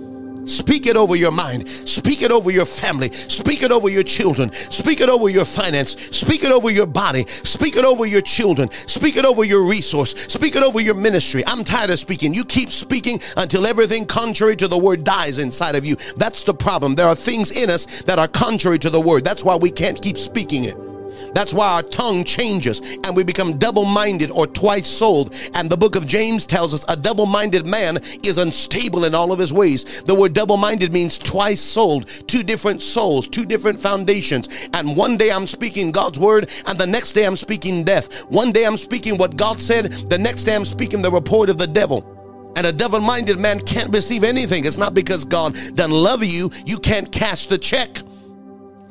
Speak 0.48 0.88
it 0.88 0.96
over 0.96 1.16
your 1.16 1.32
mind. 1.32 1.68
Speak 1.68 2.22
it 2.22 2.32
over 2.32 2.52
your 2.52 2.66
family. 2.66 3.12
Speak 3.12 3.64
it 3.64 3.72
over 3.72 3.90
your 3.90 4.04
children. 4.04 4.52
Speak 4.52 5.02
it 5.02 5.10
over 5.10 5.30
your 5.30 5.46
finance. 5.46 5.92
Speak 6.16 6.44
it 6.44 6.52
over 6.52 6.70
your 6.70 6.88
body. 6.88 7.26
Speak 7.28 7.76
it 7.76 7.86
over 7.86 8.06
your 8.06 8.22
children. 8.22 8.70
Speak 8.72 9.18
it 9.18 9.26
over 9.26 9.44
your 9.44 9.64
resource. 9.64 10.12
Speak 10.32 10.56
it 10.56 10.64
over 10.64 10.80
your 10.80 10.96
ministry. 10.96 11.44
I'm 11.46 11.64
tired 11.64 11.90
of 11.90 12.00
speaking. 12.00 12.34
You 12.34 12.46
keep 12.46 12.70
speaking 12.70 13.22
until 13.36 13.66
everything 13.66 14.06
contrary 14.06 14.56
to 14.58 14.68
the 14.68 14.78
word 14.78 15.04
dies 15.04 15.38
inside 15.38 15.76
of 15.76 15.86
you. 15.86 15.96
That's 16.16 16.44
the 16.44 16.54
problem. 16.54 16.96
There 16.96 17.08
are 17.08 17.16
things 17.16 17.52
in 17.52 17.70
us 17.70 17.86
that 18.04 18.20
are 18.20 18.28
contrary 18.28 18.80
to 18.80 18.90
the 18.90 19.02
word. 19.02 19.24
That's 19.24 19.44
why 19.44 19.56
we 19.58 19.70
can't 19.70 20.02
keep 20.02 20.18
speaking 20.18 20.66
it. 20.66 20.87
That's 21.34 21.54
why 21.54 21.74
our 21.74 21.84
tongue 21.84 22.24
changes 22.24 22.80
and 23.04 23.16
we 23.16 23.24
become 23.24 23.58
double 23.58 23.86
minded 23.86 24.32
or 24.32 24.48
twice 24.48 24.88
souled. 24.88 25.34
And 25.54 25.70
the 25.70 25.78
book 25.78 25.96
of 25.96 26.08
James 26.08 26.46
tells 26.46 26.74
us 26.74 26.86
a 26.88 26.96
double 26.96 27.26
minded 27.26 27.66
man 27.66 27.98
is 28.24 28.38
unstable 28.38 29.06
in 29.06 29.16
all 29.16 29.32
of 29.32 29.40
his 29.40 29.54
ways. 29.54 30.02
The 30.04 30.16
word 30.16 30.34
double 30.34 30.58
minded 30.58 30.94
means 30.94 31.18
twice 31.18 31.62
souled, 31.62 32.08
two 32.28 32.44
different 32.44 32.82
souls, 32.82 33.28
two 33.28 33.46
different 33.46 33.78
foundations. 33.80 34.70
And 34.74 34.96
one 34.96 35.18
day 35.18 35.32
I'm 35.32 35.48
speaking 35.48 35.92
God's 35.92 36.20
word, 36.20 36.50
and 36.66 36.78
the 36.78 36.88
next 36.88 37.14
day 37.14 37.26
I'm 37.26 37.38
speaking 37.38 37.84
death. 37.84 38.24
One 38.30 38.52
day 38.52 38.66
I'm 38.66 38.78
speaking 38.78 39.18
what 39.18 39.36
God 39.36 39.60
said, 39.60 39.92
the 40.10 40.18
next 40.18 40.44
day 40.44 40.56
I'm 40.56 40.66
speaking 40.66 41.02
the 41.02 41.12
report 41.12 41.50
of 41.50 41.58
the 41.58 41.68
devil. 41.68 42.14
And 42.56 42.66
a 42.66 42.72
double 42.74 43.00
minded 43.00 43.38
man 43.38 43.60
can't 43.60 43.94
receive 43.94 44.24
anything. 44.24 44.66
It's 44.66 44.78
not 44.78 44.96
because 44.96 45.24
God 45.24 45.54
doesn't 45.76 45.92
love 45.92 46.24
you, 46.24 46.50
you 46.66 46.80
can't 46.80 47.12
cash 47.12 47.46
the 47.46 47.58
check. 47.58 48.02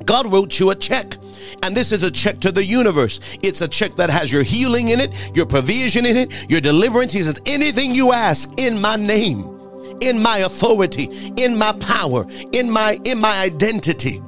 God 0.05 0.33
wrote 0.33 0.61
you 0.61 0.71
a 0.71 0.75
check. 0.75 1.17
And 1.63 1.77
this 1.77 1.93
is 1.93 2.03
a 2.03 2.11
check 2.11 2.41
to 2.41 2.53
the 2.53 2.65
universe. 2.65 3.21
It's 3.43 3.61
a 3.61 3.69
check 3.69 3.95
that 3.97 4.11
has 4.11 4.33
your 4.33 4.43
healing 4.43 4.89
in 4.89 5.01
it, 5.01 5.13
your 5.35 5.47
provision 5.47 6.07
in 6.07 6.17
it, 6.17 6.51
your 6.51 6.61
deliverance. 6.61 7.13
He 7.13 7.23
says, 7.23 7.39
anything 7.47 7.95
you 7.95 8.13
ask 8.13 8.49
in 8.59 8.81
my 8.81 8.97
name, 8.97 9.57
in 10.01 10.19
my 10.19 10.39
authority, 10.39 11.09
in 11.37 11.57
my 11.57 11.73
power, 11.73 12.27
in 12.53 12.71
my 12.71 12.99
in 13.05 13.19
my 13.19 13.41
identity. 13.41 14.21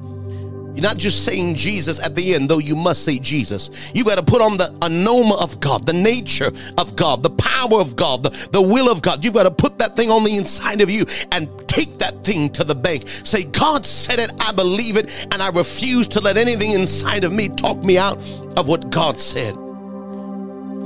You're 0.79 0.87
not 0.87 0.97
just 0.97 1.25
saying 1.25 1.55
Jesus 1.55 1.99
at 1.99 2.15
the 2.15 2.35
end, 2.35 2.49
though 2.49 2.59
you 2.59 2.73
must 2.73 3.03
say 3.03 3.19
Jesus. 3.19 3.91
You 3.93 4.05
got 4.05 4.15
to 4.15 4.23
put 4.23 4.41
on 4.41 4.55
the 4.55 4.67
onoma 4.79 5.37
of 5.43 5.59
God, 5.59 5.85
the 5.85 5.91
nature 5.91 6.51
of 6.77 6.95
God, 6.95 7.21
the 7.21 7.31
power 7.31 7.81
of 7.81 7.97
God, 7.97 8.23
the, 8.23 8.29
the 8.53 8.61
will 8.61 8.89
of 8.89 9.01
God. 9.01 9.25
You've 9.25 9.33
got 9.33 9.43
to 9.43 9.51
put 9.51 9.77
that 9.79 9.97
thing 9.97 10.09
on 10.09 10.23
the 10.23 10.37
inside 10.37 10.79
of 10.79 10.89
you 10.89 11.03
and 11.33 11.49
take 11.67 11.99
that 11.99 12.23
thing 12.23 12.49
to 12.51 12.63
the 12.63 12.75
bank. 12.75 13.09
Say, 13.09 13.43
God 13.43 13.85
said 13.85 14.19
it, 14.19 14.31
I 14.39 14.53
believe 14.53 14.95
it, 14.95 15.27
and 15.33 15.43
I 15.43 15.49
refuse 15.49 16.07
to 16.07 16.21
let 16.21 16.37
anything 16.37 16.71
inside 16.71 17.25
of 17.25 17.33
me 17.33 17.49
talk 17.49 17.83
me 17.83 17.97
out 17.97 18.17
of 18.55 18.69
what 18.69 18.89
God 18.89 19.19
said. 19.19 19.55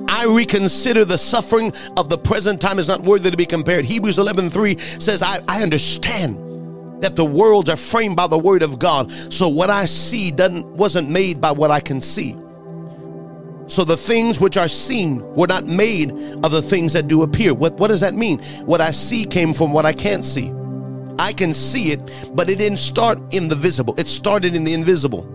I 0.10 0.26
reconsider 0.26 1.06
the 1.06 1.20
suffering 1.20 1.72
of 1.98 2.10
the 2.10 2.18
present 2.18 2.60
time 2.60 2.80
is 2.80 2.88
not 2.88 3.04
worthy 3.04 3.30
to 3.30 3.38
be 3.38 3.46
compared. 3.46 3.86
Hebrews 3.86 4.18
11:3 4.18 5.00
says, 5.00 5.22
I, 5.22 5.40
I 5.48 5.62
understand 5.62 6.43
that 7.04 7.18
the 7.18 7.26
worlds 7.26 7.70
are 7.70 7.76
framed 7.76 8.16
by 8.16 8.28
the 8.28 8.38
word 8.38 8.64
of 8.64 8.80
God. 8.80 9.12
So 9.12 9.50
what 9.50 9.70
I 9.70 9.86
see 9.86 10.32
doesn't 10.32 10.66
wasn't 10.66 11.10
made 11.10 11.42
by 11.42 11.52
what 11.52 11.70
I 11.70 11.82
can 11.82 12.00
see. 12.00 12.38
So 13.68 13.84
the 13.84 13.98
things 13.98 14.40
which 14.40 14.58
are 14.58 14.68
seen 14.68 15.20
were 15.36 15.48
not 15.48 15.66
made 15.66 16.12
of 16.44 16.52
the 16.52 16.62
things 16.62 16.94
that 16.94 17.08
do 17.08 17.24
appear. 17.24 17.54
What, 17.54 17.74
what 17.74 17.88
does 17.88 18.02
that 18.02 18.14
mean? 18.14 18.40
What 18.66 18.82
I 18.82 18.92
see 18.92 19.26
came 19.26 19.54
from 19.54 19.72
what 19.74 19.86
I 19.86 19.94
can't 19.94 20.24
see. 20.24 20.54
I 21.20 21.34
can 21.34 21.54
see 21.54 21.92
it, 21.92 22.36
but 22.36 22.50
it 22.50 22.58
didn't 22.58 22.80
start 22.80 23.20
in 23.34 23.48
the 23.48 23.56
visible. 23.56 23.98
It 24.00 24.08
started 24.08 24.56
in 24.56 24.64
the 24.64 24.74
invisible. 24.74 25.30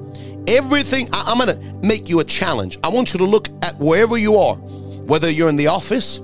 Everything, 0.46 1.09
I, 1.12 1.24
I'm 1.26 1.38
going 1.38 1.59
to 1.59 1.87
make 1.87 2.09
you 2.09 2.20
a 2.20 2.24
challenge. 2.24 2.78
I 2.83 2.88
want 2.88 3.12
you 3.12 3.18
to 3.18 3.24
look 3.24 3.48
at 3.62 3.78
wherever 3.78 4.16
you 4.16 4.37
are, 4.37 4.57
whether 4.57 5.31
you're 5.31 5.48
in 5.48 5.57
the 5.57 5.66
office, 5.68 6.20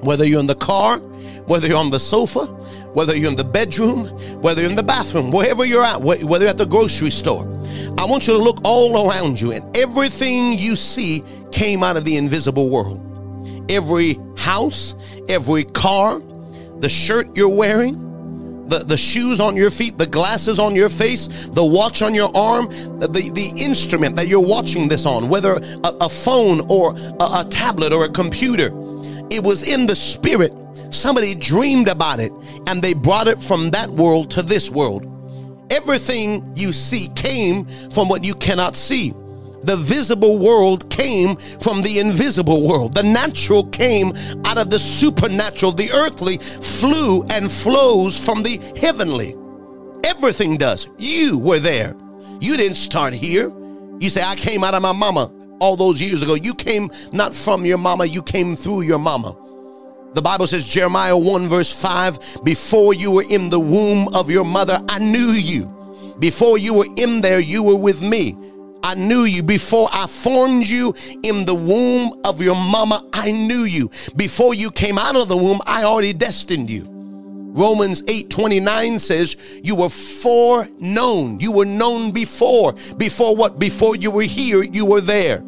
whether 0.00 0.24
you're 0.24 0.40
in 0.40 0.46
the 0.46 0.54
car, 0.54 1.00
whether 1.46 1.66
you're 1.66 1.78
on 1.78 1.90
the 1.90 2.00
sofa, 2.00 2.46
whether 2.92 3.16
you're 3.16 3.30
in 3.30 3.36
the 3.36 3.44
bedroom, 3.44 4.06
whether 4.40 4.60
you're 4.60 4.70
in 4.70 4.76
the 4.76 4.82
bathroom, 4.82 5.30
wherever 5.30 5.64
you're 5.64 5.84
at, 5.84 6.00
whether 6.00 6.44
you're 6.44 6.48
at 6.48 6.58
the 6.58 6.66
grocery 6.66 7.10
store. 7.10 7.44
I 7.98 8.04
want 8.04 8.26
you 8.26 8.32
to 8.34 8.38
look 8.38 8.60
all 8.64 9.08
around 9.08 9.40
you, 9.40 9.52
and 9.52 9.76
everything 9.76 10.58
you 10.58 10.76
see 10.76 11.22
came 11.52 11.82
out 11.82 11.96
of 11.96 12.04
the 12.04 12.16
invisible 12.16 12.68
world. 12.68 13.02
Every 13.70 14.18
house, 14.36 14.94
every 15.28 15.64
car, 15.64 16.20
the 16.78 16.88
shirt 16.88 17.36
you're 17.36 17.48
wearing, 17.48 18.66
the, 18.68 18.80
the 18.80 18.96
shoes 18.96 19.40
on 19.40 19.56
your 19.56 19.70
feet, 19.70 19.96
the 19.96 20.06
glasses 20.06 20.58
on 20.58 20.74
your 20.74 20.88
face, 20.88 21.28
the 21.52 21.64
watch 21.64 22.02
on 22.02 22.14
your 22.14 22.30
arm, 22.36 22.68
the, 22.98 23.08
the 23.08 23.52
instrument 23.56 24.16
that 24.16 24.26
you're 24.26 24.40
watching 24.40 24.88
this 24.88 25.06
on, 25.06 25.28
whether 25.28 25.54
a, 25.54 25.88
a 26.00 26.08
phone 26.08 26.60
or 26.68 26.96
a, 26.96 27.40
a 27.40 27.46
tablet 27.48 27.92
or 27.92 28.04
a 28.04 28.08
computer. 28.08 28.70
It 29.30 29.42
was 29.42 29.62
in 29.62 29.86
the 29.86 29.96
spirit 29.96 30.52
Somebody 30.90 31.34
dreamed 31.34 31.88
about 31.88 32.20
it 32.20 32.32
and 32.66 32.82
they 32.82 32.94
brought 32.94 33.28
it 33.28 33.40
from 33.40 33.70
that 33.70 33.90
world 33.90 34.30
to 34.32 34.42
this 34.42 34.70
world. 34.70 35.12
Everything 35.70 36.52
you 36.56 36.72
see 36.72 37.08
came 37.14 37.64
from 37.90 38.08
what 38.08 38.24
you 38.24 38.34
cannot 38.34 38.76
see. 38.76 39.12
The 39.64 39.76
visible 39.76 40.38
world 40.38 40.88
came 40.90 41.36
from 41.36 41.82
the 41.82 41.98
invisible 41.98 42.68
world. 42.68 42.94
The 42.94 43.02
natural 43.02 43.64
came 43.64 44.12
out 44.44 44.58
of 44.58 44.70
the 44.70 44.78
supernatural. 44.78 45.72
The 45.72 45.90
earthly 45.90 46.38
flew 46.38 47.24
and 47.30 47.50
flows 47.50 48.18
from 48.18 48.44
the 48.44 48.58
heavenly. 48.80 49.34
Everything 50.04 50.56
does. 50.56 50.88
You 50.98 51.38
were 51.38 51.58
there. 51.58 51.96
You 52.40 52.56
didn't 52.56 52.76
start 52.76 53.12
here. 53.12 53.52
You 53.98 54.08
say, 54.08 54.22
I 54.22 54.36
came 54.36 54.62
out 54.62 54.74
of 54.74 54.82
my 54.82 54.92
mama 54.92 55.32
all 55.60 55.74
those 55.74 56.00
years 56.00 56.22
ago. 56.22 56.34
You 56.34 56.54
came 56.54 56.90
not 57.12 57.34
from 57.34 57.64
your 57.64 57.78
mama, 57.78 58.04
you 58.04 58.22
came 58.22 58.54
through 58.54 58.82
your 58.82 58.98
mama. 58.98 59.36
The 60.16 60.22
Bible 60.22 60.46
says, 60.46 60.66
Jeremiah 60.66 61.14
1, 61.14 61.46
verse 61.46 61.78
5, 61.78 62.42
before 62.42 62.94
you 62.94 63.10
were 63.10 63.26
in 63.28 63.50
the 63.50 63.60
womb 63.60 64.08
of 64.14 64.30
your 64.30 64.46
mother, 64.46 64.80
I 64.88 64.98
knew 64.98 65.32
you. 65.32 65.66
Before 66.18 66.56
you 66.56 66.72
were 66.72 66.86
in 66.96 67.20
there, 67.20 67.38
you 67.38 67.62
were 67.62 67.76
with 67.76 68.00
me. 68.00 68.34
I 68.82 68.94
knew 68.94 69.24
you. 69.24 69.42
Before 69.42 69.90
I 69.92 70.06
formed 70.06 70.66
you 70.66 70.94
in 71.22 71.44
the 71.44 71.54
womb 71.54 72.18
of 72.24 72.40
your 72.40 72.56
mama, 72.56 73.06
I 73.12 73.30
knew 73.30 73.64
you. 73.64 73.90
Before 74.16 74.54
you 74.54 74.70
came 74.70 74.96
out 74.96 75.16
of 75.16 75.28
the 75.28 75.36
womb, 75.36 75.60
I 75.66 75.84
already 75.84 76.14
destined 76.14 76.70
you. 76.70 76.86
Romans 76.88 78.02
8 78.08 78.30
29 78.30 78.98
says, 78.98 79.36
You 79.62 79.76
were 79.76 79.90
foreknown. 79.90 81.40
You 81.40 81.52
were 81.52 81.66
known 81.66 82.12
before. 82.12 82.72
Before 82.96 83.36
what? 83.36 83.58
Before 83.58 83.94
you 83.94 84.10
were 84.10 84.22
here, 84.22 84.62
you 84.62 84.86
were 84.86 85.02
there. 85.02 85.42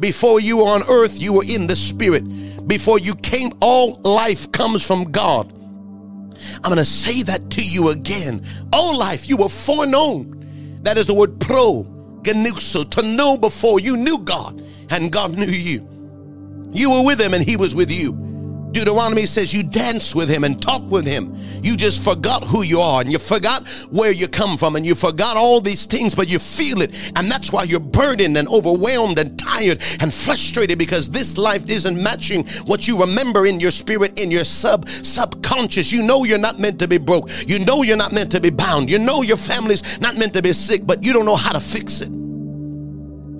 Before 0.00 0.40
you 0.40 0.56
were 0.56 0.64
on 0.64 0.82
earth, 0.88 1.20
you 1.20 1.34
were 1.34 1.44
in 1.44 1.66
the 1.66 1.76
spirit. 1.76 2.24
Before 2.66 2.98
you 2.98 3.14
came, 3.16 3.52
all 3.60 4.00
life 4.02 4.50
comes 4.52 4.86
from 4.86 5.10
God. 5.10 5.52
I'm 6.56 6.62
going 6.62 6.76
to 6.76 6.84
say 6.84 7.22
that 7.24 7.50
to 7.50 7.64
you 7.64 7.90
again. 7.90 8.44
All 8.72 8.96
life, 8.96 9.28
you 9.28 9.36
were 9.36 9.48
foreknown. 9.48 10.78
That 10.82 10.96
is 10.96 11.06
the 11.06 11.14
word 11.14 11.40
pro, 11.40 11.84
ginosko, 12.22 12.90
to 12.92 13.02
know 13.02 13.36
before 13.36 13.80
you 13.80 13.96
knew 13.96 14.18
God 14.18 14.64
and 14.90 15.12
God 15.12 15.36
knew 15.36 15.46
you. 15.46 15.86
You 16.72 16.90
were 16.90 17.04
with 17.04 17.20
him 17.20 17.34
and 17.34 17.42
he 17.42 17.56
was 17.56 17.74
with 17.74 17.90
you. 17.90 18.29
Deuteronomy 18.72 19.26
says 19.26 19.52
you 19.52 19.62
dance 19.62 20.14
with 20.14 20.28
him 20.28 20.44
and 20.44 20.60
talk 20.60 20.82
with 20.90 21.06
him. 21.06 21.34
You 21.62 21.76
just 21.76 22.02
forgot 22.02 22.44
who 22.44 22.62
you 22.62 22.80
are 22.80 23.00
and 23.00 23.10
you 23.10 23.18
forgot 23.18 23.68
where 23.90 24.12
you 24.12 24.28
come 24.28 24.56
from 24.56 24.76
and 24.76 24.86
you 24.86 24.94
forgot 24.94 25.36
all 25.36 25.60
these 25.60 25.86
things, 25.86 26.14
but 26.14 26.30
you 26.30 26.38
feel 26.38 26.80
it. 26.80 27.12
And 27.16 27.30
that's 27.30 27.52
why 27.52 27.64
you're 27.64 27.80
burdened 27.80 28.36
and 28.36 28.48
overwhelmed 28.48 29.18
and 29.18 29.38
tired 29.38 29.82
and 30.00 30.12
frustrated 30.12 30.78
because 30.78 31.10
this 31.10 31.36
life 31.36 31.68
isn't 31.68 32.00
matching 32.00 32.46
what 32.64 32.86
you 32.86 33.00
remember 33.00 33.46
in 33.46 33.60
your 33.60 33.70
spirit, 33.70 34.18
in 34.20 34.30
your 34.30 34.44
sub 34.44 34.88
subconscious. 34.88 35.90
You 35.90 36.02
know 36.02 36.24
you're 36.24 36.38
not 36.38 36.58
meant 36.58 36.78
to 36.80 36.88
be 36.88 36.98
broke. 36.98 37.28
You 37.48 37.58
know 37.58 37.82
you're 37.82 37.96
not 37.96 38.12
meant 38.12 38.30
to 38.32 38.40
be 38.40 38.50
bound. 38.50 38.88
You 38.88 38.98
know 38.98 39.22
your 39.22 39.36
family's 39.36 40.00
not 40.00 40.16
meant 40.16 40.32
to 40.34 40.42
be 40.42 40.52
sick, 40.52 40.86
but 40.86 41.04
you 41.04 41.12
don't 41.12 41.26
know 41.26 41.36
how 41.36 41.52
to 41.52 41.60
fix 41.60 42.00
it. 42.00 42.10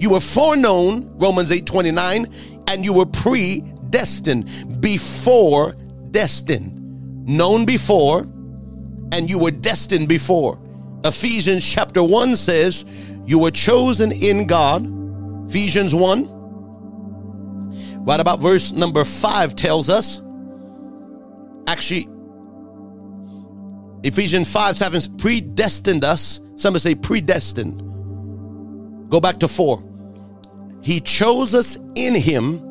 You 0.00 0.10
were 0.12 0.20
foreknown, 0.20 1.10
Romans 1.18 1.52
8 1.52 1.66
29, 1.66 2.26
and 2.68 2.84
you 2.84 2.94
were 2.94 3.06
pre 3.06 3.62
destined, 3.90 4.80
before 4.80 5.74
destined, 6.10 7.26
known 7.26 7.64
before, 7.64 8.20
and 9.12 9.28
you 9.28 9.38
were 9.38 9.50
destined 9.50 10.08
before. 10.08 10.58
Ephesians 11.04 11.64
chapter 11.64 12.02
1 12.02 12.36
says, 12.36 12.84
You 13.26 13.38
were 13.38 13.50
chosen 13.50 14.12
in 14.12 14.46
God. 14.46 14.86
Ephesians 15.48 15.94
1. 15.94 16.38
Right 18.04 18.20
about 18.20 18.40
verse 18.40 18.72
number 18.72 19.04
five 19.04 19.54
tells 19.54 19.90
us, 19.90 20.20
actually, 21.66 22.08
Ephesians 24.02 24.50
5 24.50 24.76
7 24.76 25.16
predestined 25.18 26.04
us. 26.04 26.40
Somebody 26.56 26.80
say 26.80 26.94
predestined. 26.94 27.80
Go 29.10 29.20
back 29.20 29.38
to 29.40 29.48
4. 29.48 29.82
He 30.82 31.00
chose 31.00 31.54
us 31.54 31.78
in 31.94 32.14
him 32.14 32.69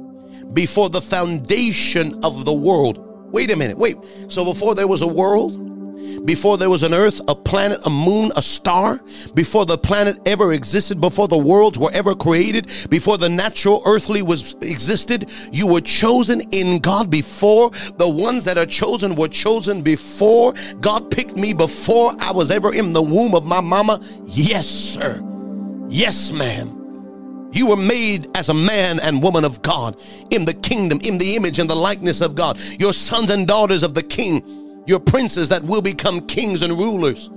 before 0.54 0.90
the 0.90 1.02
foundation 1.02 2.24
of 2.24 2.46
the 2.46 2.54
world. 2.54 3.06
Wait 3.32 3.52
a 3.52 3.56
minute, 3.56 3.78
wait. 3.78 3.98
So 4.28 4.44
before 4.46 4.76
there 4.76 4.88
was 4.88 5.02
a 5.02 5.08
world, 5.08 5.70
before 6.26 6.58
there 6.58 6.70
was 6.70 6.84
an 6.84 6.94
earth, 6.94 7.22
a 7.28 7.36
planet, 7.36 7.80
a 7.86 7.90
moon, 7.90 8.32
a 8.36 8.42
star, 8.42 9.00
before 9.34 9.66
the 9.66 9.78
planet 9.78 10.18
ever 10.26 10.54
existed, 10.54 11.00
before 11.00 11.28
the 11.28 11.38
worlds 11.38 11.78
were 11.78 11.92
ever 11.94 12.16
created, 12.16 12.68
before 12.90 13.18
the 13.18 13.30
natural 13.30 13.82
earthly 13.86 14.22
was 14.22 14.54
existed, 14.62 15.30
you 15.52 15.72
were 15.72 15.82
chosen 15.82 16.42
in 16.52 16.80
God 16.80 17.10
before 17.10 17.72
the 17.98 18.10
ones 18.10 18.44
that 18.46 18.58
are 18.58 18.66
chosen 18.66 19.16
were 19.16 19.28
chosen 19.28 19.82
before 19.82 20.54
God 20.82 21.12
picked 21.12 21.36
me 21.36 21.54
before 21.54 22.14
I 22.20 22.32
was 22.32 22.52
ever 22.52 22.74
in 22.74 22.94
the 22.94 23.02
womb 23.02 23.36
of 23.36 23.46
my 23.46 23.62
mama. 23.62 24.02
Yes, 24.26 24.68
sir. 24.68 25.22
Yes, 25.90 26.32
ma'am. 26.32 26.79
You 27.52 27.68
were 27.68 27.78
made 27.78 28.36
as 28.38 28.50
a 28.50 28.54
man 28.54 29.00
and 29.00 29.24
woman 29.24 29.44
of 29.44 29.62
God 29.62 30.00
in 30.30 30.46
the 30.46 30.54
kingdom, 30.54 31.00
in 31.02 31.18
the 31.18 31.36
image 31.36 31.60
and 31.60 31.70
the 31.70 31.76
likeness 31.76 32.22
of 32.22 32.36
God. 32.36 32.60
Your 32.80 32.94
sons 32.94 33.32
and 33.32 33.48
daughters 33.48 33.84
of 33.84 33.94
the 33.94 34.04
king 34.04 34.60
your 34.90 35.00
princes 35.00 35.50
that 35.50 35.64
will 35.64 35.84
become 35.84 36.20
kings 36.22 36.64
and 36.64 36.74
rulers. 36.74 37.30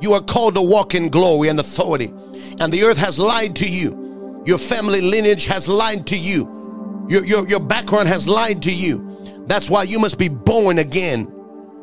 You 0.00 0.12
are 0.14 0.20
called 0.20 0.56
to 0.56 0.60
walk 0.62 0.96
in 0.96 1.08
glory 1.08 1.48
and 1.48 1.60
authority. 1.60 2.12
And 2.58 2.72
the 2.72 2.82
earth 2.82 2.98
has 2.98 3.16
lied 3.16 3.54
to 3.56 3.68
you. 3.68 4.42
Your 4.44 4.58
family 4.58 5.00
lineage 5.00 5.44
has 5.46 5.68
lied 5.68 6.04
to 6.08 6.18
you. 6.18 7.06
Your, 7.08 7.24
your, 7.24 7.48
your 7.48 7.60
background 7.60 8.08
has 8.08 8.26
lied 8.26 8.60
to 8.62 8.72
you. 8.74 9.44
That's 9.46 9.70
why 9.70 9.84
you 9.84 10.00
must 10.00 10.18
be 10.18 10.28
born 10.28 10.80
again. 10.80 11.32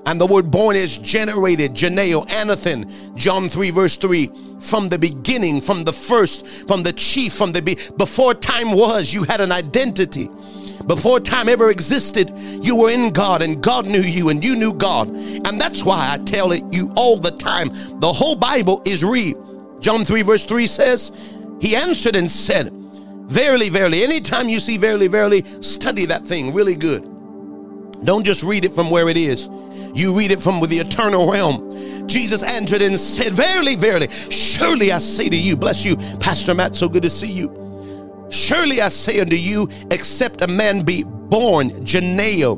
And 0.05 0.19
the 0.19 0.25
word 0.25 0.51
born 0.51 0.75
is 0.75 0.97
generated, 0.97 1.73
geneo, 1.73 2.21
anothen, 2.23 3.15
John 3.15 3.47
3, 3.47 3.71
verse 3.71 3.97
3. 3.97 4.29
From 4.59 4.89
the 4.89 4.99
beginning, 4.99 5.61
from 5.61 5.83
the 5.83 5.93
first, 5.93 6.45
from 6.67 6.83
the 6.83 6.93
chief, 6.93 7.33
from 7.33 7.51
the 7.51 7.61
be- 7.61 7.77
before 7.97 8.33
time 8.33 8.71
was, 8.71 9.13
you 9.13 9.23
had 9.23 9.41
an 9.41 9.51
identity. 9.51 10.29
Before 10.87 11.19
time 11.19 11.47
ever 11.47 11.69
existed, 11.69 12.31
you 12.61 12.75
were 12.75 12.89
in 12.89 13.11
God 13.11 13.41
and 13.41 13.63
God 13.63 13.85
knew 13.85 14.01
you 14.01 14.29
and 14.29 14.43
you 14.43 14.55
knew 14.55 14.73
God. 14.73 15.07
And 15.09 15.59
that's 15.59 15.83
why 15.83 16.09
I 16.11 16.17
tell 16.23 16.51
it 16.51 16.63
you 16.71 16.91
all 16.95 17.17
the 17.17 17.31
time. 17.31 17.69
The 17.99 18.11
whole 18.11 18.35
Bible 18.35 18.81
is 18.85 19.03
read. 19.03 19.37
John 19.79 20.03
3, 20.03 20.21
verse 20.23 20.45
3 20.45 20.67
says, 20.67 21.11
He 21.61 21.75
answered 21.75 22.17
and 22.17 22.29
said, 22.29 22.71
Verily, 23.27 23.69
verily. 23.69 24.03
Anytime 24.03 24.49
you 24.49 24.59
see 24.59 24.77
verily, 24.77 25.07
verily, 25.07 25.43
study 25.61 26.05
that 26.05 26.25
thing 26.25 26.53
really 26.53 26.75
good. 26.75 27.03
Don't 28.03 28.25
just 28.25 28.43
read 28.43 28.65
it 28.65 28.73
from 28.73 28.89
where 28.89 29.07
it 29.07 29.15
is. 29.15 29.47
You 29.93 30.17
read 30.17 30.31
it 30.31 30.39
from 30.39 30.59
the 30.61 30.77
eternal 30.77 31.31
realm. 31.31 32.07
Jesus 32.07 32.43
answered 32.43 32.81
and 32.81 32.99
said, 32.99 33.33
Verily, 33.33 33.75
verily, 33.75 34.09
surely 34.09 34.91
I 34.91 34.99
say 34.99 35.29
to 35.29 35.37
you, 35.37 35.55
bless 35.55 35.85
you, 35.85 35.95
Pastor 36.19 36.53
Matt, 36.53 36.75
so 36.75 36.89
good 36.89 37.03
to 37.03 37.09
see 37.09 37.31
you. 37.31 38.27
Surely 38.29 38.81
I 38.81 38.89
say 38.89 39.19
unto 39.19 39.35
you, 39.35 39.69
except 39.91 40.41
a 40.41 40.47
man 40.47 40.83
be 40.83 41.03
born, 41.03 41.69
Geneo. 41.85 42.57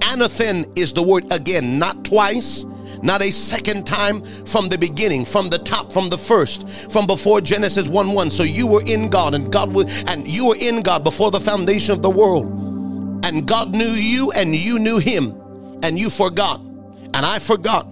Anothen 0.00 0.78
is 0.78 0.92
the 0.92 1.02
word 1.02 1.30
again, 1.32 1.78
not 1.78 2.04
twice, 2.04 2.64
not 3.02 3.20
a 3.22 3.30
second 3.30 3.86
time, 3.86 4.24
from 4.44 4.68
the 4.68 4.78
beginning, 4.78 5.24
from 5.24 5.50
the 5.50 5.58
top, 5.58 5.92
from 5.92 6.08
the 6.08 6.16
first, 6.16 6.68
from 6.90 7.06
before 7.06 7.40
Genesis 7.40 7.88
1 7.88 8.12
1. 8.12 8.30
So 8.30 8.44
you 8.44 8.66
were 8.66 8.82
in 8.86 9.10
God, 9.10 9.34
and 9.34 9.52
God 9.52 9.72
was, 9.72 9.86
and 10.04 10.26
you 10.26 10.48
were 10.48 10.56
in 10.56 10.82
God 10.82 11.02
before 11.04 11.30
the 11.30 11.40
foundation 11.40 11.92
of 11.92 12.00
the 12.00 12.10
world. 12.10 12.46
And 13.24 13.46
God 13.46 13.72
knew 13.74 13.84
you, 13.84 14.30
and 14.32 14.54
you 14.54 14.78
knew 14.78 14.98
him, 14.98 15.34
and 15.82 15.98
you 15.98 16.10
forgot, 16.10 16.60
and 17.14 17.24
I 17.26 17.38
forgot 17.38 17.86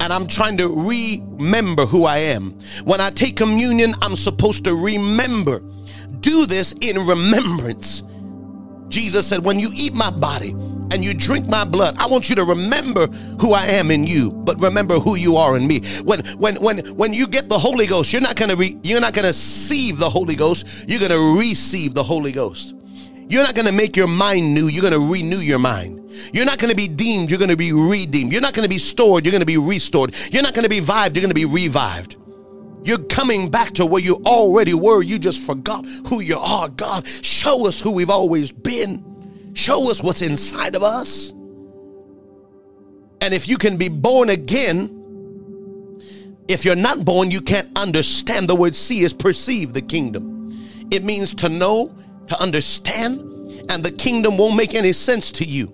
and 0.00 0.12
I'm 0.12 0.26
trying 0.26 0.56
to 0.58 0.68
remember 0.68 1.86
who 1.86 2.04
I 2.04 2.18
am. 2.18 2.56
When 2.84 3.00
I 3.00 3.10
take 3.10 3.36
communion, 3.36 3.94
I'm 4.02 4.16
supposed 4.16 4.64
to 4.64 4.74
remember 4.74 5.60
do 6.20 6.46
this 6.46 6.72
in 6.80 7.06
remembrance. 7.06 8.02
Jesus 8.88 9.26
said, 9.26 9.44
When 9.44 9.58
you 9.60 9.70
eat 9.74 9.94
my 9.94 10.10
body 10.10 10.50
and 10.50 11.04
you 11.04 11.14
drink 11.14 11.46
my 11.46 11.64
blood, 11.64 11.96
I 11.98 12.06
want 12.06 12.28
you 12.28 12.36
to 12.36 12.44
remember 12.44 13.06
who 13.40 13.52
I 13.52 13.66
am 13.66 13.90
in 13.90 14.04
you, 14.04 14.32
but 14.32 14.60
remember 14.60 14.94
who 14.98 15.16
you 15.16 15.36
are 15.36 15.56
in 15.56 15.66
me. 15.66 15.80
When 16.04 16.24
when 16.38 16.56
when 16.56 16.78
when 16.96 17.12
you 17.12 17.26
get 17.26 17.48
the 17.48 17.58
Holy 17.58 17.86
Ghost, 17.86 18.12
you're 18.12 18.22
not 18.22 18.36
gonna 18.36 18.56
re, 18.56 18.76
you're 18.82 19.00
not 19.00 19.12
gonna 19.14 19.28
receive 19.28 19.98
the 19.98 20.10
Holy 20.10 20.36
Ghost, 20.36 20.66
you're 20.88 21.00
gonna 21.00 21.38
receive 21.38 21.94
the 21.94 22.02
Holy 22.02 22.32
Ghost. 22.32 22.74
You're 23.28 23.42
not 23.42 23.54
gonna 23.54 23.72
make 23.72 23.96
your 23.96 24.08
mind 24.08 24.54
new, 24.54 24.68
you're 24.68 24.82
gonna 24.82 24.98
renew 24.98 25.38
your 25.38 25.58
mind. 25.58 25.96
You're 26.32 26.46
not 26.46 26.58
going 26.58 26.70
to 26.70 26.76
be 26.76 26.88
deemed, 26.88 27.30
you're 27.30 27.38
going 27.38 27.50
to 27.50 27.58
be 27.58 27.74
redeemed. 27.74 28.32
You're 28.32 28.40
not 28.40 28.54
going 28.54 28.64
to 28.64 28.74
be 28.74 28.78
stored, 28.78 29.26
you're 29.26 29.32
going 29.32 29.40
to 29.40 29.46
be 29.46 29.58
restored. 29.58 30.14
You're 30.30 30.42
not 30.42 30.54
going 30.54 30.62
to 30.62 30.68
be 30.68 30.80
vived, 30.80 31.14
you're 31.14 31.22
going 31.22 31.28
to 31.28 31.34
be 31.34 31.44
revived. 31.44 32.16
You're 32.84 33.04
coming 33.04 33.50
back 33.50 33.72
to 33.74 33.86
where 33.86 34.00
you 34.00 34.14
already 34.24 34.72
were. 34.72 35.02
You 35.02 35.18
just 35.18 35.44
forgot 35.44 35.84
who 36.08 36.20
you 36.20 36.38
are. 36.38 36.68
God, 36.68 37.06
show 37.06 37.66
us 37.66 37.80
who 37.80 37.90
we've 37.90 38.10
always 38.10 38.52
been. 38.52 39.52
Show 39.54 39.90
us 39.90 40.02
what's 40.02 40.22
inside 40.22 40.76
of 40.76 40.84
us. 40.84 41.30
And 43.20 43.34
if 43.34 43.48
you 43.48 43.58
can 43.58 43.76
be 43.76 43.88
born 43.88 44.30
again, 44.30 44.92
if 46.46 46.64
you're 46.64 46.76
not 46.76 47.04
born, 47.04 47.32
you 47.32 47.40
can't 47.40 47.76
understand. 47.76 48.48
The 48.48 48.54
word 48.54 48.76
see 48.76 49.00
is 49.00 49.12
perceive 49.12 49.72
the 49.72 49.82
kingdom. 49.82 50.56
It 50.92 51.02
means 51.02 51.34
to 51.34 51.48
know, 51.48 51.92
to 52.28 52.40
understand, 52.40 53.20
and 53.70 53.84
the 53.84 53.92
kingdom 53.92 54.36
won't 54.36 54.56
make 54.56 54.74
any 54.74 54.92
sense 54.92 55.30
to 55.32 55.44
you 55.44 55.72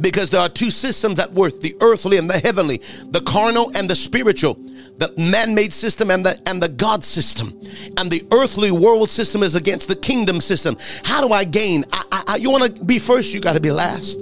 because 0.00 0.30
there 0.30 0.40
are 0.40 0.48
two 0.48 0.70
systems 0.70 1.18
at 1.18 1.32
work 1.32 1.60
the 1.60 1.74
earthly 1.80 2.18
and 2.18 2.28
the 2.28 2.38
heavenly, 2.38 2.78
the 3.10 3.20
carnal 3.20 3.70
and 3.74 3.88
the 3.88 3.96
spiritual, 3.96 4.54
the 4.98 5.12
man 5.16 5.54
made 5.54 5.72
system 5.72 6.10
and 6.10 6.24
the, 6.24 6.40
and 6.46 6.62
the 6.62 6.68
God 6.68 7.04
system. 7.04 7.60
And 7.96 8.10
the 8.10 8.26
earthly 8.32 8.70
world 8.70 9.10
system 9.10 9.42
is 9.42 9.54
against 9.54 9.88
the 9.88 9.96
kingdom 9.96 10.40
system. 10.40 10.76
How 11.04 11.26
do 11.26 11.32
I 11.32 11.44
gain? 11.44 11.84
I, 11.92 12.24
I, 12.26 12.36
you 12.36 12.50
want 12.50 12.76
to 12.76 12.84
be 12.84 12.98
first, 12.98 13.32
you 13.34 13.40
got 13.40 13.54
to 13.54 13.60
be 13.60 13.70
last. 13.70 14.20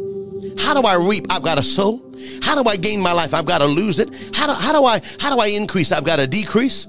How 0.59 0.81
do 0.81 0.87
I 0.87 0.95
reap? 0.95 1.27
I've 1.31 1.43
got 1.43 1.57
to 1.57 1.63
sow. 1.63 2.13
How 2.43 2.61
do 2.61 2.69
I 2.69 2.77
gain 2.77 3.01
my 3.01 3.13
life? 3.13 3.35
I've 3.35 3.47
got 3.47 3.59
to 3.59 3.67
lose 3.67 3.99
it. 3.99 4.15
How 4.35 4.47
do, 4.47 4.53
how 4.53 4.73
do 4.73 4.85
I 4.85 5.01
how 5.19 5.35
do 5.35 5.41
I 5.41 5.49
increase? 5.49 5.91
I've 5.91 6.05
got 6.05 6.17
to 6.17 6.27
decrease. 6.27 6.87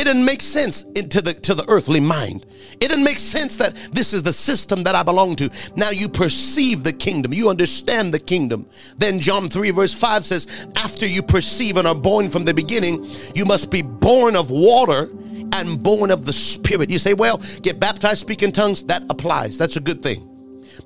It 0.00 0.04
didn't 0.04 0.24
make 0.24 0.40
sense 0.40 0.84
into 0.94 1.20
the 1.20 1.34
to 1.34 1.54
the 1.54 1.68
earthly 1.68 2.00
mind. 2.00 2.46
It 2.72 2.88
didn't 2.88 3.04
make 3.04 3.18
sense 3.18 3.58
that 3.58 3.76
this 3.92 4.14
is 4.14 4.22
the 4.22 4.32
system 4.32 4.82
that 4.84 4.94
I 4.94 5.02
belong 5.02 5.36
to. 5.36 5.50
Now 5.76 5.90
you 5.90 6.08
perceive 6.08 6.84
the 6.84 6.92
kingdom. 6.94 7.34
You 7.34 7.50
understand 7.50 8.14
the 8.14 8.18
kingdom. 8.18 8.64
Then 8.96 9.20
John 9.20 9.50
3 9.50 9.72
verse 9.72 9.92
5 9.92 10.24
says, 10.24 10.66
after 10.76 11.04
you 11.04 11.22
perceive 11.22 11.76
and 11.76 11.86
are 11.86 11.94
born 11.94 12.30
from 12.30 12.46
the 12.46 12.54
beginning, 12.54 13.10
you 13.34 13.44
must 13.44 13.70
be 13.70 13.82
born 13.82 14.36
of 14.36 14.50
water 14.50 15.10
and 15.52 15.82
born 15.82 16.10
of 16.10 16.24
the 16.24 16.32
spirit. 16.32 16.88
You 16.88 16.98
say, 16.98 17.12
well, 17.12 17.36
get 17.60 17.78
baptized, 17.78 18.20
speak 18.20 18.42
in 18.42 18.52
tongues. 18.52 18.82
That 18.84 19.02
applies. 19.10 19.58
That's 19.58 19.76
a 19.76 19.80
good 19.80 20.02
thing. 20.02 20.26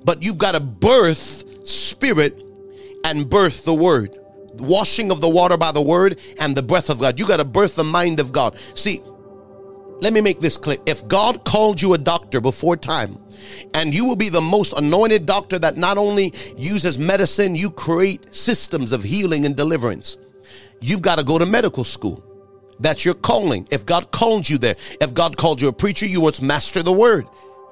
But 0.03 0.23
you've 0.23 0.39
got 0.39 0.55
to 0.55 0.59
birth 0.59 1.65
spirit 1.65 2.37
and 3.05 3.29
birth 3.29 3.63
the 3.63 3.75
word 3.75 4.13
washing 4.59 5.11
of 5.11 5.21
the 5.21 5.29
water 5.29 5.57
by 5.57 5.71
the 5.71 5.81
word 5.81 6.19
and 6.39 6.55
the 6.55 6.63
breath 6.63 6.89
of 6.89 6.99
God. 6.99 7.19
You 7.19 7.27
got 7.27 7.37
to 7.37 7.45
birth 7.45 7.75
the 7.75 7.83
mind 7.83 8.19
of 8.19 8.31
God. 8.31 8.57
See, 8.75 9.01
let 10.01 10.13
me 10.13 10.21
make 10.21 10.39
this 10.39 10.57
clear. 10.57 10.77
If 10.85 11.07
God 11.07 11.45
called 11.45 11.81
you 11.81 11.93
a 11.93 11.97
doctor 11.97 12.41
before 12.41 12.75
time, 12.75 13.17
and 13.73 13.93
you 13.93 14.05
will 14.05 14.15
be 14.15 14.29
the 14.29 14.41
most 14.41 14.73
anointed 14.73 15.25
doctor 15.25 15.57
that 15.59 15.77
not 15.77 15.97
only 15.97 16.33
uses 16.57 16.99
medicine, 16.99 17.55
you 17.55 17.69
create 17.69 18.33
systems 18.33 18.91
of 18.91 19.03
healing 19.03 19.45
and 19.45 19.55
deliverance. 19.55 20.17
You've 20.81 21.01
got 21.01 21.17
to 21.17 21.23
go 21.23 21.39
to 21.39 21.45
medical 21.45 21.83
school. 21.83 22.23
That's 22.79 23.05
your 23.05 23.13
calling. 23.13 23.67
If 23.71 23.85
God 23.85 24.11
called 24.11 24.49
you 24.49 24.57
there, 24.57 24.75
if 24.99 25.13
God 25.13 25.37
called 25.37 25.61
you 25.61 25.69
a 25.69 25.73
preacher, 25.73 26.05
you 26.05 26.21
must 26.21 26.41
master 26.41 26.83
the 26.83 26.91
word. 26.91 27.27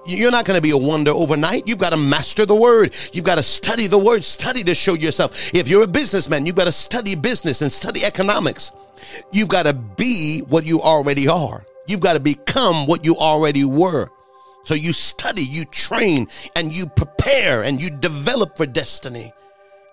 You're 0.06 0.32
not 0.32 0.45
going 0.45 0.58
to 0.58 0.62
be 0.62 0.72
a 0.72 0.78
wonder 0.78 1.12
overnight. 1.12 1.68
You've 1.68 1.78
got 1.78 1.91
to 1.91 1.97
master 1.97 2.45
the 2.45 2.56
word. 2.56 2.95
You've 3.14 3.26
got 3.26 3.36
to 3.36 3.43
study 3.43 3.88
the 3.88 3.97
word, 3.97 4.24
study 4.24 4.64
to 4.64 4.76
show 4.76 4.95
yourself. 4.95 5.54
If 5.54 5.68
you're 5.68 5.84
a 5.84 5.88
businessman, 5.88 6.45
you've 6.45 6.56
got 6.56 6.66
to 6.66 6.72
study 6.72 7.16
business 7.16 7.62
and 7.62 7.72
study 7.72 8.04
economics. 8.04 8.72
You've 9.32 9.49
got 9.49 9.64
to 9.64 9.74
be 9.74 10.39
what 10.41 10.66
you 10.66 10.82
already 10.82 11.28
are. 11.28 11.66
You've 11.88 12.01
got 12.01 12.14
to 12.14 12.20
become 12.20 12.86
what 12.86 13.06
you 13.06 13.16
already 13.16 13.66
were. 13.66 14.10
So 14.66 14.74
you 14.74 14.93
study, 14.93 15.43
you 15.43 15.66
train, 15.66 16.28
and 16.56 16.74
you 16.74 16.86
prepare 16.86 17.64
and 17.64 17.82
you 17.82 17.89
develop 17.89 18.58
for 18.58 18.66
destiny. 18.66 19.34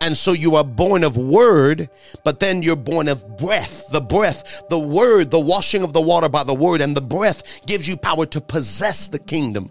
And 0.00 0.16
so 0.16 0.32
you 0.32 0.56
are 0.56 0.64
born 0.64 1.04
of 1.04 1.16
word, 1.16 1.90
but 2.24 2.40
then 2.40 2.62
you're 2.62 2.76
born 2.76 3.06
of 3.08 3.36
breath. 3.36 3.88
The 3.90 4.00
breath, 4.00 4.62
the 4.70 4.78
word, 4.78 5.30
the 5.30 5.40
washing 5.40 5.82
of 5.82 5.92
the 5.92 6.00
water 6.00 6.28
by 6.28 6.42
the 6.42 6.54
word, 6.54 6.80
and 6.80 6.96
the 6.96 7.02
breath 7.02 7.66
gives 7.66 7.86
you 7.86 7.96
power 7.96 8.24
to 8.26 8.40
possess 8.40 9.08
the 9.08 9.18
kingdom. 9.18 9.70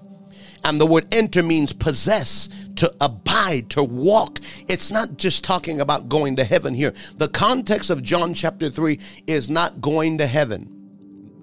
And 0.64 0.80
the 0.80 0.86
word 0.86 1.14
enter 1.14 1.43
means 1.43 1.74
possess, 1.74 2.49
to 2.76 2.93
abide, 3.01 3.70
to 3.72 3.84
walk. 3.84 4.39
It's 4.68 4.91
not 4.91 5.18
just 5.18 5.43
talking 5.43 5.82
about 5.82 6.10
going 6.10 6.36
to 6.38 6.43
heaven 6.43 6.74
here. 6.74 6.93
The 7.18 7.28
context 7.28 7.89
of 7.89 8.03
John 8.03 8.34
chapter 8.34 8.70
3 8.70 8.99
is 9.28 9.49
not 9.49 9.82
going 9.82 10.18
to 10.20 10.28
heaven. 10.28 10.79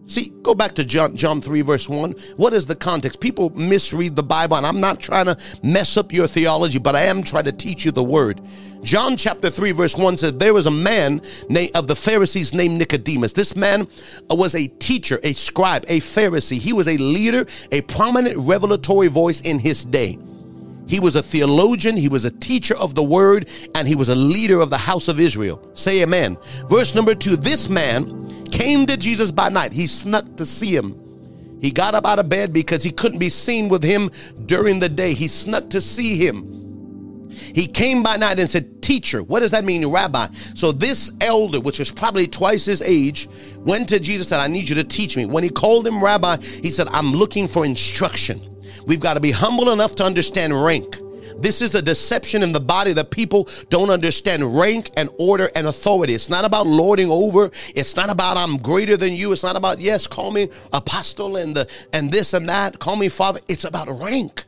See, 0.07 0.33
go 0.43 0.55
back 0.55 0.73
to 0.77 0.85
John, 0.85 1.17
John 1.17 1.41
3, 1.41 1.63
verse 1.63 1.89
1. 1.89 2.13
What 2.37 2.55
is 2.55 2.67
the 2.67 2.77
context? 2.77 3.21
People 3.21 3.51
misread 3.51 4.15
the 4.15 4.23
Bible, 4.23 4.57
and 4.57 4.65
I'm 4.65 4.81
not 4.81 5.01
trying 5.01 5.27
to 5.27 5.37
mess 5.63 5.97
up 5.97 6.13
your 6.13 6.29
theology, 6.29 6.79
but 6.79 6.95
I 6.95 7.03
am 7.03 7.23
trying 7.23 7.45
to 7.45 7.53
teach 7.53 7.85
you 7.85 7.91
the 7.91 8.05
word. 8.05 8.41
John 8.83 9.17
chapter 9.17 9.51
3, 9.51 9.73
verse 9.73 9.97
1 9.97 10.17
says, 10.17 10.33
There 10.35 10.55
was 10.55 10.67
a 10.67 10.71
man 10.71 11.21
of 11.75 11.89
the 11.89 11.97
Pharisees 11.97 12.55
named 12.55 12.79
Nicodemus. 12.79 13.33
This 13.33 13.57
man 13.57 13.89
uh, 14.31 14.37
was 14.37 14.55
a 14.55 14.69
teacher, 14.69 15.19
a 15.25 15.33
scribe, 15.33 15.85
a 15.89 15.99
Pharisee. 15.99 16.59
He 16.59 16.73
was 16.73 16.87
a 16.87 16.97
leader, 16.99 17.45
a 17.73 17.81
prominent 17.83 18.37
revelatory 18.37 19.09
voice 19.09 19.41
in 19.41 19.59
his 19.59 19.85
day. 19.85 20.19
He 20.87 21.01
was 21.01 21.17
a 21.17 21.23
theologian, 21.23 21.97
he 21.97 22.09
was 22.09 22.25
a 22.25 22.31
teacher 22.31 22.77
of 22.77 22.95
the 22.95 23.03
word, 23.03 23.49
and 23.75 23.89
he 23.89 23.97
was 23.97 24.09
a 24.09 24.15
leader 24.15 24.61
of 24.61 24.71
the 24.71 24.79
house 24.79 25.09
of 25.09 25.19
Israel. 25.19 25.71
Say 25.75 26.03
amen. 26.03 26.37
Verse 26.69 26.95
number 26.95 27.15
two 27.15 27.37
this 27.37 27.69
man 27.69 28.45
came 28.51 28.87
to 28.87 28.97
Jesus 28.97 29.31
by 29.31 29.49
night. 29.49 29.73
He 29.73 29.87
snuck 29.87 30.37
to 30.37 30.47
see 30.47 30.75
him. 30.75 31.03
He 31.61 31.71
got 31.71 31.95
up 31.95 32.07
out 32.07 32.19
of 32.19 32.29
bed 32.29 32.53
because 32.53 32.83
he 32.83 32.91
couldn't 32.91 33.19
be 33.19 33.31
seen 33.31 33.69
with 33.69 33.83
him 33.83 34.11
during 34.45 34.79
the 34.79 34.89
day. 34.89 35.15
He 35.15 35.27
snuck 35.29 35.71
to 35.71 35.81
see 35.81 36.17
him. 36.17 36.57
He 37.31 37.67
came 37.67 38.03
by 38.03 38.17
night 38.17 38.39
and 38.39 38.49
said, 38.49 38.83
Teacher, 38.83 39.23
what 39.23 39.41
does 39.41 39.51
that 39.51 39.65
mean, 39.65 39.87
Rabbi? 39.87 40.29
So 40.55 40.73
this 40.73 41.13
elder, 41.21 41.61
which 41.61 41.79
was 41.79 41.91
probably 41.91 42.27
twice 42.27 42.65
his 42.65 42.81
age, 42.83 43.29
went 43.59 43.89
to 43.91 43.99
Jesus 43.99 44.31
and 44.31 44.41
said, 44.41 44.41
I 44.41 44.49
need 44.49 44.69
you 44.69 44.75
to 44.77 44.85
teach 44.85 45.17
me. 45.17 45.27
When 45.27 45.45
he 45.45 45.51
called 45.51 45.87
him 45.87 46.03
Rabbi, 46.03 46.41
he 46.41 46.71
said, 46.71 46.89
I'm 46.89 47.13
looking 47.13 47.49
for 47.49 47.65
instruction. 47.65 48.56
We've 48.87 49.01
got 49.01 49.15
to 49.15 49.21
be 49.21 49.31
humble 49.31 49.71
enough 49.71 49.95
to 49.97 50.05
understand 50.05 50.63
rank. 50.63 50.99
This 51.39 51.61
is 51.61 51.75
a 51.75 51.83
deception 51.83 52.43
in 52.43 52.53
the 52.53 52.61
body 52.61 52.93
that 52.95 53.11
people 53.11 53.49
don't 53.69 53.91
understand 53.91 54.57
rank 54.57 54.91
and 54.97 55.11
order 55.19 55.51
and 55.55 55.67
authority. 55.67 56.15
It's 56.15 56.31
not 56.31 56.45
about 56.45 56.67
lording 56.67 57.11
over. 57.11 57.51
It's 57.75 57.95
not 57.95 58.11
about 58.11 58.37
I'm 58.37 58.57
greater 58.59 58.97
than 58.97 59.13
you. 59.13 59.33
It's 59.33 59.43
not 59.43 59.57
about 59.57 59.79
yes, 59.79 60.07
call 60.07 60.31
me 60.31 60.49
apostle 60.73 61.37
and 61.37 61.55
the 61.55 61.69
and 61.93 62.11
this 62.11 62.33
and 62.33 62.49
that. 62.49 62.79
Call 62.79 62.97
me 62.97 63.09
father. 63.09 63.41
It's 63.49 63.65
about 63.65 63.89
rank. 64.01 64.45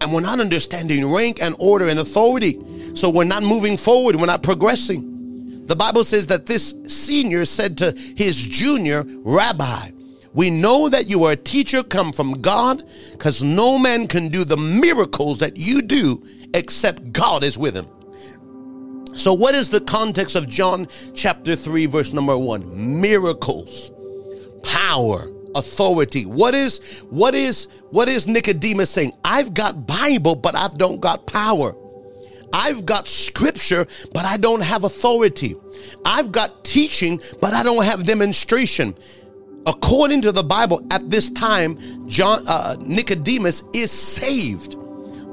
And 0.00 0.12
we're 0.12 0.20
not 0.20 0.40
understanding 0.40 1.10
rank 1.10 1.38
and 1.40 1.54
order 1.58 1.86
and 1.86 1.98
authority. 1.98 2.60
So 2.94 3.10
we're 3.10 3.24
not 3.24 3.42
moving 3.42 3.76
forward. 3.76 4.16
We're 4.16 4.26
not 4.26 4.42
progressing. 4.42 5.66
The 5.66 5.76
Bible 5.76 6.04
says 6.04 6.28
that 6.28 6.46
this 6.46 6.74
senior 6.86 7.44
said 7.44 7.78
to 7.78 7.92
his 8.16 8.36
junior, 8.36 9.04
Rabbi, 9.06 9.90
we 10.36 10.50
know 10.50 10.90
that 10.90 11.08
you 11.08 11.24
are 11.24 11.32
a 11.32 11.36
teacher 11.36 11.82
come 11.82 12.12
from 12.12 12.42
God 12.42 12.84
because 13.12 13.42
no 13.42 13.78
man 13.78 14.06
can 14.06 14.28
do 14.28 14.44
the 14.44 14.58
miracles 14.58 15.40
that 15.40 15.56
you 15.56 15.80
do 15.80 16.22
except 16.52 17.10
God 17.10 17.42
is 17.42 17.56
with 17.56 17.74
him. 17.74 17.86
So, 19.14 19.32
what 19.32 19.54
is 19.54 19.70
the 19.70 19.80
context 19.80 20.36
of 20.36 20.46
John 20.46 20.88
chapter 21.14 21.56
3, 21.56 21.86
verse 21.86 22.12
number 22.12 22.36
1? 22.36 23.00
Miracles, 23.00 23.90
power, 24.62 25.32
authority. 25.54 26.26
What 26.26 26.54
is 26.54 26.80
what 27.08 27.34
is 27.34 27.68
what 27.88 28.10
is 28.10 28.28
Nicodemus 28.28 28.90
saying? 28.90 29.14
I've 29.24 29.54
got 29.54 29.86
Bible, 29.86 30.34
but 30.34 30.54
I 30.54 30.68
don't 30.76 31.00
got 31.00 31.26
power. 31.26 31.74
I've 32.52 32.84
got 32.84 33.08
scripture, 33.08 33.86
but 34.12 34.26
I 34.26 34.36
don't 34.36 34.62
have 34.62 34.84
authority. 34.84 35.56
I've 36.04 36.30
got 36.30 36.64
teaching, 36.64 37.20
but 37.40 37.54
I 37.54 37.62
don't 37.62 37.84
have 37.84 38.04
demonstration 38.04 38.96
according 39.66 40.22
to 40.22 40.32
the 40.32 40.42
Bible, 40.42 40.84
at 40.90 41.08
this 41.10 41.28
time, 41.30 41.78
John 42.08 42.42
uh, 42.46 42.76
Nicodemus 42.80 43.62
is 43.74 43.90
saved. 43.90 44.76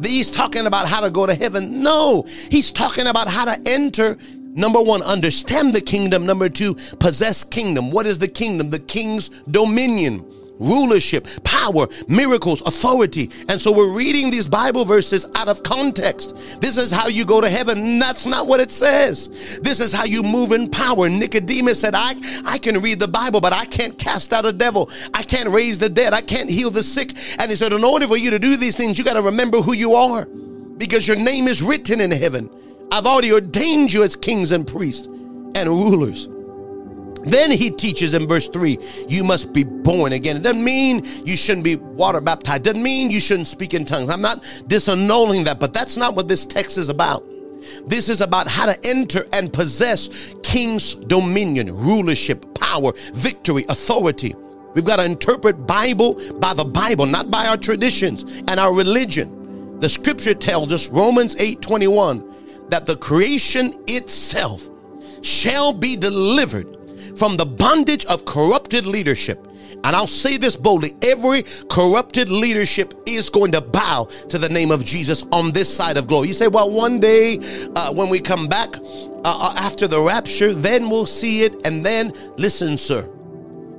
He's 0.04 0.32
talking 0.32 0.66
about 0.66 0.88
how 0.88 1.00
to 1.02 1.10
go 1.10 1.26
to 1.26 1.36
heaven. 1.36 1.82
No, 1.82 2.26
he's 2.50 2.72
talking 2.72 3.08
about 3.08 3.28
how 3.28 3.46
to 3.46 3.62
enter. 3.66 4.18
Number 4.56 4.82
one, 4.82 5.02
understand 5.04 5.74
the 5.74 5.82
kingdom. 5.82 6.26
Number 6.26 6.50
two, 6.50 6.76
possess 7.00 7.44
kingdom. 7.44 7.92
What 7.92 8.06
is 8.06 8.20
the 8.20 8.28
kingdom? 8.28 8.70
The 8.70 8.80
king's 8.80 9.30
dominion 9.50 10.26
rulership, 10.60 11.28
power, 11.44 11.88
miracles, 12.08 12.62
authority. 12.62 13.30
And 13.50 13.60
so 13.60 13.72
we're 13.72 13.94
reading 13.94 14.30
these 14.30 14.48
Bible 14.48 14.86
verses 14.86 15.28
out 15.36 15.48
of 15.48 15.64
context. 15.64 16.36
This 16.60 16.78
is 16.78 16.92
how 16.92 17.08
you 17.08 17.26
go 17.26 17.42
to 17.42 17.50
heaven. 17.50 18.00
That's 18.00 18.26
not 18.26 18.48
what 18.48 18.60
it 18.60 18.72
says. 18.72 19.60
This 19.62 19.80
is 19.80 19.92
how 19.92 20.06
you 20.06 20.24
move 20.24 20.52
in 20.52 20.70
power. 20.70 21.10
Nicodemus 21.10 21.80
said, 21.80 21.96
I, 21.96 22.16
I 22.46 22.58
can 22.58 22.82
read 22.82 23.00
the 23.00 23.08
Bible, 23.08 23.42
but 23.42 23.54
I 23.54 23.66
can't 23.66 23.98
cast 23.98 24.34
out 24.34 24.46
a 24.46 24.54
devil. 24.54 24.90
I 25.14 25.24
can't 25.24 25.50
raise 25.50 25.80
the 25.80 25.90
dead. 25.90 26.14
I 26.14 26.22
can't 26.22 26.50
heal 26.50 26.70
the 26.70 26.84
sick. 26.84 27.14
And 27.40 27.50
he 27.50 27.58
said, 27.58 27.74
In 27.74 27.84
order 27.84 28.08
for 28.08 28.18
you 28.18 28.30
to 28.32 28.40
do 28.40 28.58
these 28.58 28.76
things, 28.76 28.98
you 28.98 29.04
got 29.04 29.14
to 29.14 29.22
remember 29.22 29.62
who 29.62 29.74
you 29.74 29.94
are 29.94 30.26
because 30.78 31.08
your 31.08 31.18
name 31.18 31.48
is 31.48 31.62
written 31.62 32.02
in 32.02 32.12
heaven. 32.12 32.50
I've 32.92 33.06
already 33.06 33.32
ordained 33.32 33.92
you 33.92 34.04
as 34.04 34.16
kings 34.16 34.52
and 34.52 34.68
priests 34.68 35.08
and 35.56 35.70
rulers. 35.70 36.30
Then 37.26 37.52
he 37.52 37.70
teaches 37.70 38.14
in 38.14 38.28
verse 38.28 38.50
3 38.50 38.78
you 39.08 39.24
must 39.24 39.54
be 39.54 39.64
born 39.64 40.14
again. 40.14 40.38
It 40.38 40.44
doesn't 40.44 40.64
mean 40.64 41.06
you 41.26 41.38
shouldn't 41.38 41.64
be 41.64 41.76
water 41.76 42.22
baptized. 42.22 42.62
It 42.62 42.64
doesn't 42.66 42.84
mean 42.84 43.12
you 43.12 43.22
shouldn't 43.22 43.48
speak 43.48 43.74
in 43.74 43.86
tongues. 43.86 44.10
I'm 44.10 44.22
not 44.22 44.44
disannulling 44.68 45.46
that, 45.46 45.60
but 45.60 45.74
that's 45.74 45.98
not 45.98 46.16
what 46.16 46.28
this 46.28 46.46
text 46.46 46.78
is 46.78 46.90
about. 46.90 47.26
This 47.86 48.10
is 48.10 48.22
about 48.22 48.48
how 48.48 48.66
to 48.66 48.86
enter 48.86 49.26
and 49.32 49.52
possess 49.52 50.34
king's 50.44 50.96
dominion, 50.96 51.76
rulership, 51.76 52.54
power, 52.56 52.92
victory, 53.14 53.66
authority. 53.70 54.36
We've 54.74 54.84
got 54.84 54.98
to 54.98 55.06
interpret 55.06 55.66
Bible 55.68 56.20
by 56.40 56.54
the 56.54 56.66
Bible, 56.66 57.06
not 57.06 57.30
by 57.30 57.48
our 57.48 57.58
traditions 57.58 58.24
and 58.48 58.60
our 58.60 58.74
religion. 58.74 59.80
The 59.80 59.88
scripture 59.88 60.34
tells 60.34 60.74
us, 60.74 60.90
Romans 60.90 61.36
8 61.38 61.62
21, 61.62 62.70
that 62.70 62.86
the 62.86 62.96
creation 62.98 63.76
itself 63.88 64.70
shall 65.22 65.72
be 65.72 65.96
delivered 65.96 66.83
from 67.16 67.38
the 67.38 67.46
bondage 67.46 68.06
of 68.06 68.26
corrupted 68.26 68.86
leadership. 68.86 69.48
And 69.84 69.96
I'll 69.96 70.08
say 70.08 70.38
this 70.38 70.56
boldly 70.56 70.94
every 71.02 71.44
corrupted 71.70 72.30
leadership 72.30 72.94
is 73.06 73.30
going 73.30 73.52
to 73.52 73.62
bow 73.62 74.08
to 74.30 74.38
the 74.38 74.48
name 74.48 74.72
of 74.72 74.84
Jesus 74.86 75.26
on 75.32 75.52
this 75.52 75.74
side 75.74 75.98
of 75.98 76.08
glory. 76.08 76.30
You 76.30 76.34
say, 76.34 76.48
well, 76.48 76.72
one 76.72 77.00
day 77.00 77.40
uh, 77.76 77.94
when 77.94 78.10
we 78.10 78.20
come 78.20 78.48
back 78.48 78.76
uh, 78.78 78.82
uh 79.26 79.54
after 79.58 79.88
the 79.88 80.00
rapture, 80.00 80.54
then 80.54 80.90
we'll 80.90 81.06
see 81.06 81.44
it. 81.44 81.66
And 81.66 81.86
then, 81.86 82.14
listen, 82.38 82.78
sir, 82.78 83.10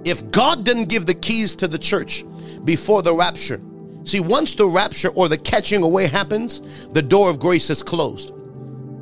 if 0.05 0.31
God 0.31 0.65
didn't 0.65 0.91
give 0.91 1.07
the 1.07 1.15
keys 1.15 1.55
to 1.57 1.69
the 1.69 1.79
church 1.79 2.25
before 2.65 3.01
the 3.01 3.15
rapture, 3.15 3.61
see, 4.05 4.21
once 4.21 4.55
the 4.55 4.69
rapture 4.69 5.09
or 5.11 5.29
the 5.29 5.39
catching 5.39 5.83
away 5.83 6.07
happens, 6.07 6.61
the 6.93 7.03
door 7.03 7.31
of 7.31 7.39
grace 7.39 7.71
is 7.71 7.83
closed. 7.83 8.33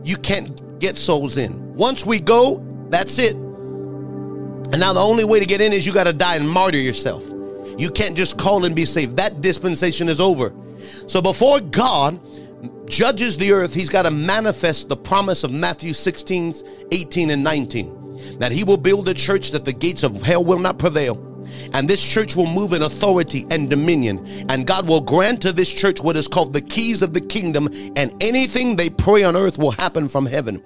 You 0.04 0.16
can't 0.16 0.78
get 0.78 0.96
souls 0.96 1.36
in. 1.36 1.74
Once 1.74 2.06
we 2.06 2.20
go, 2.20 2.64
that's 2.90 3.18
it. 3.18 3.36
And 4.72 4.80
now 4.80 4.92
the 4.92 5.00
only 5.00 5.24
way 5.24 5.38
to 5.38 5.46
get 5.46 5.60
in 5.60 5.72
is 5.72 5.86
you 5.86 5.92
got 5.92 6.04
to 6.04 6.12
die 6.12 6.36
and 6.36 6.48
martyr 6.48 6.78
yourself. 6.78 7.28
You 7.78 7.90
can't 7.90 8.16
just 8.16 8.38
call 8.38 8.64
and 8.64 8.74
be 8.74 8.84
saved. 8.84 9.16
That 9.16 9.40
dispensation 9.40 10.08
is 10.08 10.18
over. 10.18 10.52
So 11.06 11.20
before 11.20 11.60
God 11.60 12.20
judges 12.88 13.36
the 13.36 13.52
earth, 13.52 13.74
he's 13.74 13.88
got 13.88 14.02
to 14.02 14.10
manifest 14.10 14.88
the 14.88 14.96
promise 14.96 15.44
of 15.44 15.52
Matthew 15.52 15.92
16, 15.92 16.54
18, 16.90 17.30
and 17.30 17.44
19 17.44 18.38
that 18.38 18.52
he 18.52 18.64
will 18.64 18.76
build 18.76 19.08
a 19.08 19.14
church 19.14 19.50
that 19.50 19.64
the 19.64 19.72
gates 19.72 20.02
of 20.02 20.22
hell 20.22 20.44
will 20.44 20.58
not 20.58 20.78
prevail. 20.78 21.28
And 21.74 21.88
this 21.88 22.04
church 22.04 22.36
will 22.36 22.46
move 22.46 22.72
in 22.72 22.82
authority 22.82 23.46
and 23.50 23.68
dominion. 23.68 24.26
And 24.48 24.66
God 24.66 24.88
will 24.88 25.00
grant 25.00 25.42
to 25.42 25.52
this 25.52 25.72
church 25.72 26.00
what 26.00 26.16
is 26.16 26.28
called 26.28 26.52
the 26.52 26.60
keys 26.60 27.02
of 27.02 27.12
the 27.14 27.20
kingdom. 27.20 27.68
And 27.96 28.14
anything 28.22 28.76
they 28.76 28.90
pray 28.90 29.24
on 29.24 29.36
earth 29.36 29.58
will 29.58 29.72
happen 29.72 30.08
from 30.08 30.26
heaven. 30.26 30.62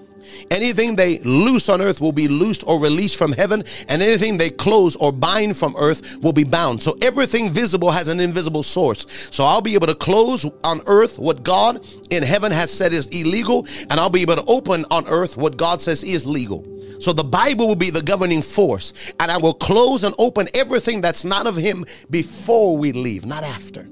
Anything 0.50 0.96
they 0.96 1.18
loose 1.20 1.68
on 1.68 1.80
earth 1.80 2.00
will 2.00 2.12
be 2.12 2.28
loosed 2.28 2.64
or 2.66 2.80
released 2.80 3.16
from 3.16 3.32
heaven, 3.32 3.64
and 3.88 4.02
anything 4.02 4.38
they 4.38 4.50
close 4.50 4.96
or 4.96 5.12
bind 5.12 5.56
from 5.56 5.74
earth 5.78 6.18
will 6.18 6.32
be 6.32 6.44
bound. 6.44 6.82
So 6.82 6.96
everything 7.02 7.50
visible 7.50 7.90
has 7.90 8.08
an 8.08 8.20
invisible 8.20 8.62
source. 8.62 9.28
So 9.30 9.44
I'll 9.44 9.60
be 9.60 9.74
able 9.74 9.86
to 9.88 9.94
close 9.94 10.48
on 10.64 10.80
earth 10.86 11.18
what 11.18 11.42
God 11.42 11.86
in 12.10 12.22
heaven 12.22 12.52
has 12.52 12.70
said 12.70 12.92
is 12.92 13.06
illegal, 13.06 13.66
and 13.90 13.92
I'll 13.92 14.10
be 14.10 14.22
able 14.22 14.36
to 14.36 14.44
open 14.46 14.84
on 14.90 15.06
earth 15.08 15.36
what 15.36 15.56
God 15.56 15.80
says 15.80 16.02
is 16.02 16.26
legal. 16.26 16.64
So 17.00 17.12
the 17.12 17.24
Bible 17.24 17.68
will 17.68 17.76
be 17.76 17.90
the 17.90 18.02
governing 18.02 18.42
force, 18.42 19.12
and 19.20 19.30
I 19.30 19.36
will 19.36 19.54
close 19.54 20.04
and 20.04 20.14
open 20.18 20.48
everything 20.54 21.00
that's 21.00 21.24
not 21.24 21.46
of 21.46 21.56
Him 21.56 21.84
before 22.10 22.76
we 22.76 22.92
leave, 22.92 23.26
not 23.26 23.44
after. 23.44 23.88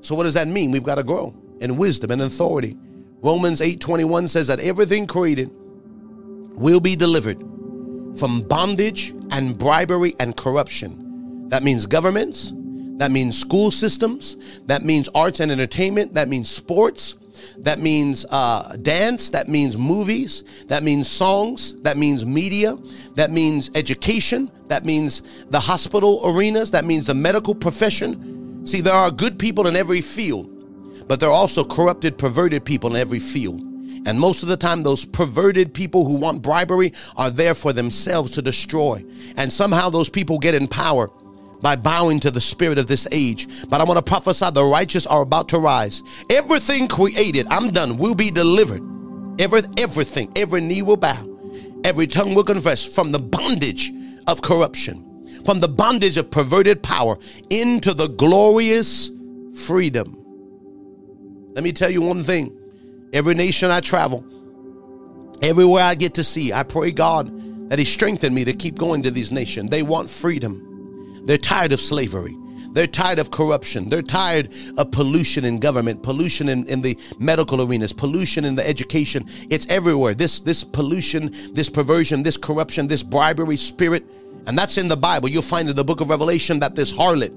So 0.00 0.14
what 0.14 0.24
does 0.24 0.34
that 0.34 0.48
mean? 0.48 0.72
We've 0.72 0.82
got 0.82 0.96
to 0.96 1.04
grow 1.04 1.34
in 1.60 1.76
wisdom 1.76 2.10
and 2.10 2.22
authority. 2.22 2.76
Romans 3.22 3.60
8:21 3.60 4.28
says 4.28 4.48
that 4.48 4.58
everything 4.58 5.06
created 5.06 5.50
will 6.54 6.80
be 6.80 6.96
delivered 6.96 7.38
from 8.16 8.42
bondage 8.42 9.14
and 9.30 9.56
bribery 9.56 10.14
and 10.18 10.36
corruption. 10.36 11.48
That 11.48 11.62
means 11.62 11.86
governments, 11.86 12.52
that 12.98 13.12
means 13.12 13.38
school 13.38 13.70
systems, 13.70 14.36
that 14.66 14.84
means 14.84 15.08
arts 15.14 15.40
and 15.40 15.50
entertainment, 15.50 16.14
that 16.14 16.28
means 16.28 16.50
sports, 16.50 17.14
that 17.58 17.78
means 17.78 18.26
uh, 18.30 18.76
dance, 18.82 19.28
that 19.30 19.48
means 19.48 19.78
movies, 19.78 20.42
that 20.66 20.82
means 20.82 21.08
songs, 21.08 21.74
that 21.82 21.96
means 21.96 22.26
media, 22.26 22.76
that 23.14 23.30
means 23.30 23.70
education, 23.74 24.50
that 24.66 24.84
means 24.84 25.22
the 25.48 25.60
hospital 25.60 26.20
arenas, 26.24 26.72
that 26.72 26.84
means 26.84 27.06
the 27.06 27.14
medical 27.14 27.54
profession. 27.54 28.66
See, 28.66 28.80
there 28.80 28.94
are 28.94 29.10
good 29.10 29.38
people 29.38 29.66
in 29.68 29.76
every 29.76 30.00
field 30.00 30.61
but 31.08 31.20
there 31.20 31.28
are 31.28 31.34
also 31.34 31.64
corrupted, 31.64 32.18
perverted 32.18 32.64
people 32.64 32.90
in 32.90 32.96
every 32.96 33.18
field. 33.18 33.60
And 34.04 34.18
most 34.18 34.42
of 34.42 34.48
the 34.48 34.56
time, 34.56 34.82
those 34.82 35.04
perverted 35.04 35.72
people 35.72 36.04
who 36.04 36.18
want 36.18 36.42
bribery 36.42 36.92
are 37.16 37.30
there 37.30 37.54
for 37.54 37.72
themselves 37.72 38.32
to 38.32 38.42
destroy. 38.42 39.04
And 39.36 39.52
somehow 39.52 39.90
those 39.90 40.08
people 40.08 40.38
get 40.38 40.54
in 40.54 40.66
power 40.66 41.08
by 41.60 41.76
bowing 41.76 42.18
to 42.20 42.30
the 42.30 42.40
spirit 42.40 42.78
of 42.78 42.88
this 42.88 43.06
age. 43.12 43.46
But 43.68 43.80
I 43.80 43.84
want 43.84 43.98
to 43.98 44.02
prophesy 44.02 44.50
the 44.50 44.64
righteous 44.64 45.06
are 45.06 45.22
about 45.22 45.48
to 45.50 45.58
rise. 45.58 46.02
Everything 46.28 46.88
created, 46.88 47.46
I'm 47.48 47.70
done, 47.70 47.96
will 47.96 48.16
be 48.16 48.30
delivered. 48.30 48.82
Every, 49.38 49.62
everything, 49.78 50.30
every 50.36 50.60
knee 50.60 50.82
will 50.82 50.96
bow, 50.96 51.24
every 51.84 52.06
tongue 52.06 52.34
will 52.34 52.44
confess 52.44 52.84
from 52.84 53.12
the 53.12 53.20
bondage 53.20 53.92
of 54.26 54.42
corruption, 54.42 55.26
from 55.44 55.60
the 55.60 55.68
bondage 55.68 56.16
of 56.16 56.30
perverted 56.30 56.82
power 56.82 57.16
into 57.50 57.94
the 57.94 58.08
glorious 58.08 59.10
freedom. 59.54 60.21
Let 61.54 61.64
me 61.64 61.72
tell 61.72 61.90
you 61.90 62.02
one 62.02 62.22
thing 62.22 62.58
every 63.12 63.34
nation 63.34 63.70
I 63.70 63.80
travel, 63.80 64.24
everywhere 65.42 65.84
I 65.84 65.94
get 65.94 66.14
to 66.14 66.24
see, 66.24 66.52
I 66.52 66.62
pray 66.62 66.92
God 66.92 67.70
that 67.70 67.78
He 67.78 67.84
strengthen 67.84 68.34
me 68.34 68.44
to 68.44 68.52
keep 68.52 68.76
going 68.76 69.02
to 69.02 69.10
these 69.10 69.32
nations. 69.32 69.70
They 69.70 69.82
want 69.82 70.08
freedom. 70.10 71.22
They're 71.26 71.38
tired 71.38 71.72
of 71.72 71.80
slavery. 71.80 72.36
They're 72.72 72.86
tired 72.86 73.18
of 73.18 73.30
corruption. 73.30 73.90
They're 73.90 74.02
tired 74.02 74.50
of 74.78 74.90
pollution 74.90 75.44
in 75.44 75.60
government, 75.60 76.02
pollution 76.02 76.48
in, 76.48 76.64
in 76.66 76.80
the 76.80 76.98
medical 77.18 77.60
arenas, 77.60 77.92
pollution 77.92 78.46
in 78.46 78.54
the 78.54 78.66
education. 78.66 79.28
It's 79.50 79.66
everywhere. 79.68 80.14
This, 80.14 80.40
this 80.40 80.64
pollution, 80.64 81.34
this 81.52 81.68
perversion, 81.68 82.22
this 82.22 82.38
corruption, 82.38 82.88
this 82.88 83.02
bribery 83.02 83.58
spirit. 83.58 84.06
And 84.46 84.56
that's 84.56 84.78
in 84.78 84.88
the 84.88 84.96
Bible. 84.96 85.28
You'll 85.28 85.42
find 85.42 85.68
in 85.68 85.76
the 85.76 85.84
book 85.84 86.00
of 86.00 86.08
Revelation 86.08 86.60
that 86.60 86.74
this 86.74 86.92
harlot, 86.92 87.32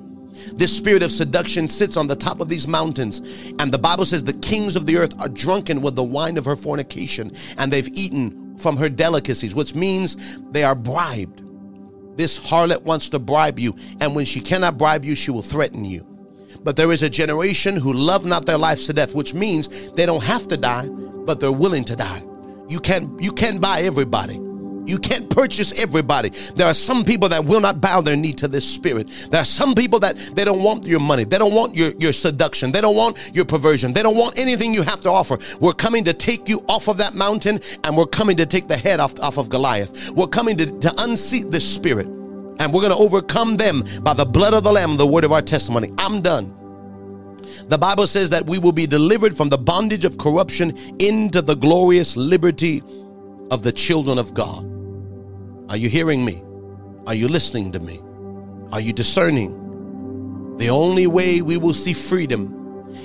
this 0.53 0.75
spirit 0.75 1.03
of 1.03 1.11
seduction 1.11 1.67
sits 1.67 1.97
on 1.97 2.07
the 2.07 2.15
top 2.15 2.41
of 2.41 2.49
these 2.49 2.67
mountains. 2.67 3.19
And 3.59 3.71
the 3.71 3.79
Bible 3.79 4.05
says 4.05 4.23
the 4.23 4.33
kings 4.33 4.75
of 4.75 4.86
the 4.86 4.97
earth 4.97 5.19
are 5.19 5.29
drunken 5.29 5.81
with 5.81 5.95
the 5.95 6.03
wine 6.03 6.38
of 6.38 6.45
her 6.45 6.55
fornication, 6.55 7.31
and 7.57 7.71
they've 7.71 7.89
eaten 7.89 8.57
from 8.57 8.77
her 8.77 8.89
delicacies, 8.89 9.55
which 9.55 9.75
means 9.75 10.17
they 10.51 10.63
are 10.63 10.75
bribed. 10.75 11.43
This 12.17 12.39
harlot 12.39 12.83
wants 12.83 13.09
to 13.09 13.19
bribe 13.19 13.59
you, 13.59 13.75
and 13.99 14.15
when 14.15 14.25
she 14.25 14.39
cannot 14.39 14.77
bribe 14.77 15.03
you, 15.03 15.15
she 15.15 15.31
will 15.31 15.41
threaten 15.41 15.83
you. 15.83 16.05
But 16.63 16.75
there 16.77 16.91
is 16.91 17.03
a 17.03 17.09
generation 17.09 17.75
who 17.75 17.93
love 17.93 18.25
not 18.25 18.45
their 18.45 18.57
lives 18.57 18.88
to 18.88 18.93
death, 18.93 19.13
which 19.13 19.33
means 19.33 19.91
they 19.91 20.05
don't 20.05 20.23
have 20.23 20.47
to 20.47 20.57
die, 20.57 20.88
but 20.88 21.39
they're 21.39 21.51
willing 21.51 21.83
to 21.86 21.95
die. 21.95 22.23
You 22.69 22.79
can't 22.79 23.21
you 23.21 23.31
can't 23.31 23.61
buy 23.61 23.81
everybody. 23.81 24.39
You 24.86 24.97
can't 24.97 25.29
purchase 25.29 25.73
everybody. 25.73 26.29
There 26.29 26.67
are 26.67 26.73
some 26.73 27.03
people 27.03 27.29
that 27.29 27.45
will 27.45 27.59
not 27.59 27.81
bow 27.81 28.01
their 28.01 28.15
knee 28.15 28.33
to 28.33 28.47
this 28.47 28.69
spirit. 28.69 29.09
There 29.29 29.41
are 29.41 29.45
some 29.45 29.75
people 29.75 29.99
that 29.99 30.17
they 30.36 30.45
don't 30.45 30.61
want 30.61 30.86
your 30.86 30.99
money. 30.99 31.23
They 31.23 31.38
don't 31.38 31.53
want 31.53 31.75
your, 31.75 31.91
your 31.99 32.13
seduction. 32.13 32.71
They 32.71 32.81
don't 32.81 32.95
want 32.95 33.17
your 33.33 33.45
perversion. 33.45 33.93
They 33.93 34.03
don't 34.03 34.17
want 34.17 34.38
anything 34.38 34.73
you 34.73 34.83
have 34.83 35.01
to 35.01 35.09
offer. 35.09 35.38
We're 35.59 35.73
coming 35.73 36.03
to 36.05 36.13
take 36.13 36.47
you 36.47 36.63
off 36.67 36.88
of 36.88 36.97
that 36.97 37.15
mountain 37.15 37.59
and 37.83 37.97
we're 37.97 38.05
coming 38.05 38.38
to 38.38 38.45
take 38.45 38.67
the 38.67 38.77
head 38.77 38.99
off, 38.99 39.19
off 39.19 39.38
of 39.38 39.49
Goliath. 39.49 40.11
We're 40.11 40.27
coming 40.27 40.57
to, 40.57 40.65
to 40.79 40.93
unseat 40.99 41.51
this 41.51 41.67
spirit 41.67 42.07
and 42.07 42.73
we're 42.73 42.81
going 42.81 42.91
to 42.91 42.97
overcome 42.97 43.57
them 43.57 43.83
by 44.01 44.13
the 44.13 44.25
blood 44.25 44.53
of 44.53 44.63
the 44.63 44.71
Lamb, 44.71 44.97
the 44.97 45.07
word 45.07 45.23
of 45.23 45.31
our 45.31 45.41
testimony. 45.41 45.91
I'm 45.97 46.21
done. 46.21 46.53
The 47.67 47.77
Bible 47.77 48.07
says 48.07 48.29
that 48.31 48.45
we 48.45 48.59
will 48.59 48.71
be 48.71 48.88
delivered 48.88 49.36
from 49.36 49.49
the 49.49 49.57
bondage 49.57 50.05
of 50.05 50.17
corruption 50.17 50.75
into 50.99 51.41
the 51.41 51.55
glorious 51.55 52.15
liberty 52.15 52.81
of 53.51 53.63
the 53.63 53.71
children 53.71 54.17
of 54.17 54.33
God. 54.33 54.74
Are 55.70 55.78
you 55.78 55.89
hearing 55.89 56.24
me? 56.24 56.43
Are 57.07 57.16
you 57.16 57.28
listening 57.28 57.72
to 57.74 57.80
me? 57.80 58.01
Are 58.72 58.82
you 58.82 58.93
discerning? 58.93 60.57
The 60.57 60.70
only 60.70 61.07
way 61.07 61.41
we 61.41 61.57
will 61.57 61.74
see 61.74 61.93
freedom 61.93 62.55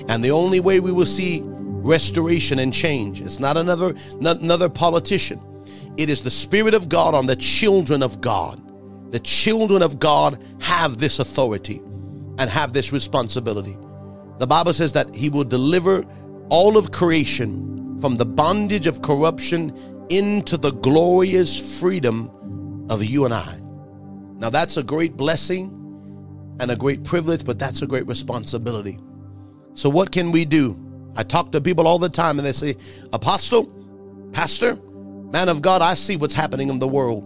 and 0.07 0.23
the 0.23 0.31
only 0.31 0.59
way 0.59 0.79
we 0.79 0.91
will 0.91 1.05
see 1.05 1.41
restoration 1.43 2.59
and 2.59 2.71
change 2.71 3.21
it's 3.21 3.39
not 3.39 3.57
another 3.57 3.95
another 4.21 4.69
politician 4.69 5.41
it 5.97 6.09
is 6.09 6.21
the 6.21 6.31
spirit 6.31 6.73
of 6.73 6.87
God 6.89 7.15
on 7.15 7.25
the 7.25 7.35
children 7.35 8.03
of 8.03 8.21
God 8.21 8.61
the 9.11 9.19
children 9.19 9.81
of 9.81 9.99
God 9.99 10.41
have 10.61 10.99
this 10.99 11.19
authority 11.19 11.81
and 12.37 12.49
have 12.49 12.71
this 12.71 12.93
responsibility 12.93 13.77
the 14.37 14.45
bible 14.47 14.73
says 14.73 14.93
that 14.93 15.13
he 15.15 15.29
will 15.29 15.43
deliver 15.43 16.05
all 16.49 16.77
of 16.77 16.91
creation 16.91 17.99
from 17.99 18.15
the 18.15 18.25
bondage 18.25 18.85
of 18.85 19.01
corruption 19.01 19.75
into 20.09 20.57
the 20.57 20.71
glorious 20.71 21.79
freedom 21.79 22.29
of 22.89 23.03
you 23.03 23.25
and 23.25 23.33
I. 23.33 23.59
Now, 24.37 24.49
that's 24.49 24.77
a 24.77 24.83
great 24.83 25.15
blessing 25.15 25.77
and 26.59 26.71
a 26.71 26.75
great 26.75 27.03
privilege, 27.03 27.45
but 27.45 27.59
that's 27.59 27.81
a 27.81 27.87
great 27.87 28.07
responsibility. 28.07 28.99
So, 29.73 29.89
what 29.89 30.11
can 30.11 30.31
we 30.31 30.45
do? 30.45 30.77
I 31.15 31.23
talk 31.23 31.51
to 31.51 31.61
people 31.61 31.87
all 31.87 31.99
the 31.99 32.09
time 32.09 32.39
and 32.39 32.45
they 32.45 32.51
say, 32.51 32.75
Apostle, 33.13 33.65
Pastor, 34.31 34.75
man 35.31 35.49
of 35.49 35.61
God, 35.61 35.81
I 35.81 35.93
see 35.93 36.17
what's 36.17 36.33
happening 36.33 36.69
in 36.69 36.79
the 36.79 36.87
world. 36.87 37.23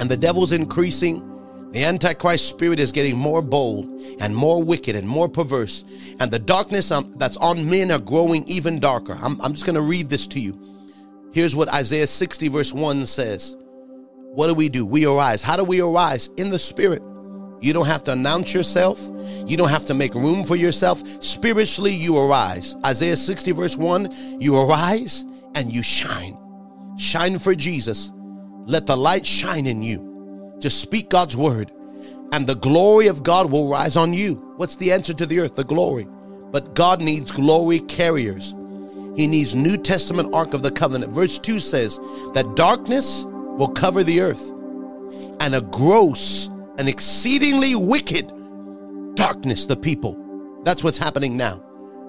And 0.00 0.10
the 0.10 0.16
devil's 0.16 0.52
increasing. 0.52 1.30
The 1.72 1.84
Antichrist 1.84 2.48
spirit 2.48 2.78
is 2.78 2.92
getting 2.92 3.18
more 3.18 3.42
bold 3.42 3.86
and 4.20 4.34
more 4.34 4.62
wicked 4.62 4.94
and 4.94 5.08
more 5.08 5.28
perverse. 5.28 5.84
And 6.20 6.30
the 6.30 6.38
darkness 6.38 6.92
um, 6.92 7.12
that's 7.16 7.36
on 7.38 7.68
men 7.68 7.90
are 7.90 7.98
growing 7.98 8.44
even 8.46 8.78
darker. 8.78 9.18
I'm, 9.20 9.40
I'm 9.40 9.54
just 9.54 9.66
going 9.66 9.74
to 9.74 9.82
read 9.82 10.08
this 10.08 10.28
to 10.28 10.40
you. 10.40 10.60
Here's 11.32 11.56
what 11.56 11.68
Isaiah 11.68 12.06
60, 12.06 12.46
verse 12.46 12.72
1 12.72 13.06
says 13.06 13.56
what 14.34 14.48
do 14.48 14.54
we 14.54 14.68
do? 14.68 14.84
We 14.84 15.06
arise. 15.06 15.42
How 15.42 15.56
do 15.56 15.64
we 15.64 15.80
arise? 15.80 16.28
In 16.36 16.48
the 16.48 16.58
Spirit. 16.58 17.02
You 17.60 17.72
don't 17.72 17.86
have 17.86 18.04
to 18.04 18.12
announce 18.12 18.52
yourself. 18.52 19.00
You 19.46 19.56
don't 19.56 19.68
have 19.68 19.84
to 19.86 19.94
make 19.94 20.14
room 20.14 20.44
for 20.44 20.56
yourself. 20.56 21.02
Spiritually, 21.22 21.94
you 21.94 22.18
arise. 22.18 22.76
Isaiah 22.84 23.16
60, 23.16 23.52
verse 23.52 23.76
1 23.76 24.40
you 24.40 24.56
arise 24.56 25.24
and 25.54 25.72
you 25.72 25.82
shine. 25.82 26.36
Shine 26.98 27.38
for 27.38 27.54
Jesus. 27.54 28.12
Let 28.66 28.86
the 28.86 28.96
light 28.96 29.24
shine 29.24 29.66
in 29.66 29.82
you. 29.82 30.56
Just 30.58 30.80
speak 30.80 31.10
God's 31.10 31.36
word, 31.36 31.70
and 32.32 32.46
the 32.46 32.56
glory 32.56 33.06
of 33.06 33.22
God 33.22 33.52
will 33.52 33.68
rise 33.68 33.96
on 33.96 34.12
you. 34.12 34.34
What's 34.56 34.76
the 34.76 34.92
answer 34.92 35.14
to 35.14 35.26
the 35.26 35.40
earth? 35.40 35.54
The 35.54 35.64
glory. 35.64 36.06
But 36.50 36.74
God 36.74 37.00
needs 37.00 37.30
glory 37.30 37.80
carriers. 37.80 38.54
He 39.16 39.26
needs 39.26 39.54
New 39.54 39.76
Testament 39.76 40.34
Ark 40.34 40.54
of 40.54 40.62
the 40.62 40.70
Covenant. 40.70 41.12
Verse 41.12 41.38
2 41.38 41.60
says 41.60 41.98
that 42.32 42.56
darkness 42.56 43.26
will 43.56 43.68
cover 43.68 44.02
the 44.02 44.20
earth, 44.20 44.52
and 45.40 45.54
a 45.54 45.60
gross 45.60 46.48
and 46.78 46.88
exceedingly 46.88 47.74
wicked 47.74 48.32
darkness 49.14 49.66
the 49.66 49.76
people. 49.76 50.18
That's 50.64 50.82
what's 50.82 50.98
happening 50.98 51.36
now. 51.36 51.62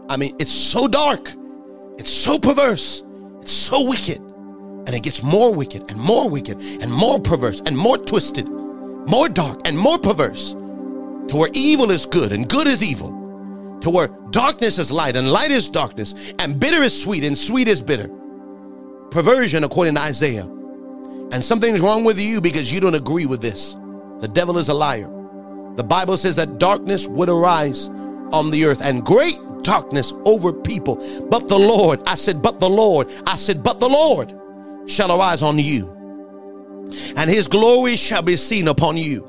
I 0.09 0.17
mean, 0.17 0.35
it's 0.39 0.51
so 0.51 0.87
dark, 0.87 1.33
it's 1.97 2.11
so 2.11 2.39
perverse, 2.39 3.03
it's 3.41 3.51
so 3.51 3.87
wicked, 3.87 4.19
and 4.19 4.89
it 4.89 5.03
gets 5.03 5.23
more 5.23 5.53
wicked 5.53 5.89
and 5.89 5.99
more 5.99 6.29
wicked 6.29 6.61
and 6.81 6.91
more 6.91 7.19
perverse 7.19 7.61
and 7.65 7.77
more 7.77 7.97
twisted, 7.97 8.49
more 8.49 9.29
dark 9.29 9.61
and 9.65 9.77
more 9.77 9.99
perverse, 9.99 10.53
to 10.53 11.37
where 11.37 11.49
evil 11.53 11.91
is 11.91 12.05
good 12.05 12.31
and 12.31 12.47
good 12.47 12.67
is 12.67 12.83
evil, 12.83 13.09
to 13.81 13.89
where 13.89 14.07
darkness 14.31 14.77
is 14.77 14.91
light 14.91 15.15
and 15.15 15.31
light 15.31 15.51
is 15.51 15.69
darkness, 15.69 16.33
and 16.39 16.59
bitter 16.59 16.81
is 16.81 16.99
sweet 16.99 17.23
and 17.23 17.37
sweet 17.37 17.67
is 17.67 17.81
bitter. 17.81 18.09
Perversion, 19.11 19.63
according 19.63 19.95
to 19.95 20.01
Isaiah, 20.01 20.47
and 21.35 21.43
something's 21.43 21.81
wrong 21.81 22.05
with 22.05 22.17
you 22.17 22.39
because 22.39 22.71
you 22.71 22.79
don't 22.79 22.95
agree 22.95 23.25
with 23.25 23.41
this. 23.41 23.73
The 24.21 24.27
devil 24.29 24.57
is 24.57 24.69
a 24.69 24.73
liar. 24.73 25.09
The 25.75 25.83
Bible 25.83 26.15
says 26.15 26.37
that 26.37 26.59
darkness 26.59 27.07
would 27.07 27.27
arise 27.27 27.89
on 28.31 28.51
the 28.51 28.63
earth 28.63 28.81
and 28.81 29.03
great 29.05 29.37
darkness 29.61 30.13
over 30.23 30.53
people. 30.53 30.95
But 31.29 31.49
the 31.49 31.57
Lord, 31.57 32.01
I 32.07 32.15
said, 32.15 32.41
but 32.41 32.61
the 32.61 32.69
Lord, 32.69 33.11
I 33.27 33.35
said, 33.35 33.63
but 33.63 33.81
the 33.81 33.89
Lord 33.89 34.33
shall 34.89 35.11
arise 35.11 35.41
on 35.41 35.59
you, 35.59 35.91
and 37.17 37.29
his 37.29 37.49
glory 37.49 37.97
shall 37.97 38.21
be 38.21 38.37
seen 38.37 38.69
upon 38.69 38.95
you. 38.95 39.23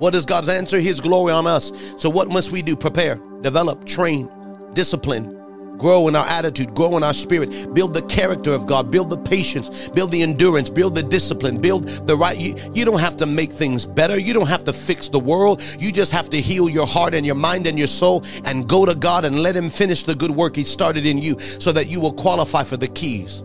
What 0.00 0.16
is 0.16 0.26
God's 0.26 0.48
answer? 0.48 0.80
His 0.80 0.98
glory 0.98 1.32
on 1.32 1.46
us. 1.46 1.70
So, 1.96 2.10
what 2.10 2.28
must 2.28 2.50
we 2.50 2.62
do? 2.62 2.74
Prepare, 2.74 3.20
develop, 3.40 3.86
train, 3.86 4.28
discipline, 4.72 5.40
grow 5.78 6.08
in 6.08 6.16
our 6.16 6.26
attitude, 6.26 6.74
grow 6.74 6.96
in 6.96 7.02
our 7.02 7.14
spirit, 7.14 7.74
build 7.74 7.94
the 7.94 8.02
character 8.02 8.52
of 8.52 8.66
God, 8.66 8.90
build 8.90 9.10
the 9.10 9.18
patience, 9.18 9.88
build 9.90 10.10
the 10.10 10.22
endurance, 10.22 10.70
build 10.70 10.94
the 10.94 11.02
discipline, 11.02 11.60
build 11.60 11.88
the 12.06 12.16
right. 12.16 12.38
You, 12.38 12.54
you 12.72 12.84
don't 12.84 13.00
have 13.00 13.16
to 13.18 13.26
make 13.26 13.52
things 13.52 13.86
better. 13.86 14.18
You 14.18 14.32
don't 14.32 14.48
have 14.48 14.64
to 14.64 14.72
fix 14.72 15.08
the 15.08 15.18
world. 15.18 15.62
You 15.78 15.92
just 15.92 16.12
have 16.12 16.30
to 16.30 16.40
heal 16.40 16.68
your 16.68 16.86
heart 16.86 17.14
and 17.14 17.26
your 17.26 17.34
mind 17.34 17.66
and 17.66 17.78
your 17.78 17.88
soul 17.88 18.24
and 18.44 18.68
go 18.68 18.86
to 18.86 18.94
God 18.94 19.24
and 19.24 19.42
let 19.42 19.56
Him 19.56 19.68
finish 19.68 20.04
the 20.04 20.14
good 20.14 20.30
work 20.30 20.56
He 20.56 20.64
started 20.64 21.06
in 21.06 21.18
you 21.18 21.38
so 21.38 21.72
that 21.72 21.88
you 21.88 22.00
will 22.00 22.12
qualify 22.12 22.62
for 22.62 22.76
the 22.76 22.88
keys. 22.88 23.42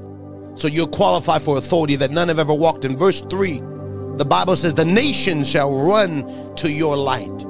So 0.55 0.67
you'll 0.67 0.87
qualify 0.87 1.39
for 1.39 1.57
authority 1.57 1.95
that 1.97 2.11
none 2.11 2.27
have 2.29 2.39
ever 2.39 2.53
walked 2.53 2.83
in. 2.83 2.97
Verse 2.97 3.21
3, 3.21 3.59
the 4.17 4.25
Bible 4.27 4.55
says, 4.55 4.73
The 4.73 4.85
nations 4.85 5.47
shall 5.47 5.71
run 5.71 6.55
to 6.55 6.71
your 6.71 6.97
light, 6.97 7.43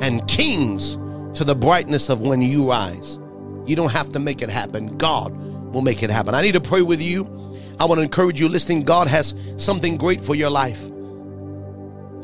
and 0.00 0.26
kings 0.28 0.94
to 1.36 1.44
the 1.44 1.54
brightness 1.54 2.08
of 2.08 2.20
when 2.20 2.40
you 2.40 2.70
rise. 2.70 3.18
You 3.66 3.76
don't 3.76 3.92
have 3.92 4.12
to 4.12 4.18
make 4.18 4.42
it 4.42 4.50
happen. 4.50 4.96
God 4.96 5.36
will 5.72 5.82
make 5.82 6.02
it 6.02 6.10
happen. 6.10 6.34
I 6.34 6.42
need 6.42 6.52
to 6.52 6.60
pray 6.60 6.82
with 6.82 7.02
you. 7.02 7.24
I 7.78 7.84
want 7.84 7.98
to 7.98 8.02
encourage 8.02 8.40
you 8.40 8.48
listening. 8.48 8.82
God 8.84 9.08
has 9.08 9.34
something 9.56 9.96
great 9.96 10.20
for 10.20 10.34
your 10.34 10.50
life. 10.50 10.84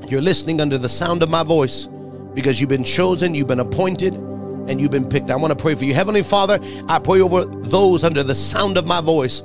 You're 0.08 0.22
listening 0.22 0.60
under 0.60 0.78
the 0.78 0.88
sound 0.88 1.22
of 1.22 1.30
my 1.30 1.42
voice 1.42 1.88
because 2.34 2.60
you've 2.60 2.70
been 2.70 2.84
chosen, 2.84 3.34
you've 3.34 3.48
been 3.48 3.60
appointed, 3.60 4.14
and 4.14 4.80
you've 4.80 4.90
been 4.90 5.08
picked. 5.08 5.30
I 5.30 5.36
want 5.36 5.50
to 5.50 5.56
pray 5.60 5.74
for 5.74 5.84
you. 5.84 5.94
Heavenly 5.94 6.22
Father, 6.22 6.58
I 6.88 6.98
pray 6.98 7.20
over 7.20 7.44
those 7.44 8.04
under 8.04 8.22
the 8.22 8.34
sound 8.34 8.78
of 8.78 8.86
my 8.86 9.00
voice 9.00 9.42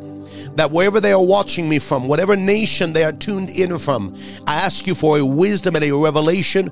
that 0.55 0.71
wherever 0.71 0.99
they 0.99 1.11
are 1.11 1.23
watching 1.23 1.67
me 1.67 1.79
from, 1.79 2.07
whatever 2.07 2.35
nation 2.35 2.91
they 2.91 3.03
are 3.03 3.11
tuned 3.11 3.49
in 3.49 3.77
from, 3.77 4.15
I 4.45 4.55
ask 4.55 4.87
you 4.87 4.95
for 4.95 5.17
a 5.17 5.25
wisdom 5.25 5.75
and 5.75 5.83
a 5.83 5.91
revelation 5.91 6.71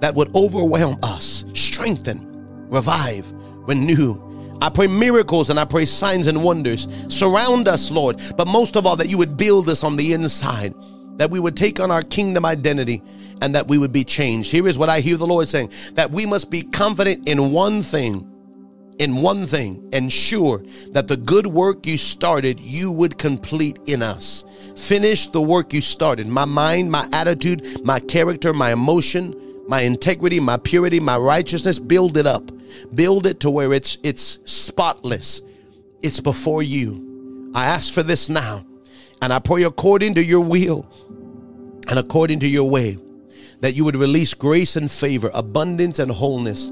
that 0.00 0.14
would 0.14 0.34
overwhelm 0.34 0.98
us, 1.02 1.44
strengthen, 1.54 2.26
revive, 2.68 3.30
renew. 3.66 4.33
I 4.60 4.70
pray 4.70 4.86
miracles 4.86 5.50
and 5.50 5.58
I 5.58 5.64
pray 5.64 5.84
signs 5.84 6.26
and 6.26 6.42
wonders 6.42 6.88
surround 7.08 7.68
us, 7.68 7.90
Lord, 7.90 8.20
but 8.36 8.48
most 8.48 8.76
of 8.76 8.86
all, 8.86 8.96
that 8.96 9.08
you 9.08 9.18
would 9.18 9.36
build 9.36 9.68
us 9.68 9.84
on 9.84 9.96
the 9.96 10.12
inside, 10.12 10.74
that 11.16 11.30
we 11.30 11.40
would 11.40 11.56
take 11.56 11.80
on 11.80 11.90
our 11.90 12.02
kingdom 12.02 12.44
identity 12.44 13.02
and 13.42 13.54
that 13.54 13.68
we 13.68 13.78
would 13.78 13.92
be 13.92 14.04
changed. 14.04 14.50
Here 14.50 14.66
is 14.66 14.78
what 14.78 14.88
I 14.88 15.00
hear 15.00 15.16
the 15.16 15.26
Lord 15.26 15.48
saying 15.48 15.72
that 15.94 16.10
we 16.10 16.26
must 16.26 16.50
be 16.50 16.62
confident 16.62 17.28
in 17.28 17.52
one 17.52 17.82
thing 17.82 18.30
in 18.98 19.16
one 19.16 19.46
thing, 19.46 19.88
and 19.92 20.12
sure 20.12 20.62
that 20.92 21.08
the 21.08 21.16
good 21.16 21.46
work 21.46 21.86
you 21.86 21.98
started, 21.98 22.60
you 22.60 22.90
would 22.92 23.18
complete 23.18 23.78
in 23.86 24.02
us. 24.02 24.44
Finish 24.76 25.28
the 25.28 25.40
work 25.40 25.72
you 25.72 25.80
started. 25.80 26.26
My 26.28 26.44
mind, 26.44 26.90
my 26.90 27.08
attitude, 27.12 27.84
my 27.84 27.98
character, 28.00 28.52
my 28.52 28.72
emotion, 28.72 29.34
my 29.66 29.80
integrity, 29.80 30.40
my 30.40 30.56
purity, 30.58 31.00
my 31.00 31.16
righteousness, 31.16 31.78
build 31.78 32.16
it 32.16 32.26
up. 32.26 32.50
Build 32.94 33.26
it 33.26 33.40
to 33.40 33.50
where 33.50 33.72
it's 33.72 33.98
it's 34.02 34.38
spotless. 34.44 35.42
It's 36.02 36.20
before 36.20 36.62
you. 36.62 37.52
I 37.54 37.66
ask 37.66 37.92
for 37.92 38.02
this 38.02 38.28
now, 38.28 38.66
and 39.22 39.32
I 39.32 39.38
pray 39.38 39.62
according 39.62 40.14
to 40.14 40.24
your 40.24 40.40
will 40.40 40.86
and 41.88 41.98
according 41.98 42.40
to 42.40 42.48
your 42.48 42.68
way 42.68 42.98
that 43.60 43.74
you 43.74 43.84
would 43.84 43.96
release 43.96 44.34
grace 44.34 44.76
and 44.76 44.90
favor, 44.90 45.30
abundance 45.32 45.98
and 45.98 46.10
wholeness 46.10 46.70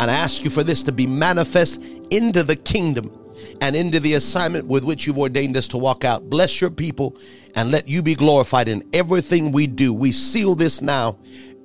and 0.00 0.10
I 0.10 0.14
ask 0.14 0.44
you 0.44 0.48
for 0.48 0.62
this 0.62 0.82
to 0.84 0.92
be 0.92 1.06
manifest 1.06 1.82
into 2.08 2.42
the 2.42 2.56
kingdom 2.56 3.12
and 3.60 3.76
into 3.76 4.00
the 4.00 4.14
assignment 4.14 4.66
with 4.66 4.82
which 4.82 5.06
you've 5.06 5.18
ordained 5.18 5.58
us 5.58 5.68
to 5.68 5.76
walk 5.76 6.04
out. 6.04 6.30
Bless 6.30 6.58
your 6.58 6.70
people 6.70 7.18
and 7.54 7.70
let 7.70 7.86
you 7.86 8.02
be 8.02 8.14
glorified 8.14 8.66
in 8.66 8.82
everything 8.94 9.52
we 9.52 9.66
do. 9.66 9.92
We 9.92 10.12
seal 10.12 10.54
this 10.54 10.80
now 10.80 11.18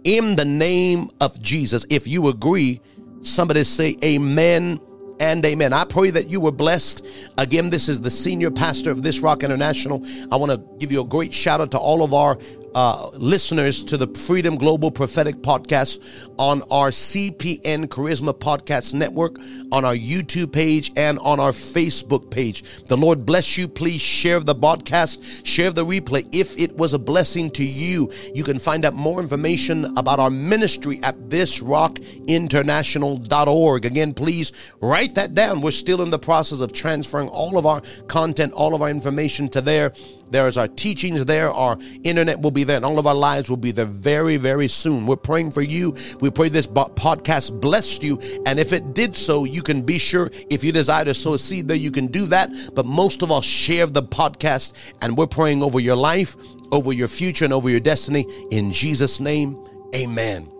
in 0.03 0.36
the 0.36 0.43
name 0.43 1.09
of 1.21 1.41
Jesus. 1.41 1.86
If 1.89 2.07
you 2.09 2.28
agree, 2.28 2.82
somebody 3.26 3.63
say 3.63 3.95
amen 4.03 4.80
and 5.19 5.45
amen. 5.45 5.73
I 5.73 5.86
pray 5.86 6.09
that 6.09 6.30
you 6.30 6.41
were 6.41 6.51
blessed. 6.51 7.05
Again, 7.38 7.69
this 7.69 7.88
is 7.89 8.01
the 8.01 8.11
senior 8.11 8.51
pastor 8.51 8.91
of 8.91 9.01
This 9.01 9.19
Rock 9.19 9.43
International. 9.43 10.03
I 10.32 10.36
want 10.36 10.51
to 10.51 10.61
give 10.78 10.91
you 10.91 11.01
a 11.01 11.07
great 11.07 11.34
shout 11.34 11.61
out 11.61 11.71
to 11.71 11.78
all 11.78 12.03
of 12.03 12.13
our 12.13 12.38
uh, 12.76 13.09
listeners 13.13 13.84
to 13.86 13.97
the 13.97 14.07
Freedom 14.07 14.57
Global 14.57 14.91
Prophetic 14.91 15.38
Podcast 15.38 16.03
on 16.38 16.61
our 16.69 16.91
CPN 16.91 17.86
Charisma 17.86 18.38
Podcast 18.38 18.93
Network, 18.93 19.39
on 19.71 19.86
our 19.86 19.95
YouTube 19.95 20.51
page, 20.51 20.91
and 20.97 21.17
on 21.19 21.39
our 21.39 21.51
Facebook 21.51 22.30
page. 22.30 22.65
The 22.88 22.97
Lord 22.97 23.26
bless 23.26 23.57
you. 23.57 23.69
Please 23.69 24.01
share 24.01 24.41
the 24.41 24.53
podcast, 24.53 25.45
share 25.45 25.71
the 25.71 25.86
replay. 25.86 26.28
If 26.36 26.59
it 26.59 26.76
was 26.76 26.91
a 26.93 26.99
blessing 26.99 27.49
to 27.51 27.63
you, 27.63 28.11
you 28.34 28.43
can 28.43 28.59
find 28.59 28.84
out 28.84 28.93
more 28.93 29.21
information 29.21 29.97
about 29.97 30.19
our 30.19 30.30
ministry 30.30 30.99
at 31.01 31.17
thisrockinternational.org. 31.30 33.86
Again, 33.86 34.13
please 34.13 34.51
write 34.82 35.15
that 35.15 35.34
down. 35.34 35.61
We're 35.61 35.71
still 35.71 36.01
in 36.01 36.09
the 36.09 36.19
process 36.19 36.59
of 36.59 36.73
transferring 36.73 37.30
all 37.30 37.57
of 37.57 37.65
our 37.65 37.82
content, 38.07 38.51
all 38.51 38.76
of 38.76 38.82
our 38.82 38.89
information 38.89 39.47
to 39.49 39.61
there. 39.61 39.93
There 40.32 40.47
is 40.47 40.57
our 40.57 40.67
teachings 40.67 41.26
there. 41.26 41.49
Our 41.51 41.78
internet 42.03 42.39
will 42.41 42.51
be 42.51 42.63
there, 42.63 42.78
and 42.78 42.86
all 42.86 42.99
of 42.99 43.07
our 43.07 43.15
lives 43.15 43.49
will 43.49 43.57
be 43.57 43.71
there 43.71 43.86
very, 43.86 44.38
very 44.38 44.67
soon. 44.67 45.05
We're 45.05 45.15
praying 45.15 45.51
for 45.51 45.61
you. 45.61 45.95
We 46.19 46.32
pray 46.32 46.49
this 46.49 46.67
podcast 46.67 47.59
blessed 47.61 48.03
you. 48.03 48.19
And 48.45 48.59
if 48.59 48.73
it 48.73 48.93
did 48.93 49.15
so, 49.15 49.45
you 49.45 49.61
can 49.61 49.84
be 49.84 49.97
sure 49.97 50.32
if 50.49 50.63
you 50.63 50.71
desire 50.71 51.05
to 51.05 51.13
sow 51.13 51.36
a 51.36 51.39
seed 51.39 51.67
there, 51.67 51.78
you 51.78 51.91
can 51.91 52.07
do 52.07 52.26
that. 52.28 52.49
But 52.73 52.86
most 52.86 53.21
of 53.21 53.32
all, 53.32 53.41
share 53.41 53.86
the 53.86 54.03
podcast. 54.03 54.73
And 55.01 55.17
we're 55.17 55.28
praying 55.28 55.63
over 55.63 55.80
your 55.80 55.95
life, 55.95 56.36
over 56.71 56.91
your 56.91 57.07
future, 57.07 57.45
and 57.45 57.53
over 57.53 57.69
your 57.69 57.80
destiny. 57.80 58.26
In 58.51 58.71
Jesus' 58.71 59.19
name, 59.19 59.57
amen. 59.93 60.51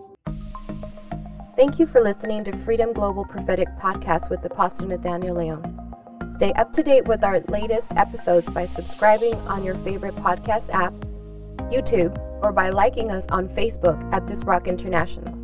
Thank 1.56 1.78
you 1.78 1.86
for 1.86 2.02
listening 2.02 2.44
to 2.44 2.56
Freedom 2.64 2.92
Global 2.92 3.24
Prophetic 3.24 3.68
Podcast 3.80 4.28
with 4.28 4.44
Apostle 4.44 4.88
Nathaniel 4.88 5.36
Leon. 5.36 5.85
Stay 6.36 6.52
up 6.52 6.70
to 6.74 6.82
date 6.82 7.08
with 7.08 7.24
our 7.24 7.40
latest 7.48 7.92
episodes 7.96 8.46
by 8.50 8.66
subscribing 8.66 9.32
on 9.48 9.64
your 9.64 9.74
favorite 9.76 10.14
podcast 10.16 10.68
app, 10.68 10.92
YouTube, 11.72 12.14
or 12.44 12.52
by 12.52 12.68
liking 12.68 13.10
us 13.10 13.24
on 13.30 13.48
Facebook 13.48 13.98
at 14.12 14.26
This 14.26 14.44
Rock 14.44 14.68
International. 14.68 15.34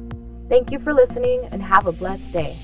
Thank 0.51 0.71
you 0.71 0.79
for 0.79 0.93
listening 0.93 1.49
and 1.51 1.63
have 1.63 1.87
a 1.87 1.93
blessed 1.93 2.35
day. 2.35 2.59